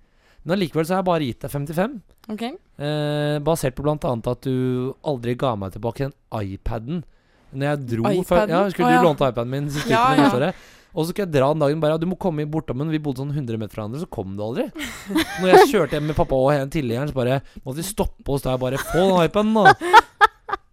Men 0.46 0.54
allikevel 0.56 0.86
så 0.88 0.96
har 0.96 1.02
jeg 1.02 1.08
bare 1.10 1.28
gitt 1.28 1.44
deg 1.44 1.52
55. 1.52 2.00
Ok. 2.32 2.44
Eh, 2.48 3.36
basert 3.44 3.76
på 3.76 3.84
bl.a. 3.84 3.98
at 4.32 4.48
du 4.48 4.94
aldri 5.12 5.36
ga 5.36 5.52
meg 5.60 5.76
tilbake 5.76 6.08
den 6.08 6.16
iPaden. 6.54 7.04
Når 7.52 7.68
jeg 7.68 7.84
dro 7.92 8.08
iPaden? 8.08 8.24
Før, 8.28 8.48
Ja, 8.48 8.64
skulle 8.72 8.88
du 8.88 8.96
du 8.96 9.00
ja. 9.00 9.04
lånte 9.04 9.28
iPaden 9.28 9.52
min 9.52 9.68
Ja, 9.88 10.04
ja. 10.16 10.52
Og 10.98 11.06
så 11.06 11.12
skulle 11.12 11.28
jeg 11.28 11.34
dra 11.36 11.52
den 11.52 11.60
dagen 11.62 11.82
bare 11.82 11.98
Du 12.02 12.08
må 12.10 12.16
komme 12.18 12.42
bortom 12.42 12.74
bortommen. 12.74 12.90
Vi 12.90 12.98
bodde 12.98 13.22
sånn 13.22 13.30
100 13.30 13.60
meter 13.62 13.76
fra 13.76 13.84
hverandre, 13.84 14.00
så 14.02 14.10
kom 14.10 14.32
du 14.34 14.42
aldri. 14.42 14.64
Når 15.38 15.52
jeg 15.52 15.68
kjørte 15.70 15.94
hjem 15.94 16.08
med 16.10 16.18
pappa 16.18 16.34
og 16.34 16.50
henne 16.50 16.72
tidligere, 16.74 17.06
så 17.12 17.14
bare 17.14 17.36
måtte 17.62 17.78
vi 17.78 17.86
stoppe 17.86 18.34
oss 18.34 18.42
der 18.42 18.56
og 18.58 18.64
bare 18.64 18.80
Få 18.82 19.04
den 19.06 19.28
iPaden, 19.28 19.54
da. 19.54 19.94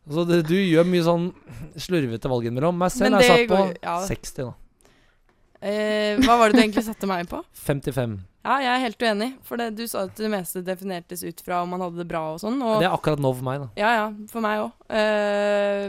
Så 0.10 0.26
det, 0.30 0.44
du 0.50 0.56
gjør 0.58 0.86
mye 0.90 1.06
sånn 1.06 1.28
slurvete 1.82 2.30
valg 2.32 2.46
innimellom. 2.50 2.78
Meg 2.82 2.94
selv 2.94 3.20
er 3.20 3.26
satt 3.30 3.46
på 3.52 3.60
går- 3.60 3.76
ja. 3.86 3.98
60, 4.06 4.48
da. 4.50 4.54
Eh, 5.66 6.20
hva 6.22 6.36
var 6.38 6.50
det 6.52 6.58
du 6.60 6.62
egentlig 6.66 6.84
satte 6.86 7.08
meg 7.10 7.30
på? 7.30 7.40
55. 7.66 8.18
Ja, 8.46 8.60
jeg 8.62 8.70
er 8.76 8.84
helt 8.84 9.02
uenig. 9.02 9.30
For 9.48 9.58
det, 9.58 9.72
du 9.78 9.86
sa 9.90 10.04
at 10.06 10.18
det 10.20 10.30
meste 10.30 10.62
definertes 10.66 11.24
ut 11.26 11.42
fra 11.42 11.64
om 11.66 11.72
man 11.74 11.82
hadde 11.82 12.04
det 12.04 12.08
bra 12.10 12.22
og 12.36 12.42
sånn. 12.44 12.60
Og 12.62 12.82
Det 12.82 12.86
er 12.90 12.94
akkurat 12.94 13.22
nå 13.22 13.32
for 13.34 13.46
meg, 13.48 13.64
da. 13.64 13.70
Ja, 13.82 13.94
ja, 13.98 14.08
for 14.30 14.46
meg 14.46 14.62
òg. 14.68 14.74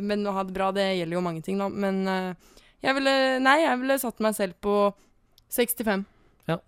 men 0.07 0.25
å 0.25 0.33
ha 0.33 0.45
det 0.49 0.57
bra, 0.57 0.71
det 0.73 0.87
gjelder 0.97 1.19
jo 1.19 1.25
mange 1.25 1.43
ting, 1.45 1.59
da. 1.61 1.69
Men 1.69 2.01
eh, 2.09 2.56
jeg 2.85 2.95
ville 2.99 3.15
Nei, 3.43 3.59
jeg 3.65 3.81
ville 3.81 3.99
satt 4.03 4.21
meg 4.25 4.35
selv 4.37 4.57
på 4.65 4.77
65. 5.55 6.05
Ja. 6.51 6.59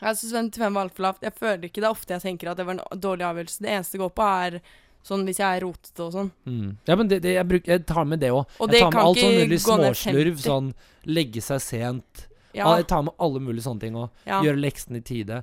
Jeg 0.00 0.18
syns 0.20 0.32
55 0.34 0.74
var 0.74 0.88
altfor 0.88 1.06
lavt. 1.06 1.22
Jeg 1.24 1.36
føler 1.38 1.68
ikke 1.68 1.80
det 1.82 1.88
er 1.88 1.94
ofte 1.94 2.16
jeg 2.16 2.24
tenker 2.24 2.50
at 2.50 2.58
det 2.60 2.66
var 2.66 2.76
en 2.78 3.00
dårlig 3.00 3.26
avgjørelse. 3.28 3.62
Det 3.64 3.70
eneste 3.70 3.96
det 3.96 4.02
går 4.02 4.12
på, 4.18 4.28
er 4.48 4.58
sånn 5.04 5.24
hvis 5.28 5.40
jeg 5.40 5.58
er 5.58 5.64
rotete 5.64 6.04
og 6.04 6.12
sånn. 6.14 6.30
Mm. 6.48 6.68
Ja, 6.88 6.96
men 6.96 7.10
det, 7.10 7.20
det, 7.24 7.34
jeg, 7.36 7.48
bruk, 7.48 7.66
jeg 7.68 7.84
tar 7.88 8.06
med 8.08 8.22
det 8.24 8.30
òg. 8.34 8.44
Og 8.58 8.72
Jeg 8.72 8.84
tar 8.86 8.94
med 8.94 9.02
alt 9.04 9.20
sånn 9.22 9.36
mulig 9.40 9.58
småslurv, 9.64 10.38
sånn 10.44 10.70
legge 11.08 11.42
seg 11.44 11.60
sent. 11.64 12.24
Ja, 12.54 12.70
Jeg 12.78 12.86
tar 12.90 13.02
med 13.02 13.14
alle 13.18 13.42
mulige 13.42 13.66
sånne 13.66 13.82
ting 13.82 13.98
òg. 13.98 14.08
ja. 14.28 14.40
Gjøre 14.44 14.62
leksene 14.62 15.00
i 15.02 15.04
tide. 15.04 15.42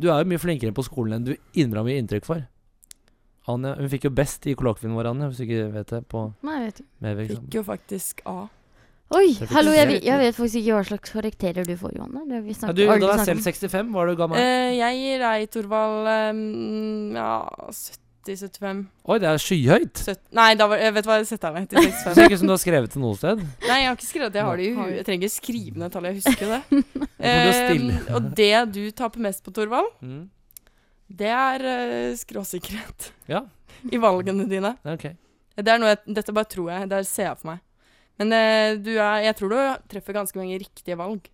Du 0.00 0.08
er 0.10 0.22
jo 0.22 0.30
mye 0.30 0.40
flinkere 0.40 0.72
på 0.74 0.84
skolen 0.86 1.18
enn 1.18 1.26
du 1.28 1.34
innrømmer 1.58 1.92
mye 1.92 2.00
inntrykk 2.02 2.26
for. 2.26 2.46
Anja, 3.50 3.74
hun 3.76 3.90
fikk 3.90 4.06
jo 4.06 4.12
best 4.14 4.46
i 4.46 4.54
kollokvien 4.54 4.94
vår, 4.94 5.10
Anja, 5.10 5.28
hvis 5.30 5.42
du 5.42 5.44
ikke 5.48 5.68
vet 5.74 5.92
det. 5.92 6.00
På 6.10 6.24
Nei, 6.46 6.58
jeg 6.62 7.16
vet 7.18 7.24
ikke. 7.26 7.40
Fikk 7.42 7.56
jo 7.58 7.62
faktisk 7.66 8.22
A. 8.30 8.36
Oi, 9.12 9.26
hallo, 9.52 9.72
jeg, 9.76 9.86
vet- 9.90 10.04
jeg 10.06 10.18
vet 10.22 10.36
faktisk 10.36 10.58
ikke 10.62 10.76
hva 10.78 10.84
slags 10.88 11.10
karakterer 11.12 11.66
du 11.68 11.74
får, 11.76 11.96
Johanne. 11.98 12.22
Det 12.28 12.36
har 12.38 12.44
vi 12.46 12.54
Ja, 12.54 12.72
du 12.72 13.06
da 13.06 13.10
er 13.16 13.24
selv 13.26 13.42
65. 13.44 13.90
Hva 13.92 13.98
var 14.00 14.06
du 14.08 14.16
gammel? 14.16 14.38
Eh, 14.40 14.70
jeg 14.78 15.00
gir 15.02 15.18
deg, 15.26 15.50
Torvald, 15.52 16.08
um, 16.32 17.12
ja 17.18 17.32
70-75 18.24 18.86
Oi, 19.10 19.16
det 19.18 19.28
er 19.32 19.40
skyhøyt! 19.42 20.02
Nei, 20.38 20.52
da 20.54 20.68
var, 20.70 20.78
jeg 20.78 20.94
vet 20.94 21.08
hva 21.10 21.16
jeg 21.18 21.26
setter 21.32 21.52
meg 21.56 21.68
til 21.68 21.80
Det 21.82 21.90
65. 21.90 22.14
ser 22.14 22.22
ikke 22.28 22.36
ut 22.38 22.42
som 22.44 22.50
du 22.50 22.54
har 22.54 22.62
skrevet 22.62 22.92
det 22.94 23.02
noe 23.02 23.18
sted. 23.18 23.42
Nei, 23.66 23.78
jeg 23.82 23.88
har 23.90 23.96
ikke 23.98 24.08
skrevet 24.08 24.32
det. 24.36 24.38
Jeg 24.40 24.46
har 24.48 24.60
det 24.62 24.68
i 24.68 24.74
huet. 24.76 24.92
Jeg 25.00 25.06
trenger 25.08 25.26
ikke 25.26 25.34
skrive 25.36 25.82
ned 25.82 25.92
tallet. 25.96 26.14
Jeg 26.14 26.22
husker 26.22 26.54
det. 26.56 26.62
Eh, 27.22 27.76
og 28.16 28.32
det 28.34 28.48
du 28.74 28.80
taper 28.98 29.20
mest 29.22 29.44
på, 29.46 29.52
Torvald, 29.54 29.92
Mm. 30.02 30.24
det 31.14 31.28
er 31.30 31.62
uh, 31.62 32.16
skråsikkerhet 32.18 33.12
Ja, 33.30 33.44
i 33.86 34.00
valgene 34.02 34.48
dine. 34.50 34.72
Okay. 34.82 35.12
Det 35.54 35.68
er 35.70 35.78
noe 35.78 35.92
jeg, 35.92 36.00
dette 36.18 36.34
bare 36.34 36.48
tror 36.50 36.72
jeg. 36.72 36.88
Det 36.90 36.98
ser 37.06 37.28
jeg 37.28 37.38
for 37.38 37.52
meg. 37.52 37.60
Men 38.20 38.34
eh, 38.36 38.76
du 38.82 38.92
er, 38.96 39.22
jeg 39.28 39.38
tror 39.38 39.52
du 39.52 39.58
treffer 39.92 40.16
ganske 40.16 40.38
mange 40.38 40.58
riktige 40.60 40.98
valg. 41.00 41.28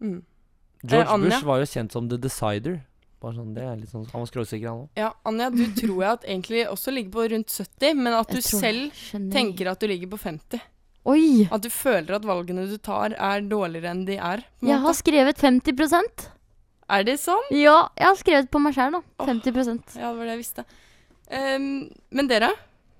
Mm. 0.00 0.22
George 0.82 1.10
Anja? 1.10 1.34
Bush 1.34 1.46
var 1.48 1.60
jo 1.62 1.68
kjent 1.68 1.94
som 1.94 2.08
The 2.10 2.20
Decider. 2.22 2.78
Bare 3.18 3.34
sånn, 3.34 3.50
det 3.56 3.64
er 3.66 3.78
litt 3.80 3.90
sånn 3.90 4.04
Han 4.12 4.22
var 4.22 4.28
skråsikker, 4.30 4.68
han 4.70 4.84
òg. 4.84 4.90
Ja, 4.98 5.10
Anja, 5.26 5.50
du 5.50 5.64
tror 5.80 5.96
jeg 5.96 6.10
at 6.12 6.26
egentlig 6.26 6.64
også 6.70 6.94
ligger 6.94 7.14
på 7.16 7.28
rundt 7.34 7.54
70, 7.54 7.98
men 7.98 8.14
at 8.14 8.30
du 8.30 8.38
Jeg 8.38 8.46
du 8.46 8.58
selv 8.62 9.30
tenker 9.34 9.72
at 9.72 9.82
du 9.82 9.88
ligger 9.90 10.12
på 10.12 10.20
50. 10.22 10.66
Oi! 11.08 11.46
At 11.54 11.64
du 11.64 11.70
føler 11.72 12.18
at 12.18 12.26
valgene 12.28 12.66
du 12.68 12.76
tar, 12.78 13.14
er 13.14 13.46
dårligere 13.48 13.90
enn 13.94 14.04
de 14.06 14.18
er. 14.20 14.44
Jeg 14.64 14.82
har 14.84 14.96
skrevet 14.98 15.40
50% 15.40 16.26
Er 16.94 17.06
det 17.06 17.16
sånn? 17.22 17.48
Ja, 17.54 17.88
jeg 17.96 18.06
har 18.10 18.18
skrevet 18.20 18.50
på 18.52 18.60
meg 18.62 18.76
sjøl, 18.76 18.98
da. 18.98 19.02
50 19.24 19.56
oh, 19.56 19.72
Ja, 19.96 20.12
det 20.12 20.14
var 20.18 20.22
det 20.24 20.34
jeg 20.36 20.42
visste. 20.42 20.66
Um, 21.28 21.88
men 22.14 22.30
dere? 22.30 22.52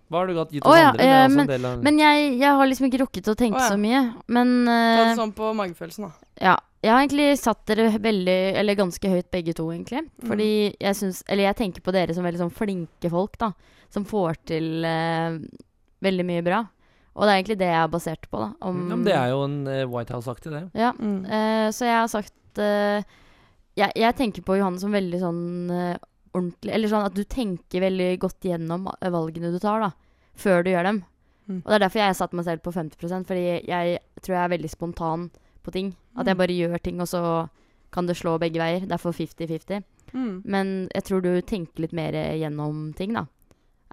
Hva 0.08 0.22
har 0.22 0.30
du 0.30 0.38
gitt 0.38 0.64
Å 0.64 0.70
oh, 0.72 0.78
ja, 0.78 0.92
andre? 0.92 1.04
Er 1.04 1.24
eh, 1.24 1.28
men- 1.34 1.50
del 1.50 1.66
av 1.68 1.82
Men 1.84 2.00
jeg, 2.00 2.30
jeg 2.40 2.60
har 2.60 2.70
liksom 2.70 2.88
ikke 2.88 3.02
rukket 3.04 3.28
å 3.28 3.36
tenke 3.36 3.58
oh, 3.60 3.64
ja. 3.64 3.68
så 3.74 3.80
mye. 3.80 4.00
Men 4.32 4.54
Ta 4.64 4.78
eh, 4.78 5.02
det 5.02 5.20
sånn 5.20 5.34
på 5.36 5.52
magefølelsen, 5.58 6.08
da. 6.08 6.30
ja. 6.48 6.56
Jeg 6.78 6.92
har 6.94 7.02
egentlig 7.02 7.26
satt 7.40 7.64
dere 7.66 7.88
veldig, 7.98 8.36
eller 8.60 8.76
ganske 8.78 9.10
høyt 9.10 9.26
begge 9.34 9.50
to, 9.58 9.64
egentlig. 9.74 10.04
Mm. 10.22 10.28
Fordi 10.30 10.50
jeg 10.78 10.94
syns 10.94 11.24
Eller 11.26 11.48
jeg 11.48 11.58
tenker 11.58 11.82
på 11.82 11.94
dere 11.96 12.14
som 12.14 12.22
veldig 12.22 12.38
sånn 12.38 12.54
flinke 12.54 13.10
folk, 13.10 13.34
da. 13.40 13.50
Som 13.90 14.04
får 14.06 14.38
til 14.46 14.86
uh, 14.86 15.40
veldig 16.06 16.26
mye 16.28 16.44
bra. 16.46 16.60
Og 17.18 17.26
det 17.26 17.32
er 17.32 17.40
egentlig 17.40 17.58
det 17.58 17.70
jeg 17.72 17.82
har 17.82 17.90
basert 17.90 18.28
på, 18.30 18.44
da. 18.44 18.52
Om, 18.62 18.78
ja, 18.78 18.94
men 18.94 19.08
Det 19.08 19.16
er 19.16 19.32
jo 19.32 19.40
en 19.48 19.56
eh, 19.66 19.88
White 19.90 20.14
House-aktig, 20.14 20.52
det. 20.54 20.62
Ja. 20.78 20.92
Mm. 20.94 21.24
Eh, 21.26 21.66
så 21.74 21.88
jeg 21.88 21.98
har 21.98 22.12
sagt 22.12 22.34
jeg, 22.58 23.90
jeg 23.94 24.14
tenker 24.18 24.42
på 24.42 24.56
Johanne 24.58 24.80
som 24.82 24.94
veldig 24.94 25.18
sånn 25.22 25.42
ordentlig 26.34 26.72
Eller 26.74 26.88
sånn 26.88 27.04
at 27.06 27.14
du 27.14 27.22
tenker 27.24 27.80
veldig 27.80 28.18
godt 28.20 28.40
gjennom 28.48 28.88
valgene 29.00 29.52
du 29.52 29.58
tar, 29.58 29.80
da. 29.80 29.90
Før 30.38 30.62
du 30.64 30.70
gjør 30.70 30.84
dem. 30.84 31.04
Mm. 31.48 31.62
Og 31.64 31.68
det 31.70 31.74
er 31.78 31.84
derfor 31.86 31.98
jeg 32.02 32.08
har 32.12 32.18
satt 32.18 32.32
meg 32.36 32.44
selv 32.44 32.60
på 32.62 32.72
50% 32.72 33.26
fordi 33.26 33.44
jeg 33.68 33.98
tror 34.22 34.34
jeg 34.36 34.44
er 34.44 34.52
veldig 34.56 34.70
spontan 34.70 35.30
på 35.64 35.72
ting. 35.72 35.94
At 36.16 36.26
jeg 36.26 36.34
Mm. 36.36 36.38
bare 36.38 36.58
gjør 36.58 36.82
ting, 36.82 37.00
og 37.00 37.08
så 37.08 37.48
kan 37.92 38.06
det 38.06 38.16
slå 38.16 38.38
begge 38.38 38.58
veier. 38.60 38.86
Derfor 38.86 39.12
50-50. 39.12 39.82
Mm. 40.12 40.42
Men 40.44 40.88
jeg 40.94 41.04
tror 41.04 41.22
du 41.22 41.40
tenker 41.42 41.80
litt 41.80 41.92
mer 41.92 42.12
gjennom 42.12 42.94
ting, 42.94 43.12
da. 43.14 43.26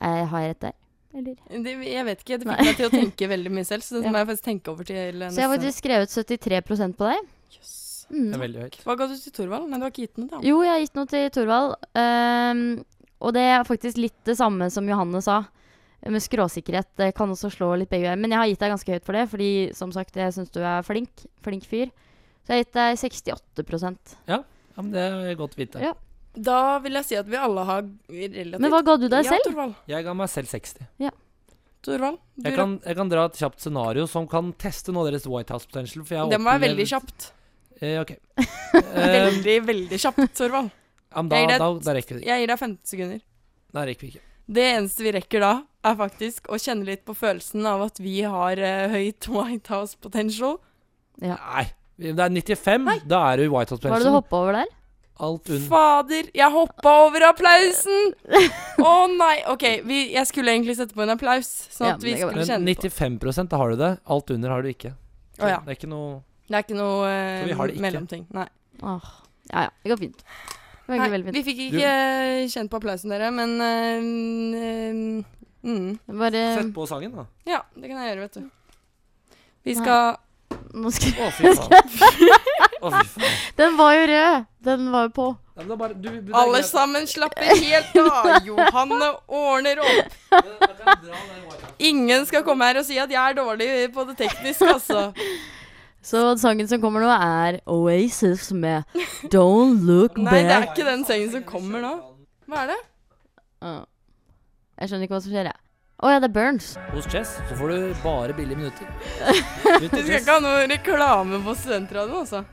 Jeg 0.01 0.27
har 0.27 0.39
jeg 0.41 0.49
rett 0.55 0.59
der? 0.59 0.73
Eller? 1.15 1.35
Det, 1.63 1.73
jeg 1.87 2.05
vet 2.05 2.19
ikke. 2.25 2.37
Det 2.39 2.47
fikk 2.47 2.65
meg 2.65 2.75
til 2.75 2.85
å 2.89 2.91
tenke 2.91 3.27
veldig 3.31 3.51
mye 3.51 3.63
selv, 3.65 3.81
så 3.83 3.95
det 3.95 4.03
Ja. 4.07 4.11
må 4.11 4.17
jeg 4.19 4.27
faktisk 4.27 4.43
tenke 4.49 4.67
over 4.71 4.83
til 4.83 5.19
Så 5.31 5.35
jeg 5.39 5.47
har 5.47 5.57
faktisk 5.57 5.77
skrevet 5.79 6.09
73% 6.11 6.97
på 6.99 7.07
deg. 7.07 7.29
Jøss. 7.55 7.75
Mm. 8.09 8.29
Det 8.29 8.37
er 8.37 8.43
veldig 8.43 8.63
høyt. 8.65 8.79
Hva 8.85 8.95
ga 8.99 9.07
du 9.09 9.15
til 9.17 9.33
Thorvald? 9.33 9.67
Nei, 9.69 9.79
du 9.79 9.85
har 9.87 9.93
ikke 9.93 10.05
gitt 10.05 10.19
noe 10.21 10.29
til 10.29 10.37
ham. 10.37 10.45
Jo, 10.45 10.61
jeg 10.65 10.73
har 10.73 10.83
gitt 10.83 10.99
noe 10.99 11.09
til 11.11 11.27
Thorvald. 11.35 11.75
Um, 11.97 12.63
og 13.25 13.35
det 13.37 13.45
er 13.49 13.67
faktisk 13.67 14.01
litt 14.01 14.17
det 14.27 14.37
samme 14.39 14.69
som 14.73 14.89
Johanne 14.89 15.21
sa. 15.25 15.43
Med 16.05 16.21
skråsikkerhet. 16.21 16.91
Det 17.01 17.07
kan 17.17 17.31
også 17.33 17.49
slå 17.49 17.71
litt 17.81 17.89
begge 17.89 18.05
veier. 18.05 18.19
Men 18.21 18.35
jeg 18.35 18.37
har 18.37 18.49
gitt 18.51 18.61
deg 18.61 18.73
ganske 18.75 18.97
høyt 18.97 19.07
for 19.07 19.17
det, 19.17 19.23
fordi 19.31 19.51
som 19.73 19.93
sagt, 19.95 20.19
jeg 20.19 20.35
syns 20.35 20.53
du 20.53 20.59
er 20.61 20.85
flink. 20.85 21.25
Flink 21.45 21.65
fyr. 21.65 21.89
Så 22.45 22.53
jeg 22.53 22.59
har 22.59 22.65
gitt 22.67 22.75
deg 22.77 22.99
68% 23.01 24.17
Ja, 24.29 24.43
men 24.77 24.91
Det 24.93 25.05
er 25.31 25.37
godt 25.39 25.55
vite. 25.57 25.81
Ja. 25.81 25.95
Da 26.35 26.77
vil 26.83 26.99
jeg 26.99 27.07
si 27.07 27.15
at 27.17 27.27
vi 27.31 27.39
alle 27.39 27.63
har 27.65 27.85
relativt 28.11 28.61
Men 28.61 28.73
hva 28.73 28.81
ga 28.85 28.97
du 28.99 29.07
deg 29.07 29.23
ja, 29.23 29.31
selv? 29.31 29.47
Torvald. 29.47 29.77
Jeg 29.89 30.05
ga 30.05 30.13
meg 30.19 30.29
selv 30.29 30.51
60. 30.51 30.83
Thorvald. 31.85 32.19
Du, 32.35 32.43
Jeg 32.49 32.57
kan, 32.57 32.75
jeg 32.83 32.97
kan 32.97 33.09
dra 33.11 33.25
et 33.29 33.39
kjapt 33.39 33.61
scenario 33.61 34.05
som 34.09 34.27
kan 34.29 34.51
teste 34.61 34.93
noe 34.93 35.05
av 35.05 35.11
deres 35.13 35.27
White 35.29 35.53
House 35.55 35.69
potential. 35.69 36.05
For 36.05 36.17
jeg 36.17 36.33
det 36.33 36.39
må 36.41 36.51
være 36.51 36.63
veldig 36.67 36.87
kjapt. 36.91 37.29
Eh, 37.81 37.97
ok. 38.01 38.15
Eh, 38.75 39.13
Veldig, 39.25 39.53
veldig 39.63 39.97
kjapt, 40.01 40.33
Sorvald. 40.35 40.67
ja, 41.15 41.21
da, 41.23 41.37
Jeg 41.37 41.45
gir 41.45 41.51
deg 41.53 41.61
da, 41.61 41.67
da 41.85 41.93
rekker 41.95 42.15
vi 42.17 42.19
det. 42.21 42.27
Jeg 42.27 42.41
gir 42.43 42.49
deg 42.51 42.59
15 42.59 42.89
sekunder. 42.91 43.21
Da 43.75 43.83
rekker 43.87 44.03
vi 44.05 44.09
ikke. 44.13 44.23
Det 44.57 44.65
eneste 44.75 45.05
vi 45.05 45.13
rekker 45.15 45.41
da, 45.45 45.51
er 45.87 45.95
faktisk 45.99 46.49
å 46.51 46.59
kjenne 46.59 46.85
litt 46.89 47.05
på 47.07 47.15
følelsen 47.17 47.65
av 47.71 47.85
at 47.87 48.01
vi 48.03 48.17
har 48.27 48.59
eh, 48.59 48.91
høyt 48.91 49.27
White 49.35 49.71
House 49.73 49.95
potential. 50.03 50.57
Ja. 51.23 51.37
Nei. 51.39 51.65
Det 51.95 52.11
er 52.11 52.33
95. 52.35 52.89
Da 53.07 53.21
er 53.31 53.39
du 53.39 53.45
White 53.55 53.71
House 53.71 53.79
Hva 53.85 53.93
var 53.95 54.03
det 54.03 54.09
du 54.09 54.11
potential. 54.11 54.19
hoppa 54.19 54.41
over 54.43 54.59
der? 54.59 54.73
Alt 55.25 55.47
under 55.55 55.67
Fader, 55.71 56.27
jeg 56.35 56.51
hoppa 56.51 56.93
over 57.05 57.23
applausen! 57.29 58.09
Å 58.83 58.93
nei. 59.15 59.35
OK, 59.53 59.63
vi, 59.87 60.01
jeg 60.11 60.27
skulle 60.27 60.51
egentlig 60.51 60.75
sette 60.75 60.91
på 60.97 61.05
en 61.05 61.13
applaus, 61.15 61.47
sånn 61.71 61.87
Ja, 61.87 61.93
at 61.95 62.01
men 62.03 62.09
vi 62.09 62.11
det 62.11 62.19
går 62.19 62.33
skulle 62.33 62.43
Men 62.43 62.49
kjenne 62.51 62.75
på 62.75 62.89
95 62.91 63.47
da 63.53 63.61
har 63.61 63.71
du 63.71 63.79
det. 63.79 63.91
Alt 64.11 64.33
under 64.35 64.51
har 64.51 64.65
du 64.67 64.73
ikke. 64.73 64.91
Så 65.39 65.47
Å 65.47 65.53
ja. 65.53 65.61
Det 65.63 65.71
er 65.71 65.79
ikke 65.79 65.91
noe 65.95 66.17
Det 66.45 66.53
er 66.59 66.65
ikke 66.65 66.77
noe 66.77 67.05
Så 67.09 67.47
vi 67.49 67.55
har 67.57 67.67
det 67.67 67.73
eh, 67.73 67.77
ikke. 67.77 67.85
mellomting. 67.87 68.25
Nei. 68.35 68.47
Åh. 68.83 69.07
Ja 69.53 69.61
ja, 69.67 69.71
det 69.83 69.91
går 69.93 69.99
fint. 70.01 70.25
Det 70.85 70.91
går 70.93 70.99
nei 71.01 71.09
veldig 71.13 71.25
fint. 71.31 71.37
vi 71.39 71.43
fikk 71.47 71.59
ikke 71.69 71.93
eh, 71.93 72.43
kjent 72.53 72.69
på 72.73 72.77
applausen, 72.81 73.09
dere, 73.13 73.31
men 73.33 73.55
eh, 73.61 74.09
eh, 74.59 74.91
mm, 75.65 75.87
Bare 76.21 76.43
Sett 76.59 76.73
på 76.75 76.85
sangen, 76.89 77.15
da. 77.17 77.25
Ja, 77.49 77.63
det 77.73 77.89
kan 77.89 77.97
jeg 78.03 78.11
gjøre, 78.11 78.27
vet 78.27 78.37
du. 78.37 78.45
Vi 79.65 79.73
Nei. 79.73 79.81
skal 79.81 80.21
Nå 80.75 80.91
skal 80.93 81.23
Å, 81.25 81.29
fy 81.33 81.51
faen. 81.57 81.73
Å, 82.85 82.91
fy 82.91 83.07
faen. 83.15 83.39
Den 83.57 83.77
var 83.79 83.95
jo 83.95 84.03
rød! 84.11 84.45
Den 84.67 84.85
var 84.93 85.07
jo 85.07 85.11
på. 85.15 85.25
Ja, 85.55 85.61
men 85.63 85.69
det 85.69 85.73
er 85.75 85.79
bare, 85.79 85.95
du, 85.95 86.07
det 86.11 86.33
er 86.33 86.37
Alle 86.37 86.59
greit. 86.59 86.67
sammen 86.69 87.05
slapper 87.07 87.47
helt 87.49 87.97
av. 88.01 88.27
Johanne 88.49 89.09
ordner 89.25 89.81
opp. 89.85 90.15
Ingen 91.89 92.25
skal 92.27 92.43
komme 92.45 92.67
her 92.69 92.81
og 92.81 92.85
si 92.87 92.97
at 93.01 93.11
jeg 93.11 93.19
er 93.21 93.37
dårlig 93.37 93.69
på 93.95 94.05
det 94.11 94.17
tekniske, 94.25 94.67
altså. 94.77 95.05
Så 96.05 96.19
sangen 96.37 96.67
som 96.69 96.81
kommer 96.83 97.01
nå, 97.01 97.09
er 97.09 97.55
Oasis 97.65 98.51
med 98.53 98.85
Don't 99.33 99.81
Look 99.87 100.19
Back. 100.19 100.27
Nei, 100.27 100.43
det 100.45 100.53
er 100.53 100.67
ikke 100.69 100.85
den 100.85 101.05
sangen 101.07 101.31
som 101.33 101.45
kommer 101.47 101.81
nå. 101.81 101.93
Hva 102.45 102.61
er 102.61 102.75
det? 102.75 102.81
Jeg 103.65 104.91
skjønner 104.91 105.07
ikke 105.07 105.15
hva 105.15 105.21
som 105.23 105.33
skjer, 105.33 105.49
jeg. 105.49 105.61
Å 106.05 106.11
ja, 106.11 106.19
det 106.21 106.29
er 106.29 106.35
Burns. 106.35 106.69
Hos 106.91 107.09
Chess 107.09 107.33
så 107.49 107.57
får 107.57 107.73
du 107.73 108.03
bare 108.03 108.35
billige 108.37 108.59
minutter. 108.59 108.85
du 109.81 109.87
skal 109.87 110.13
ikke 110.19 110.35
ha 110.35 110.43
noe 110.43 110.63
reklame 110.69 111.41
på 111.41 111.57
studentradioen, 111.57 112.21
altså. 112.21 112.43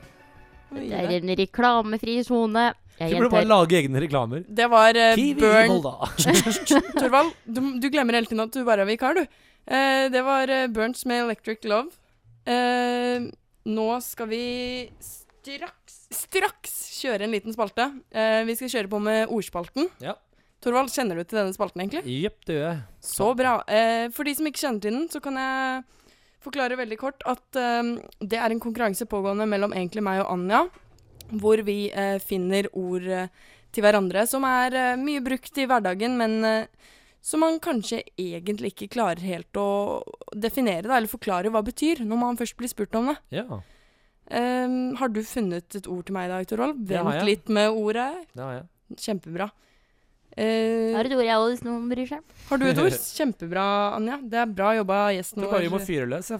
Det 0.72 0.88
er 1.02 1.16
en 1.18 1.36
reklamefri 1.42 2.18
sone. 2.24 2.70
Jeg 3.02 3.12
Du 3.12 3.18
burde 3.18 3.34
bare 3.34 3.50
lage 3.50 3.82
egne 3.82 4.00
reklamer. 4.06 4.46
Det 4.48 4.68
var 4.72 4.96
uh, 4.96 5.12
Kiwi 5.18 5.42
Burn 5.42 5.82
Torvald, 7.02 7.34
du, 7.44 7.60
du 7.82 7.92
glemmer 7.92 8.16
hele 8.16 8.30
tiden 8.30 8.46
at 8.46 8.54
du 8.54 8.64
bare 8.64 8.86
er 8.86 8.88
vikar, 8.88 9.18
du. 9.18 9.26
Uh, 9.68 10.06
det 10.08 10.24
var 10.24 10.48
uh, 10.48 10.70
Burns 10.72 11.04
med 11.04 11.26
Electric 11.26 11.68
Love. 11.68 11.92
Eh, 12.44 13.22
nå 13.68 13.88
skal 14.04 14.28
vi 14.30 14.44
straks, 15.42 15.96
straks 16.14 16.74
kjøre 17.02 17.26
en 17.26 17.34
liten 17.34 17.54
spalte. 17.54 17.88
Eh, 18.10 18.42
vi 18.48 18.56
skal 18.58 18.70
kjøre 18.76 18.92
på 18.92 19.00
med 19.02 19.32
ordspalten. 19.32 19.88
Ja. 20.02 20.16
Torvald, 20.62 20.92
kjenner 20.94 21.18
du 21.18 21.24
til 21.26 21.40
denne 21.40 21.54
spalten, 21.54 21.82
egentlig? 21.82 22.04
Jepp, 22.06 22.38
det 22.46 22.54
gjør 22.54 22.68
jeg. 22.68 22.82
Så 23.02 23.32
bra. 23.38 23.56
Eh, 23.66 24.06
for 24.14 24.28
de 24.28 24.36
som 24.38 24.46
ikke 24.46 24.62
kjenner 24.62 24.84
til 24.84 24.94
den, 24.94 25.08
så 25.10 25.18
kan 25.24 25.38
jeg 25.40 25.82
forklare 26.42 26.78
veldig 26.78 26.98
kort 27.00 27.24
at 27.26 27.58
eh, 27.58 27.96
det 28.22 28.38
er 28.38 28.54
en 28.54 28.62
konkurranse 28.62 29.06
pågående 29.10 29.48
mellom 29.50 29.74
egentlig 29.74 30.04
meg 30.06 30.22
og 30.22 30.30
Anja, 30.36 30.62
hvor 31.42 31.62
vi 31.66 31.86
eh, 31.90 32.18
finner 32.22 32.70
ord 32.78 33.06
eh, 33.10 33.28
til 33.72 33.86
hverandre 33.86 34.26
som 34.30 34.46
er 34.46 34.76
eh, 34.78 35.00
mye 35.00 35.22
brukt 35.24 35.58
i 35.58 35.66
hverdagen, 35.66 36.18
men 36.20 36.66
som 37.22 37.42
man 37.44 37.60
kanskje 37.62 38.00
egentlig 38.18 38.72
ikke 38.74 38.90
klarer 38.96 39.22
helt 39.22 39.58
å 39.60 39.66
definere, 40.34 40.88
da, 40.88 40.96
eller 40.98 41.10
forklare 41.10 41.52
hva 41.54 41.62
det 41.62 41.70
betyr, 41.72 42.02
når 42.06 42.18
man 42.18 42.38
først 42.40 42.56
blir 42.58 42.70
spurt 42.72 42.98
om 42.98 43.12
det. 43.12 43.18
Ja, 43.38 43.62
Um, 44.32 44.94
har 44.96 45.10
du 45.12 45.18
funnet 45.26 45.74
et 45.76 45.86
ord 45.90 46.06
til 46.06 46.14
meg 46.14 46.28
i 46.28 46.30
dag, 46.30 46.46
Torvald? 46.48 46.78
Vent 46.88 47.08
ja, 47.18 47.24
litt 47.26 47.50
med 47.52 47.74
ordet. 47.74 48.06
det 48.32 48.40
har 48.40 48.52
jeg. 48.54 48.68
Kjempebra. 49.02 49.48
Uh, 50.32 50.94
Har 50.96 51.04
et 51.04 51.12
ord 51.12 51.26
jeg 51.26 51.36
også 51.36 51.66
noen 51.66 51.90
bryr 51.90 52.08
seg. 52.08 52.22
har 52.48 52.60
du 52.62 52.64
et 52.70 52.78
ord? 52.80 52.94
Kjempebra, 53.18 53.64
Anja. 53.98 54.16
Det 54.22 54.38
er 54.40 54.54
bra 54.54 54.70
jobba 54.78 55.00
av 55.08 55.12
gjesten 55.18 55.42
Du 55.44 55.48
bare 55.50 55.68
må 55.74 55.82
fyre 55.84 56.06
løs, 56.08 56.30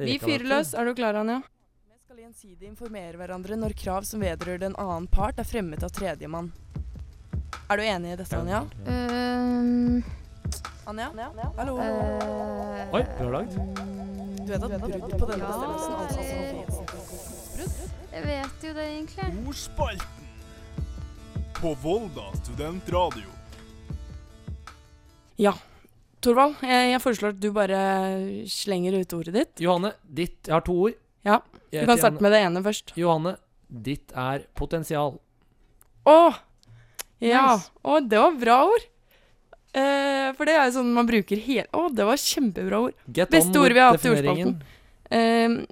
Vi 0.00 0.16
fyrer 0.18 0.48
løs. 0.48 0.72
Er 0.74 0.88
du 0.88 0.94
klar, 0.98 1.20
Anja? 1.20 1.38
Vi 1.86 2.00
skal 2.00 2.24
gjensidig 2.24 2.66
informere 2.72 3.20
hverandre 3.20 3.60
når 3.60 3.76
krav 3.78 4.08
som 4.08 4.24
vedrører 4.24 4.66
en 4.72 4.78
annen 4.82 5.06
part, 5.06 5.38
er 5.38 5.46
fremmet 5.46 5.84
av 5.86 5.92
tredjemann. 5.94 6.50
Er 7.70 7.78
du 7.78 7.84
enig 7.86 8.16
i 8.16 8.18
dette, 8.18 8.40
Anja? 8.40 8.64
Ehm, 8.90 10.00
Anja? 10.86 11.10
Hallo? 11.56 11.78
eh, 11.80 12.94
Oi, 12.94 13.02
bra 13.18 13.30
lagd. 13.38 13.56
Du 14.46 14.52
vet 14.52 14.62
at 14.62 14.76
brudd 14.80 15.16
på 15.18 15.28
denne 15.30 15.48
bestemmelsen 15.48 15.94
altså 15.98 16.20
er 16.22 16.60
vesensbrudd? 16.60 17.80
Jeg 18.12 18.26
vet 18.26 18.66
jo 18.68 18.74
det, 18.76 18.84
egentlig. 18.92 19.30
Ordspalten 19.50 20.16
på 21.56 21.72
Volda 21.82 22.28
studentradio. 22.42 23.32
Torvald, 26.26 26.56
jeg, 26.64 26.90
jeg 26.90 27.02
foreslår 27.04 27.34
at 27.34 27.40
du 27.42 27.50
bare 27.54 27.80
slenger 28.50 28.96
ut 28.98 29.12
ordet 29.18 29.34
ditt. 29.36 29.60
Johanne, 29.62 29.92
ditt 30.08 30.48
Jeg 30.48 30.54
har 30.56 30.64
to 30.66 30.74
ord. 30.88 30.96
Ja, 31.26 31.40
Du 31.70 31.86
kan 31.86 31.98
starte 32.00 32.22
med 32.24 32.32
det 32.34 32.40
ene 32.46 32.62
først. 32.64 32.92
Johanne, 32.98 33.36
ditt 33.68 34.14
er 34.16 34.46
potensial. 34.58 35.18
Å! 36.06 36.18
Ja. 37.22 37.56
Nice. 37.56 37.70
Å, 37.82 37.98
det 38.02 38.20
var 38.22 38.38
bra 38.40 38.58
ord. 38.70 38.86
Eh, 39.76 40.28
for 40.38 40.48
det 40.48 40.54
er 40.56 40.64
jo 40.70 40.78
sånn 40.78 40.94
man 40.96 41.04
bruker 41.08 41.36
hele 41.44 41.66
Å, 41.76 41.90
det 41.92 42.04
var 42.08 42.16
kjempebra 42.20 42.78
ord. 42.86 42.94
Get 43.12 43.32
Beste 43.34 43.60
on 43.60 43.68
vi 43.68 43.82
har 43.82 43.92
hatt 43.92 44.06
i 44.06 44.08
defineringen. 44.08 44.56
Uh, 45.06 45.62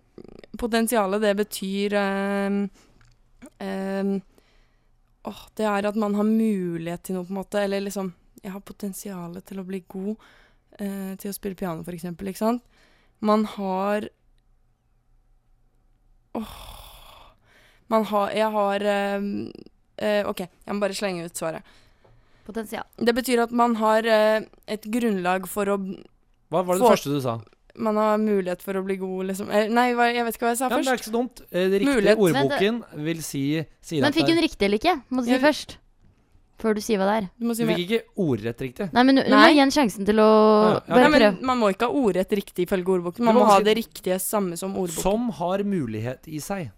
potensialet, 0.60 1.24
det 1.24 1.32
betyr 1.40 1.96
uh, 1.98 2.60
Åh, 5.24 5.40
det 5.56 5.64
er 5.64 5.86
at 5.88 5.96
man 5.96 6.14
har 6.18 6.26
mulighet 6.28 7.06
til 7.06 7.16
noe, 7.16 7.24
på 7.24 7.32
en 7.32 7.40
måte. 7.40 7.62
Eller 7.64 7.80
liksom 7.84 8.12
Jeg 8.42 8.52
har 8.52 8.60
potensialet 8.60 9.46
til 9.48 9.62
å 9.62 9.64
bli 9.64 9.80
god 9.88 10.16
eh, 10.78 11.14
til 11.20 11.30
å 11.30 11.36
spille 11.36 11.56
piano, 11.56 11.84
for 11.86 11.96
eksempel. 11.96 12.28
Ikke 12.28 12.42
sant? 12.42 12.64
Man 13.24 13.46
har 13.56 14.08
Åh 16.36 16.58
Man 17.88 18.04
har 18.10 18.34
Jeg 18.36 18.50
har 18.52 18.84
ehm, 18.90 19.30
eh, 19.96 20.28
OK, 20.28 20.44
jeg 20.44 20.74
må 20.74 20.84
bare 20.84 20.98
slenge 20.98 21.24
ut 21.24 21.40
svaret. 21.40 21.64
Potensial. 22.44 22.84
Det 22.98 23.14
betyr 23.14 23.42
at 23.42 23.50
man 23.52 23.74
har 23.76 24.04
eh, 24.06 24.40
et 24.68 24.82
grunnlag 24.92 25.46
for 25.48 25.64
å 25.66 25.78
Hva 26.50 26.62
var 26.64 26.74
det, 26.74 26.80
Få- 26.82 26.88
det 26.90 26.92
første 26.98 27.10
du 27.14 27.20
sa? 27.24 27.38
Man 27.76 27.96
har 27.96 28.18
mulighet 28.18 28.60
for 28.62 28.74
å 28.78 28.84
bli 28.84 28.94
god, 29.00 29.26
liksom. 29.32 29.48
Eh, 29.50 29.66
nei, 29.68 29.88
hva, 29.98 30.04
jeg 30.14 30.22
vet 30.24 30.36
ikke 30.36 30.46
hva 30.46 30.50
jeg 30.52 30.58
sa 30.60 30.68
Ja, 30.68 30.76
men 30.76 30.84
det 30.84 30.86
er 30.86 30.94
først. 30.94 31.02
ikke 31.02 31.10
så 31.10 31.16
dumt. 31.16 31.40
Eh, 31.50 31.68
Det 31.72 31.80
riktige 31.82 31.94
Mulighet. 31.96 32.18
ordboken 32.18 32.82
vil 33.04 33.22
si 33.22 33.40
sier 33.82 34.00
Men 34.02 34.12
at 34.12 34.14
fikk 34.14 34.26
det 34.26 34.34
hun 34.34 34.38
er- 34.38 34.46
riktig 34.48 34.62
eller 34.68 34.78
ikke? 34.78 35.02
Må 35.10 35.16
du 35.20 35.24
si 35.24 35.30
Jeg- 35.32 35.40
først. 35.42 35.76
Før 36.56 36.74
du 36.74 36.80
sier 36.80 36.98
hva 36.98 37.06
det 37.10 37.24
er. 37.24 37.30
Du 37.40 37.46
må 37.46 37.56
si 37.56 37.62
Du 37.64 37.66
mer. 37.66 37.76
fikk 37.76 37.90
ikke 37.90 38.04
ordrett 38.16 38.58
riktig. 38.62 38.92
Nei, 38.92 39.02
men 39.02 39.14
du 39.16 39.22
må 39.22 39.28
Nei. 39.30 39.52
gi 39.54 39.58
en 39.60 39.70
sjansen 39.74 40.06
til 40.06 40.14
å 40.22 40.28
Ja, 40.30 40.80
ja. 40.86 40.94
bare 40.94 41.10
men 41.10 41.20
prøve. 41.20 41.42
man 41.42 41.58
må 41.58 41.72
ikke 41.74 41.88
ha 41.88 41.92
ordrett 41.92 42.30
riktig 42.30 42.68
ifølge 42.68 42.86
ordboken. 42.86 43.24
Man 43.24 43.34
må 43.34 43.44
ha 43.44 43.58
det 43.60 43.76
riktige 43.76 44.20
samme 44.20 44.56
som 44.56 44.70
ordboken. 44.76 45.02
Som 45.02 45.30
har 45.30 45.58
mulighet 45.64 46.28
i 46.28 46.38
seg. 46.38 46.70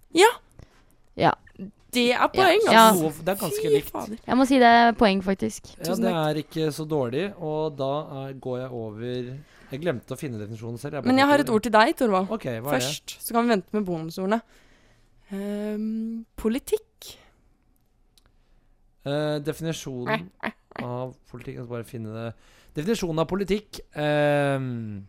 Det 1.96 2.06
er 2.12 2.30
poeng, 2.34 2.62
Ja. 2.68 2.84
altså. 2.92 3.10
Det 3.24 3.32
er 3.32 3.40
ganske 3.40 3.72
likt. 3.72 4.22
Jeg 4.26 4.36
må 4.38 4.46
si 4.48 4.60
det 4.60 4.68
er 4.68 4.92
poeng, 4.98 5.22
faktisk. 5.24 5.72
Ja, 5.78 5.84
Tusen 5.88 6.04
det 6.04 6.12
takk. 6.12 6.22
er 6.36 6.40
ikke 6.42 6.70
så 6.76 6.86
dårlig, 6.88 7.26
og 7.40 7.76
da 7.78 7.92
er, 8.26 8.32
går 8.46 8.58
jeg 8.60 8.70
over 8.70 9.04
Jeg 9.66 9.80
glemte 9.82 10.14
å 10.14 10.18
finne 10.20 10.38
definisjonen 10.38 10.78
selv. 10.78 11.00
Men 11.04 11.18
jeg 11.18 11.26
har 11.26 11.42
et 11.42 11.48
ord 11.50 11.64
til 11.64 11.72
deg, 11.74 11.96
Torvald. 11.98 12.28
Ok, 12.30 12.44
hva 12.62 12.76
det? 12.76 12.84
Først. 12.84 13.16
Så 13.18 13.34
kan 13.34 13.48
vi 13.48 13.56
vente 13.56 13.74
med 13.74 13.84
bonusordene. 13.88 14.40
Um, 15.32 16.24
politikk. 16.38 17.16
Uh, 19.06 19.38
definisjonen 19.42 20.30
av 20.82 21.16
politikk 21.30 21.56
Jeg 21.56 21.64
skal 21.64 21.72
bare 21.72 21.88
finne 21.88 22.14
det. 22.14 22.28
Definisjonen 22.76 23.22
av 23.22 23.26
politikk 23.30 23.80
um, 23.96 25.06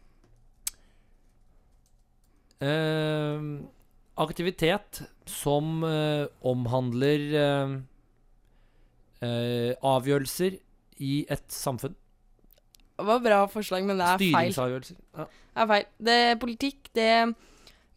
ehm, 2.63 3.49
Aktivitet 4.17 5.03
som 5.29 5.83
eh, 5.85 6.25
omhandler 6.49 7.25
ehm, 7.37 7.75
eh, 9.21 9.73
avgjørelser 9.85 10.57
i 11.05 11.19
et 11.29 11.45
samfunn. 11.53 11.93
Det 12.97 13.05
var 13.05 13.19
bra 13.21 13.43
forslag, 13.51 13.85
men 13.85 13.99
det 14.01 14.07
er 14.07 14.17
feil. 14.23 14.31
Styringsavgjørelser. 14.33 14.97
Ja. 15.19 15.27
Det 15.27 15.61
er 15.63 15.69
feil. 15.73 15.85
Det, 16.09 16.17
politikk, 16.41 16.89
det 16.97 17.11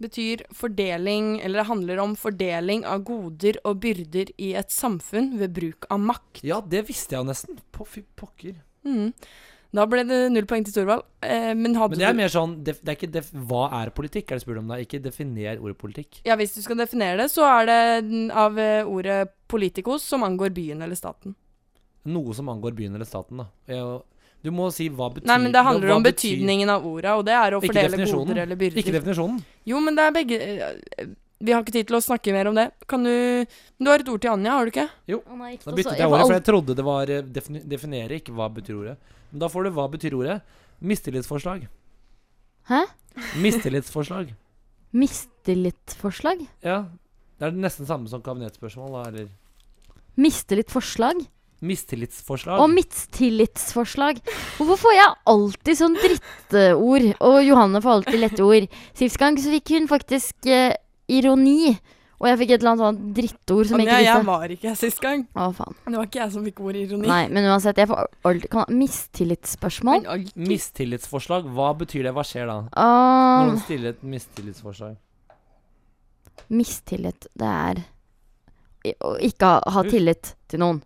betyr 0.00 0.44
fordeling, 0.56 1.38
eller 1.40 1.62
det 1.62 1.68
handler 1.68 2.02
om 2.04 2.16
fordeling 2.16 2.84
av 2.88 3.04
goder 3.08 3.56
og 3.68 3.80
byrder 3.84 4.32
i 4.40 4.52
et 4.60 4.72
samfunn 4.72 5.34
ved 5.40 5.54
bruk 5.56 5.88
av 5.92 6.00
makt. 6.04 6.42
ja, 6.44 6.60
det 6.60 6.86
visste 6.88 7.16
jeg 7.16 7.24
jo 7.24 7.30
nesten. 7.30 7.62
På 7.72 7.88
fy 7.88 8.04
pokker. 8.16 8.60
Mhm. 8.84 9.14
Da 9.76 9.84
ble 9.86 10.02
det 10.02 10.18
null 10.34 10.46
poeng 10.50 10.64
til 10.66 10.74
Storvald. 10.74 11.04
Eh, 11.22 11.52
men 11.54 11.76
hadde 11.78 11.94
Men 11.94 12.02
det 12.02 12.08
er 12.08 12.16
mer 12.18 12.32
sånn 12.32 12.56
det, 12.66 12.74
Det 12.82 12.90
er 12.90 12.96
ikke 12.98 13.12
def, 13.14 13.28
Hva 13.30 13.68
er 13.80 13.92
politikk? 13.94 14.32
Er 14.32 14.40
det 14.40 14.44
spurt 14.44 14.58
om 14.58 14.72
det? 14.72 14.80
Ikke 14.86 15.02
definer 15.02 15.60
ordet 15.62 15.78
politikk. 15.78 16.22
Ja, 16.26 16.34
hvis 16.40 16.56
du 16.56 16.62
skal 16.64 16.80
definere 16.80 17.22
det, 17.22 17.28
så 17.30 17.46
er 17.46 17.70
det 17.70 17.80
av 18.34 18.58
eh, 18.58 18.82
ordet 18.82 19.30
politikos 19.50 20.02
som 20.06 20.26
angår 20.26 20.50
byen 20.56 20.82
eller 20.82 20.98
staten. 20.98 21.36
Noe 22.10 22.34
som 22.34 22.48
angår 22.48 22.74
byen 22.74 22.96
eller 22.96 23.06
staten, 23.06 23.44
da. 23.44 23.50
Du 24.40 24.50
må 24.56 24.70
si 24.72 24.86
hva 24.88 25.10
betyr 25.12 25.28
Nei, 25.28 25.36
men 25.42 25.52
det 25.52 25.62
handler 25.66 25.90
hva 25.92 25.96
om 26.00 26.04
betydningen 26.04 26.70
av 26.72 26.86
orda, 26.88 27.16
og 27.20 27.26
det 27.28 27.34
er 27.36 27.56
å 27.56 27.60
fordele 27.60 28.06
goder 28.08 28.42
eller 28.46 28.56
byrder. 28.60 28.80
Ikke 28.80 28.94
definisjonen. 28.94 29.42
Jo, 29.68 29.82
men 29.84 29.98
det 29.98 30.06
er 30.06 30.14
begge 30.16 30.38
eh, 30.40 31.10
Vi 31.44 31.52
har 31.52 31.60
ikke 31.64 31.74
tid 31.76 31.90
til 31.90 31.98
å 31.98 32.02
snakke 32.04 32.32
mer 32.32 32.48
om 32.48 32.56
det. 32.56 32.70
Kan 32.88 33.04
du 33.04 33.12
Du 33.76 33.90
har 33.92 34.00
et 34.00 34.08
ord 34.08 34.24
til 34.24 34.32
Anja, 34.32 34.56
har 34.56 34.64
du 34.64 34.72
ikke? 34.72 34.88
Jo, 35.12 35.20
nei, 35.36 35.58
Da 35.60 35.76
byttet 35.76 36.00
jeg 36.00 36.08
ordet, 36.08 36.26
for 36.26 36.38
jeg 36.38 36.46
trodde 36.48 36.76
det 36.80 36.86
var 36.88 37.12
eh, 37.12 37.22
defini 37.36 37.62
definere, 37.68 38.20
ikke 38.22 38.32
hva 38.36 38.48
betyr 38.56 38.80
ordet. 38.80 38.96
Da 39.32 39.48
får 39.50 39.66
du 39.66 39.70
hva 39.76 39.88
betyr 39.92 40.16
ordet. 40.18 40.40
Mistillitsforslag. 40.80 41.66
Hæ? 42.70 42.84
Mistillitsforslag. 43.42 44.32
Mistillitsforslag? 44.92 46.46
Ja. 46.64 46.84
Det 47.40 47.48
er 47.48 47.56
nesten 47.56 47.88
samme 47.88 48.10
som 48.10 48.22
kabinettspørsmål, 48.24 48.90
da, 48.96 49.04
eller 49.08 49.28
Mistillitsforslag. 50.20 51.22
Mistillitsforslag. 51.60 52.60
Og 52.60 52.70
mistillitsforslag. 52.72 54.20
Hvorfor 54.56 54.78
får 54.80 54.94
jeg 54.96 55.16
alltid 55.32 55.76
sånn 55.76 55.96
drittord? 56.00 57.08
Og 57.20 57.40
Johanne 57.44 57.82
får 57.84 57.98
alltid 57.98 58.20
lette 58.22 58.44
ord. 58.44 58.68
Sist 58.96 59.20
gang 59.20 59.36
så 59.40 59.52
fikk 59.52 59.74
hun 59.76 59.88
faktisk 59.90 60.48
eh, 60.48 60.72
ironi. 61.12 61.74
Og 62.20 62.28
jeg 62.28 62.36
fikk 62.42 62.50
et 62.52 62.60
eller 62.60 62.70
annet 62.74 62.84
sånt 62.84 63.04
drittord 63.16 63.68
som 63.70 63.80
jeg 63.80 63.86
ikke 63.88 63.96
visste. 63.96 64.12
jeg 64.12 64.26
var 64.28 64.52
ikke 64.52 64.68
her 64.68 64.74
sist 64.76 64.98
gang. 65.00 65.22
Å, 65.32 65.46
faen. 65.56 65.76
Det 65.86 65.96
var 65.96 66.08
ikke 66.10 66.18
jeg 66.20 66.32
som 66.34 66.42
fikk 66.44 66.58
ordet 66.60 66.82
ironi. 66.84 67.08
Nei, 67.08 67.22
men 67.32 67.46
uansett, 67.48 67.78
jeg 67.80 67.88
får 67.88 68.10
alltid 68.28 68.50
kan, 68.52 68.74
Mistillitsspørsmål? 68.80 70.04
Mistillitsforslag, 70.50 71.48
hva 71.56 71.70
betyr 71.80 72.10
det? 72.10 72.12
Hva 72.18 72.24
skjer 72.28 72.50
da? 72.50 72.58
Ah, 72.76 73.40
Når 73.40 73.48
noen 73.54 73.62
stiller 73.64 73.94
et 73.96 74.04
mistillitsforslag. 74.04 74.98
mistillit, 76.50 77.26
det 77.38 77.48
er 77.48 77.80
å 79.04 79.14
ikke 79.22 79.46
ha, 79.46 79.60
ha 79.76 79.82
tillit 79.86 80.34
til 80.50 80.60
noen. 80.62 80.80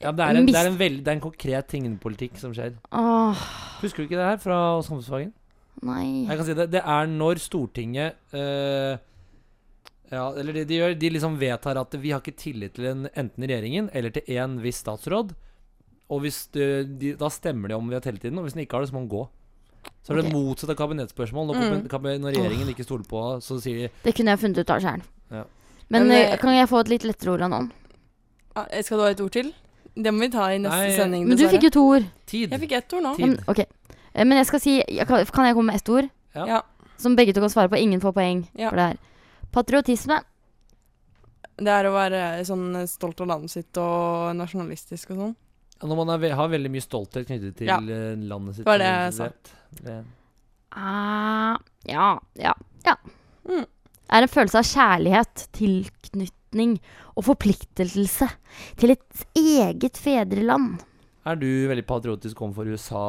Ja, 0.00 0.12
det 0.16 0.24
er 0.24 0.38
en, 0.38 0.46
det 0.48 0.56
er 0.56 0.70
en, 0.70 0.78
veld, 0.80 1.02
det 1.04 1.12
er 1.12 1.18
en 1.18 1.22
konkret 1.22 1.66
tingenpolitikk 1.68 2.32
politikk 2.32 2.40
som 2.40 2.54
skjer. 2.56 2.72
Åh, 2.96 3.42
Husker 3.82 4.02
du 4.02 4.08
ikke 4.08 4.16
det 4.16 4.28
her 4.30 4.40
fra 4.40 4.58
Samfunnsfagen? 4.86 5.34
nei. 5.86 6.26
Jeg 6.28 6.36
kan 6.36 6.46
si 6.48 6.54
det. 6.56 6.66
Det 6.72 6.82
er 6.82 7.06
når 7.08 7.40
Stortinget 7.40 8.16
eh, 8.36 8.98
Ja, 10.10 10.24
eller 10.34 10.52
de, 10.56 10.64
de 10.66 10.74
gjør, 10.80 10.94
de 10.98 11.10
liksom 11.14 11.36
vedtar 11.38 11.78
at 11.78 11.92
vi 12.02 12.10
har 12.10 12.20
ikke 12.22 12.34
tillit 12.36 12.74
til 12.74 12.88
en, 12.90 13.04
enten 13.14 13.44
regjeringen 13.46 13.90
eller 13.94 14.10
til 14.10 14.26
en 14.42 14.56
viss 14.62 14.80
statsråd. 14.82 15.34
Og 16.10 16.24
hvis 16.24 16.48
de, 16.54 16.64
de, 16.98 17.12
da 17.20 17.28
stemmer 17.30 17.70
de 17.70 17.76
om 17.78 17.86
vi 17.88 17.94
har 17.94 18.02
tillit 18.02 18.20
til 18.24 18.32
den, 18.32 18.40
og 18.42 18.48
hvis 18.48 18.56
den 18.56 18.64
ikke 18.64 18.74
har 18.74 18.82
det, 18.82 18.90
så 18.90 18.96
må 18.96 19.04
den 19.04 19.12
gå. 19.12 19.22
Så 20.04 20.12
er 20.12 20.18
det 20.20 20.32
motsatt 20.34 20.72
av 20.74 20.76
kabinettspørsmål. 20.80 21.46
Når, 21.46 21.54
Mm. 21.60 21.84
når 22.20 22.34
regjeringen 22.34 22.68
ikke 22.74 22.84
stoler 22.84 23.06
på, 23.08 23.20
så 23.40 23.60
sier 23.62 23.86
de 23.86 23.90
Det 24.04 24.14
kunne 24.16 24.34
jeg 24.34 24.40
funnet 24.42 24.58
ut 24.58 24.70
av 24.74 24.80
sjøl. 24.82 25.02
Ja. 25.30 25.44
Men, 25.88 26.08
Men, 26.08 26.10
eh, 26.10 26.32
eh, 26.32 26.38
kan 26.38 26.52
jeg 26.54 26.68
få 26.68 26.80
et 26.80 26.88
litt 26.88 27.04
lettere 27.06 27.32
ord 27.32 27.42
av 27.46 27.50
noen? 27.50 27.70
Ah, 28.56 28.66
Skal 28.82 28.98
du 28.98 29.04
ha 29.04 29.10
et 29.14 29.20
ord 29.20 29.30
til? 29.32 29.52
Det 29.96 30.12
må 30.12 30.20
vi 30.26 30.28
ta 30.30 30.48
i 30.50 30.58
neste 30.58 30.76
Nei, 30.76 30.90
sending, 30.96 31.26
Men 31.28 31.36
du 31.38 31.46
fikk 31.48 31.62
jo 31.62 31.70
to 31.70 31.82
ord. 31.96 32.04
Tid. 32.26 32.50
Jeg 32.50 32.60
fikk 32.60 32.72
ett 32.72 32.92
ord 32.94 33.02
nå. 33.02 33.14
Men, 33.18 33.38
ok. 33.46 33.58
Eh, 33.60 34.24
Men 34.24 34.38
jeg 34.38 34.46
skal 34.46 34.60
si 34.60 34.82
kan, 35.06 35.18
jeg 35.18 35.54
komme 35.54 35.66
med 35.70 35.76
ett 35.76 35.88
ord? 35.88 36.10
Ja. 36.34 36.46
Ja. 36.46 36.60
Som 36.98 37.16
begge 37.16 37.32
to 37.34 37.40
kan 37.40 37.48
svare 37.50 37.68
på. 37.70 37.78
Ingen 37.78 38.00
får 38.00 38.12
poeng 38.12 38.48
Ja. 38.58 38.70
for 38.70 38.76
det 38.76 38.86
her. 38.90 38.96
Patriotisme. 39.52 40.20
Det 41.60 41.68
er 41.74 41.88
å 41.90 41.92
være 41.92 42.20
sånn 42.48 42.70
stolt 42.88 43.20
av 43.20 43.28
landet 43.34 43.52
sitt 43.52 43.76
og 43.82 44.30
nasjonalistisk 44.38 45.10
og 45.12 45.18
sånn. 45.24 45.34
Når 45.80 45.96
man 45.96 46.10
er, 46.14 46.34
har 46.36 46.48
veldig 46.52 46.70
mye 46.72 46.84
stolthet 46.84 47.26
knyttet 47.28 47.56
til 47.56 47.68
Ja. 47.68 47.78
eh, 47.80 48.16
landet 48.16 48.56
sitt. 48.56 48.64
Det 48.64 48.70
var 48.70 48.78
det 48.78 48.86
så 48.86 49.04
jeg 49.04 49.14
sa. 49.14 49.28
det- 49.28 49.84
det- 49.84 50.04
Ah, 50.72 51.56
ja, 51.84 52.18
ja, 52.36 52.52
ja. 52.86 52.94
Mm. 53.48 53.66
Er 54.10 54.22
en 54.22 54.28
følelse 54.28 54.54
av 54.58 54.64
kjærlighet, 54.64 55.48
tilknytning 55.52 56.78
og 57.16 57.24
forpliktelse 57.24 58.30
til 58.76 58.90
et 58.90 59.24
eget 59.34 59.96
fedreland. 59.96 60.82
Er 61.28 61.36
du 61.36 61.46
veldig 61.68 61.84
patriotisk 61.84 62.38
overfor 62.40 62.68
USA, 62.72 63.00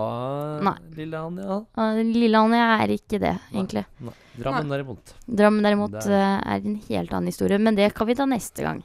Nei. 0.68 0.74
lille 0.98 1.16
Anja? 1.16 1.62
Lille 2.04 2.40
Anja 2.42 2.66
er 2.84 2.92
ikke 2.98 3.20
det, 3.24 3.38
egentlig. 3.54 3.86
Nei. 4.04 4.16
Drammen 4.42 4.68
derimot. 4.74 5.14
Drammen 5.28 5.64
derimot 5.64 5.94
Der. 5.96 6.12
eh, 6.12 6.42
er 6.56 6.66
en 6.68 6.76
helt 6.90 7.14
annen 7.14 7.32
historie, 7.32 7.58
men 7.60 7.76
det 7.76 7.94
kan 7.96 8.08
vi 8.08 8.16
ta 8.20 8.26
neste 8.28 8.66
gang. 8.66 8.82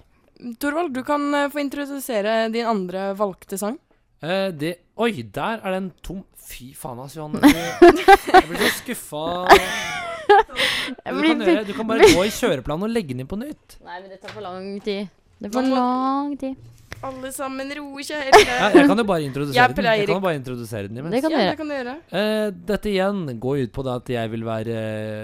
Torvald, 0.63 0.93
du 0.95 1.03
kan 1.03 1.27
eh, 1.35 1.49
få 1.51 1.59
introdusere 1.65 2.37
din 2.55 2.67
andre 2.71 3.09
valgte 3.19 3.59
sang. 3.59 3.79
Eh, 4.23 4.51
det 4.53 4.77
Oi, 4.97 5.11
der 5.23 5.59
er 5.61 5.75
den 5.75 5.91
tom. 6.03 6.23
Fy 6.47 6.71
faen, 6.79 7.01
ass, 7.03 7.17
Johanne. 7.19 7.41
Jeg 8.33 8.47
blir 8.47 8.63
så 8.63 8.71
skuffa. 8.79 9.25
Du 10.27 11.21
kan, 11.23 11.43
gjøre, 11.43 11.65
du 11.67 11.73
kan 11.77 11.89
bare 11.91 12.07
gå 12.15 12.23
i 12.25 12.31
kjøreplanen 12.33 12.87
og 12.87 12.95
legge 12.95 13.13
den 13.15 13.25
inn 13.25 13.29
på 13.31 13.39
nytt. 13.41 13.77
Nei, 13.85 13.99
men 14.01 14.09
det 14.13 14.21
tar 14.23 14.31
for 14.35 14.47
lang 14.47 14.71
tid. 14.87 15.11
Det 15.43 15.51
tar 15.51 15.67
for 15.67 15.75
lang 15.75 16.33
tid. 16.41 16.57
Alle 17.07 17.31
sammen 17.35 17.71
roer 17.79 18.03
seg 18.07 18.31
Ja, 18.47 18.69
jeg 18.75 18.87
kan 18.91 18.99
jo 18.99 19.05
bare 19.09 19.23
introdusere 19.27 19.57
Jeg 19.61 19.77
den. 19.77 19.85
Jeg 19.87 20.07
kan 20.09 20.15
jo 20.17 20.25
bare 20.25 20.39
introdusere 20.41 20.89
den 20.91 20.99
imens. 21.03 21.15
Det 21.15 21.23
kan 21.23 21.31
du 21.31 21.37
ja, 21.37 21.43
gjøre. 21.43 21.51
det 21.51 21.59
kan 21.61 21.69
du 21.69 21.75
gjøre. 21.77 21.97
Eh, 22.21 22.51
dette 22.73 22.91
igjen 22.93 23.21
går 23.41 23.63
ut 23.67 23.73
på 23.77 23.85
det 23.87 23.95
at 24.01 24.13
jeg 24.17 24.31
vil 24.35 24.45
være 24.47 24.77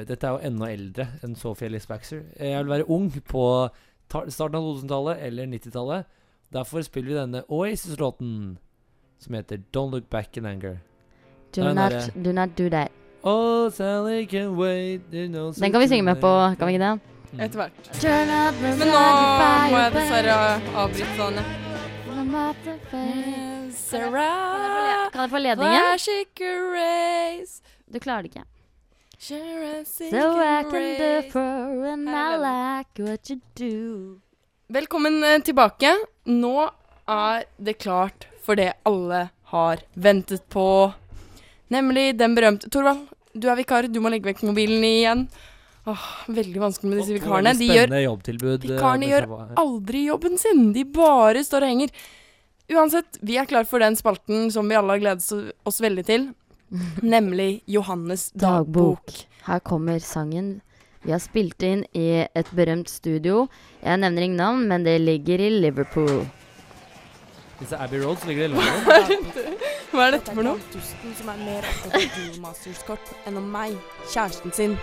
Dette 0.09 0.27
er 0.29 0.37
jo 0.37 0.43
enda 0.51 0.71
eldre 0.73 1.07
enn 1.25 1.35
Sophie 1.39 1.67
Ellis 1.71 1.87
Baxter. 1.91 2.23
Eh, 2.39 2.51
Jeg 2.53 2.65
vil 2.65 2.73
være 2.77 2.89
ung 2.91 3.11
på 3.11 3.45
starten 4.13 4.59
av 4.59 4.67
2000-tallet 4.67 5.23
eller 5.29 5.47
90-tallet. 5.57 6.05
Derfor 6.53 6.83
spiller 6.85 7.09
vi 7.09 7.15
denne 7.17 7.41
Oasis-låten 7.49 8.59
som 9.23 9.35
heter 9.39 9.63
Don't 9.73 9.91
Look 9.95 10.11
Back 10.11 10.37
in 10.37 10.45
Anger. 10.47 10.81
Do 11.55 11.65
not, 11.73 11.93
derre- 11.93 12.23
do 12.23 12.33
not 12.33 12.57
do 12.57 12.69
that. 12.69 12.91
Oh, 13.25 13.71
Sally 13.71 14.27
can 14.27 14.57
wait 14.57 15.01
there's 15.11 15.31
no 15.31 15.53
Den 15.53 15.71
kan 15.73 15.81
vi 15.81 15.87
synge 15.89 16.03
med 16.03 16.21
på, 16.21 16.33
kan 16.59 16.67
vi 16.69 16.75
ikke 16.75 16.85
det? 16.85 17.01
Mm. 17.33 17.41
Etter 17.41 17.57
hvert. 17.63 17.73
Men 18.61 18.79
nå 18.79 19.03
må 19.73 19.79
jeg 19.79 19.93
dessverre 19.95 20.39
avbryte 20.75 21.29
Anne. 21.31 21.62
Kan 25.13 25.21
jeg 25.21 25.31
få 25.31 25.39
ledningen? 25.39 25.99
Du 27.93 27.99
klarer 28.01 28.23
det 28.25 28.31
ikke. 28.33 28.45
So 29.19 29.37
I 29.37 30.65
can 30.65 30.87
do 30.99 31.31
for 31.31 31.85
and 31.93 32.09
I 32.09 32.37
like 32.41 33.03
what 33.05 33.31
you 33.31 33.37
do. 33.55 34.21
Velkommen 34.73 35.21
eh, 35.25 35.43
tilbake. 35.45 35.93
Nå 36.25 36.71
er 37.07 37.45
det 37.59 37.75
klart 37.85 38.27
for 38.43 38.57
det 38.57 38.73
alle 38.89 39.29
har 39.53 39.85
ventet 39.93 40.49
på. 40.49 40.93
Nemlig 41.69 42.17
den 42.17 42.35
berømte 42.35 42.71
Torvald, 42.73 43.05
du 43.35 43.49
er 43.53 43.61
vikar. 43.61 43.87
Du 43.93 44.01
må 44.01 44.09
legge 44.09 44.33
vekk 44.33 44.41
mobilen 44.49 44.83
igjen. 44.89 45.27
Åh, 45.85 46.09
veldig 46.33 46.61
vanskelig 46.65 46.89
med 46.95 46.99
disse 47.03 47.13
vikarene. 47.19 47.53
De 47.59 47.69
gjør 47.69 47.93
eh, 47.93 48.09
Vikarene 48.65 49.07
gjør 49.13 49.29
aldri 49.61 50.07
jobben 50.09 50.41
sin. 50.41 50.73
De 50.73 50.85
bare 50.97 51.45
står 51.45 51.69
og 51.69 51.73
henger. 51.75 51.95
Uansett, 52.71 53.19
vi 53.21 53.39
er 53.41 53.49
klar 53.51 53.67
for 53.69 53.83
den 53.83 53.97
spalten 53.99 54.51
som 54.55 54.69
vi 54.71 54.79
alle 54.79 54.95
har 54.95 55.03
gledet 55.03 55.55
oss 55.67 55.81
veldig 55.83 56.05
til. 56.07 56.29
Nemlig 57.15 57.63
Johannes 57.67 58.31
dagbok. 58.39 59.17
Her 59.47 59.59
kommer 59.67 59.99
sangen 59.99 60.61
vi 61.03 61.11
har 61.13 61.19
spilt 61.19 61.63
inn 61.67 61.83
i 61.99 62.23
et 62.23 62.51
berømt 62.55 62.91
studio. 62.91 63.49
Jeg 63.83 63.99
nevner 63.99 64.23
ingen 64.23 64.39
navn, 64.39 64.69
men 64.71 64.85
det 64.87 65.01
ligger 65.03 65.41
i 65.43 65.51
Liverpool. 65.51 66.23
Hvis 67.59 67.71
det 67.71 67.79
er 67.79 67.85
Abbey 67.85 68.03
Road 68.05 68.17
så 68.23 68.27
ligger 68.27 68.49
det 68.49 68.51
i 68.51 68.55
London. 68.55 69.27
Hva 69.93 70.07
er 70.07 70.15
dette 70.17 70.35
for 70.35 70.47
noe? 70.47 70.63
Dusten 70.73 71.15
som 71.19 71.31
er 71.35 71.43
mer 71.43 71.67
opptatt 71.69 71.99
av 71.99 72.07
Duelmasters-kort 72.17 73.13
enn 73.29 73.39
om 73.39 73.51
meg, 73.55 73.77
kjæresten 74.11 74.55
sin. 74.57 74.75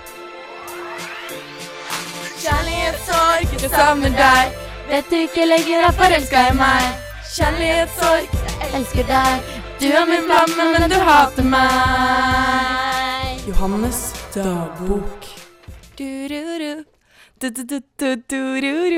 Kjærlighetssorg, 2.40 3.60
jeg 3.60 3.74
savner 3.74 4.16
deg. 4.16 4.64
Vet 4.92 5.12
du 5.12 5.22
ikke 5.24 5.48
lenger 5.48 5.88
er 5.90 6.00
Forelska 6.00 6.50
i 6.52 6.58
meg. 6.60 7.09
Kjærlighetssorg, 7.40 8.26
Jeg 8.60 8.70
elsker 8.76 9.06
deg. 9.08 9.44
du 9.80 9.86
er 9.96 10.10
min 10.10 10.26
flamme, 10.28 10.64
men 10.74 10.92
du 10.92 10.96
hater 11.08 11.46
meg. 11.48 13.40
Johannes 13.48 14.00
dagbok. 14.34 15.24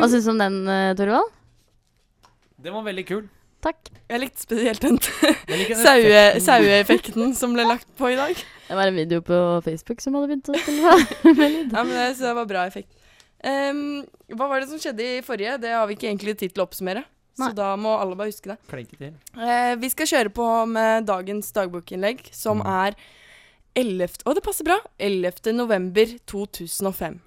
Hva 0.02 0.10
syns 0.10 0.26
du 0.26 0.32
om 0.34 0.42
den, 0.42 0.58
uh, 0.66 0.90
Torvald? 0.98 1.30
Den 2.66 2.74
var 2.80 2.88
veldig 2.90 3.06
kul. 3.12 3.22
Takk. 3.62 3.94
Jeg 4.10 4.24
likte 4.26 4.42
spesielt 4.48 4.82
den 4.88 4.98
Jeg 4.98 5.78
saue- 5.86 6.42
saueeffekten 6.42 7.38
som 7.38 7.54
ble 7.54 7.70
lagt 7.70 7.86
på 7.94 8.10
i 8.10 8.18
dag. 8.18 8.34
Det 8.34 8.74
var 8.82 8.90
en 8.90 8.98
video 9.04 9.22
på 9.22 9.38
Facebook 9.70 10.02
som 10.02 10.18
hadde 10.18 10.34
begynt 10.34 10.50
å 10.50 10.58
spille 10.58 10.82
med. 10.82 11.70
Ja, 11.78 11.86
men 11.86 11.94
det, 11.94 12.10
så 12.18 12.32
det 12.32 12.36
var 12.42 12.50
bra 12.50 12.66
effekt. 12.66 12.90
Um, 13.46 14.02
hva 14.34 14.50
var 14.50 14.66
det 14.66 14.74
som 14.74 14.82
skjedde 14.82 15.06
i 15.20 15.22
forrige? 15.22 15.62
Det 15.62 15.78
har 15.78 15.86
vi 15.86 15.94
ikke 16.02 16.10
egentlig 16.10 16.40
tid 16.42 16.58
til 16.58 16.66
å 16.66 16.72
oppsummere. 16.72 17.06
Så 17.38 17.54
da 17.56 17.76
må 17.80 17.94
alle 18.00 18.16
bare 18.20 18.30
huske 18.30 18.52
det. 18.52 18.58
Klinke 18.70 18.98
til. 19.00 19.14
Eh, 19.40 19.76
vi 19.80 19.90
skal 19.90 20.06
kjøre 20.12 20.30
på 20.36 20.48
med 20.70 21.06
dagens 21.08 21.52
dagbokinnlegg, 21.56 22.26
som 22.36 22.60
Mm. 22.62 22.68
er 22.68 22.96
11. 23.76 24.24
Å, 24.26 24.34
det 24.36 24.44
passer 24.44 24.64
bra! 24.68 24.78
11. 25.00 25.54
november 25.56 26.06
2005. 26.28 27.20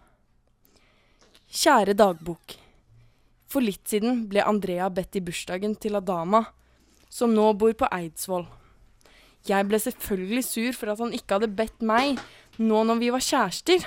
Kjære 1.54 1.94
dagbok. 1.96 2.56
For 3.48 3.62
litt 3.62 3.86
siden 3.88 4.24
ble 4.30 4.42
Andrea 4.44 4.88
bedt 4.90 5.16
i 5.16 5.22
bursdagen 5.24 5.76
til 5.78 5.94
Adama, 5.96 6.44
som 7.08 7.32
nå 7.34 7.52
bor 7.56 7.72
på 7.78 7.88
Eidsvoll. 7.94 8.46
Jeg 9.46 9.68
ble 9.68 9.78
selvfølgelig 9.78 10.44
sur 10.44 10.72
for 10.72 10.90
at 10.94 10.98
han 11.04 11.12
ikke 11.12 11.36
hadde 11.38 11.50
bedt 11.54 11.82
meg, 11.84 12.18
nå 12.58 12.80
når 12.88 12.98
vi 13.02 13.10
var 13.14 13.20
kjærester. 13.20 13.84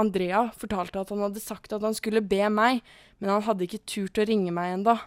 Andrea 0.00 0.48
fortalte 0.58 1.00
at 1.00 1.10
han 1.14 1.22
hadde 1.22 1.42
sagt 1.42 1.74
at 1.74 1.84
han 1.84 1.94
skulle 1.94 2.24
be 2.24 2.42
meg, 2.50 2.80
men 3.20 3.30
han 3.30 3.44
hadde 3.46 3.66
ikke 3.66 3.84
turt 3.86 4.18
å 4.18 4.26
ringe 4.26 4.54
meg 4.54 4.78
enda. 4.78 4.98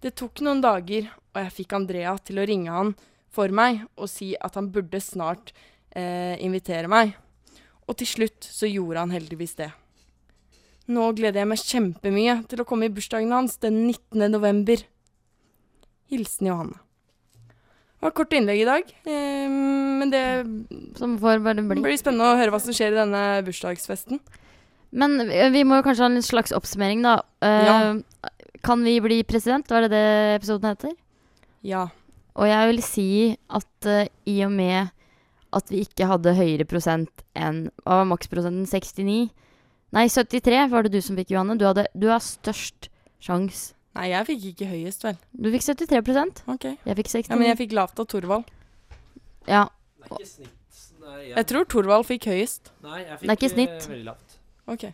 Det 0.00 0.14
tok 0.16 0.40
noen 0.44 0.62
dager, 0.64 1.10
og 1.34 1.42
jeg 1.44 1.56
fikk 1.58 1.74
Andrea 1.76 2.14
til 2.24 2.40
å 2.40 2.46
ringe 2.48 2.72
han 2.72 2.94
for 3.32 3.52
meg 3.52 3.82
og 3.96 4.08
si 4.12 4.32
at 4.36 4.56
han 4.56 4.70
burde 4.72 5.00
snart 5.00 5.52
eh, 5.96 6.36
invitere 6.40 6.88
meg. 6.88 7.14
Og 7.88 7.98
til 8.00 8.08
slutt 8.08 8.48
så 8.48 8.68
gjorde 8.70 9.04
han 9.04 9.12
heldigvis 9.12 9.56
det. 9.60 9.70
Nå 10.92 11.10
gleder 11.16 11.42
jeg 11.42 11.50
meg 11.52 11.62
kjempemye 11.62 12.38
til 12.50 12.62
å 12.62 12.66
komme 12.68 12.88
i 12.88 12.94
bursdagen 12.94 13.32
hans 13.34 13.58
den 13.62 13.84
19. 13.86 14.24
november. 14.32 14.80
Hilsen 16.10 16.48
Johanne. 16.50 16.80
Det 18.02 18.08
var 18.08 18.10
et 18.10 18.18
kort 18.18 18.32
innlegg 18.34 18.60
i 18.64 18.66
dag, 18.66 18.88
eh, 19.06 19.48
men 20.00 20.10
det 20.10 20.22
Som 20.98 21.12
får 21.22 21.38
bare 21.44 21.62
bli. 21.62 21.78
blir 21.84 22.00
spennende 22.00 22.32
å 22.32 22.38
høre 22.40 22.50
hva 22.50 22.58
som 22.58 22.74
skjer 22.74 22.90
i 22.90 22.98
denne 22.98 23.20
bursdagsfesten. 23.46 24.18
Men 24.90 25.14
vi, 25.28 25.38
vi 25.54 25.62
må 25.62 25.78
kanskje 25.86 26.02
ha 26.02 26.10
en 26.10 26.24
slags 26.26 26.50
oppsummering, 26.52 27.04
da. 27.06 27.20
Eh, 27.40 28.00
Kan 28.62 28.82
vi 28.82 28.96
bli 29.00 29.22
president? 29.22 29.70
Var 29.70 29.86
det 29.86 29.90
det 29.94 30.02
episoden 30.40 30.66
heter? 30.72 30.96
Ja. 31.62 31.84
Og 32.34 32.46
jeg 32.50 32.72
vil 32.72 32.82
si 32.82 33.06
at 33.50 33.86
eh, 33.86 34.08
i 34.26 34.42
og 34.46 34.50
med 34.50 34.90
at 35.52 35.70
vi 35.70 35.84
ikke 35.86 36.08
hadde 36.10 36.34
høyere 36.34 36.66
prosent 36.66 37.22
enn 37.38 37.68
Hva 37.84 38.02
var 38.02 38.10
maksprosenten? 38.16 38.66
69? 38.66 39.30
Nei, 39.92 40.08
73 40.08 40.66
var 40.72 40.82
det 40.82 40.92
du 40.94 41.00
som 41.04 41.14
fikk, 41.14 41.30
Johanne. 41.36 41.54
Du, 41.60 41.66
hadde, 41.68 41.86
du 41.94 42.08
har 42.10 42.18
størst 42.18 42.88
sjanse. 43.22 43.74
Nei, 43.94 44.06
jeg 44.08 44.24
fikk 44.26 44.44
ikke 44.54 44.68
høyest, 44.70 45.02
vel. 45.04 45.16
Du 45.36 45.50
fikk 45.52 45.64
73 45.68 46.42
Ok. 46.48 46.64
Jeg 46.86 46.96
fikk 46.96 47.08
69. 47.12 47.28
Ja, 47.28 47.36
men 47.36 47.48
jeg 47.50 47.58
fikk 47.60 47.72
lavt 47.76 47.98
av 48.00 48.06
Thorvald. 48.08 48.44
Ja, 49.46 49.66
Det 50.00 50.08
er 50.08 50.16
ikke 50.16 50.30
snitt. 50.30 50.58
Nei, 51.02 51.18
Jeg 51.34 51.46
tror 51.50 51.64
Thorvald 51.68 52.06
fikk 52.08 52.24
høyest. 52.30 52.70
Nei, 52.82 53.02
jeg 53.04 53.18
Det 53.20 53.28
er 53.28 53.36
ikke 53.36 53.50
eh, 53.50 53.54
snitt. 53.56 53.88
veldig 53.90 54.04
lavt. 54.06 54.38
Ok. 54.72 54.84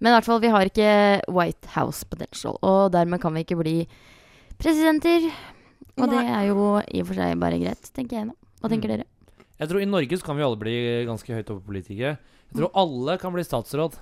Men 0.00 0.12
i 0.12 0.14
hvert 0.14 0.24
fall, 0.28 0.40
vi 0.40 0.48
har 0.54 0.68
ikke 0.70 0.90
White 1.34 1.68
House 1.74 2.04
potential, 2.06 2.56
og 2.62 2.92
dermed 2.94 3.20
kan 3.20 3.34
vi 3.34 3.42
ikke 3.44 3.58
bli 3.58 3.76
presidenter. 4.62 5.26
Og 5.98 6.06
det 6.12 6.20
er 6.22 6.44
jo 6.46 6.78
i 6.86 7.00
og 7.02 7.08
for 7.08 7.18
seg 7.18 7.38
bare 7.42 7.58
greit, 7.58 7.88
tenker 7.96 8.20
jeg 8.20 8.28
nå. 8.28 8.34
Hva 8.62 8.70
tenker 8.70 8.88
Mm. 8.88 8.96
dere? 8.96 9.04
Jeg 9.58 9.68
tror 9.68 9.82
I 9.82 9.86
Norge 9.90 10.16
så 10.18 10.22
kan 10.24 10.36
vi 10.36 10.42
alle 10.42 10.56
bli 10.56 11.04
ganske 11.04 11.26
høyt 11.34 11.50
oppe 11.50 11.66
politikere. 11.66 12.18
Jeg 12.52 12.54
tror 12.62 12.70
alle 12.74 13.18
kan 13.18 13.32
bli 13.32 13.42
statsråd. 13.42 13.98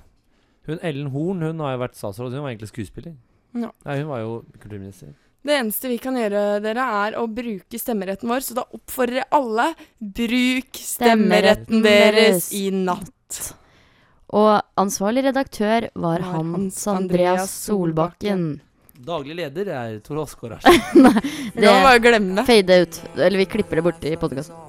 Hun 0.67 0.83
Ellen 0.83 1.13
Horn 1.15 1.45
hun 1.47 1.63
har 1.63 1.77
jo 1.77 1.83
vært 1.85 1.99
statsråd. 1.99 2.35
Hun 2.35 2.43
var 2.45 2.53
egentlig 2.53 2.73
skuespiller. 2.73 3.15
Ja. 3.57 3.71
Nei, 3.87 4.01
hun 4.03 4.11
var 4.11 4.25
jo 4.25 4.33
kulturminister. 4.61 5.15
Det 5.47 5.55
eneste 5.55 5.91
vi 5.93 5.99
kan 6.03 6.17
gjøre, 6.19 6.59
dere, 6.65 6.85
er 7.07 7.17
å 7.21 7.29
bruke 7.31 7.79
stemmeretten 7.79 8.27
vår, 8.27 8.43
så 8.43 8.57
da 8.59 8.65
oppfordrer 8.75 9.21
jeg 9.21 9.29
alle 9.39 9.69
bruk 10.01 10.81
stemmeretten 10.81 11.79
Stemmeretten 11.79 11.85
deres 11.87 12.49
i 12.57 12.65
natt. 12.75 13.39
Og 14.35 14.51
ansvarlig 14.83 15.23
redaktør 15.29 15.87
var 15.95 16.19
Var 16.19 16.29
Hans 16.33 16.81
Andreas 16.91 17.55
Solbakken. 17.63 18.49
Daglig 19.07 19.37
leder 19.39 19.71
er 19.77 19.99
Tor 20.01 20.25
Oskar 20.25 20.57
Nei, 20.65 21.13
Det 21.55 21.63
kan 21.63 21.75
man 21.77 21.85
bare 21.85 22.01
glemme. 22.03 22.47
Fade 22.49 22.81
ut. 22.83 23.03
Eller 23.15 23.39
vi 23.45 23.53
klipper 23.55 23.79
det 23.79 23.87
bort 23.87 24.09
i 24.09 24.17
podkasten. 24.19 24.66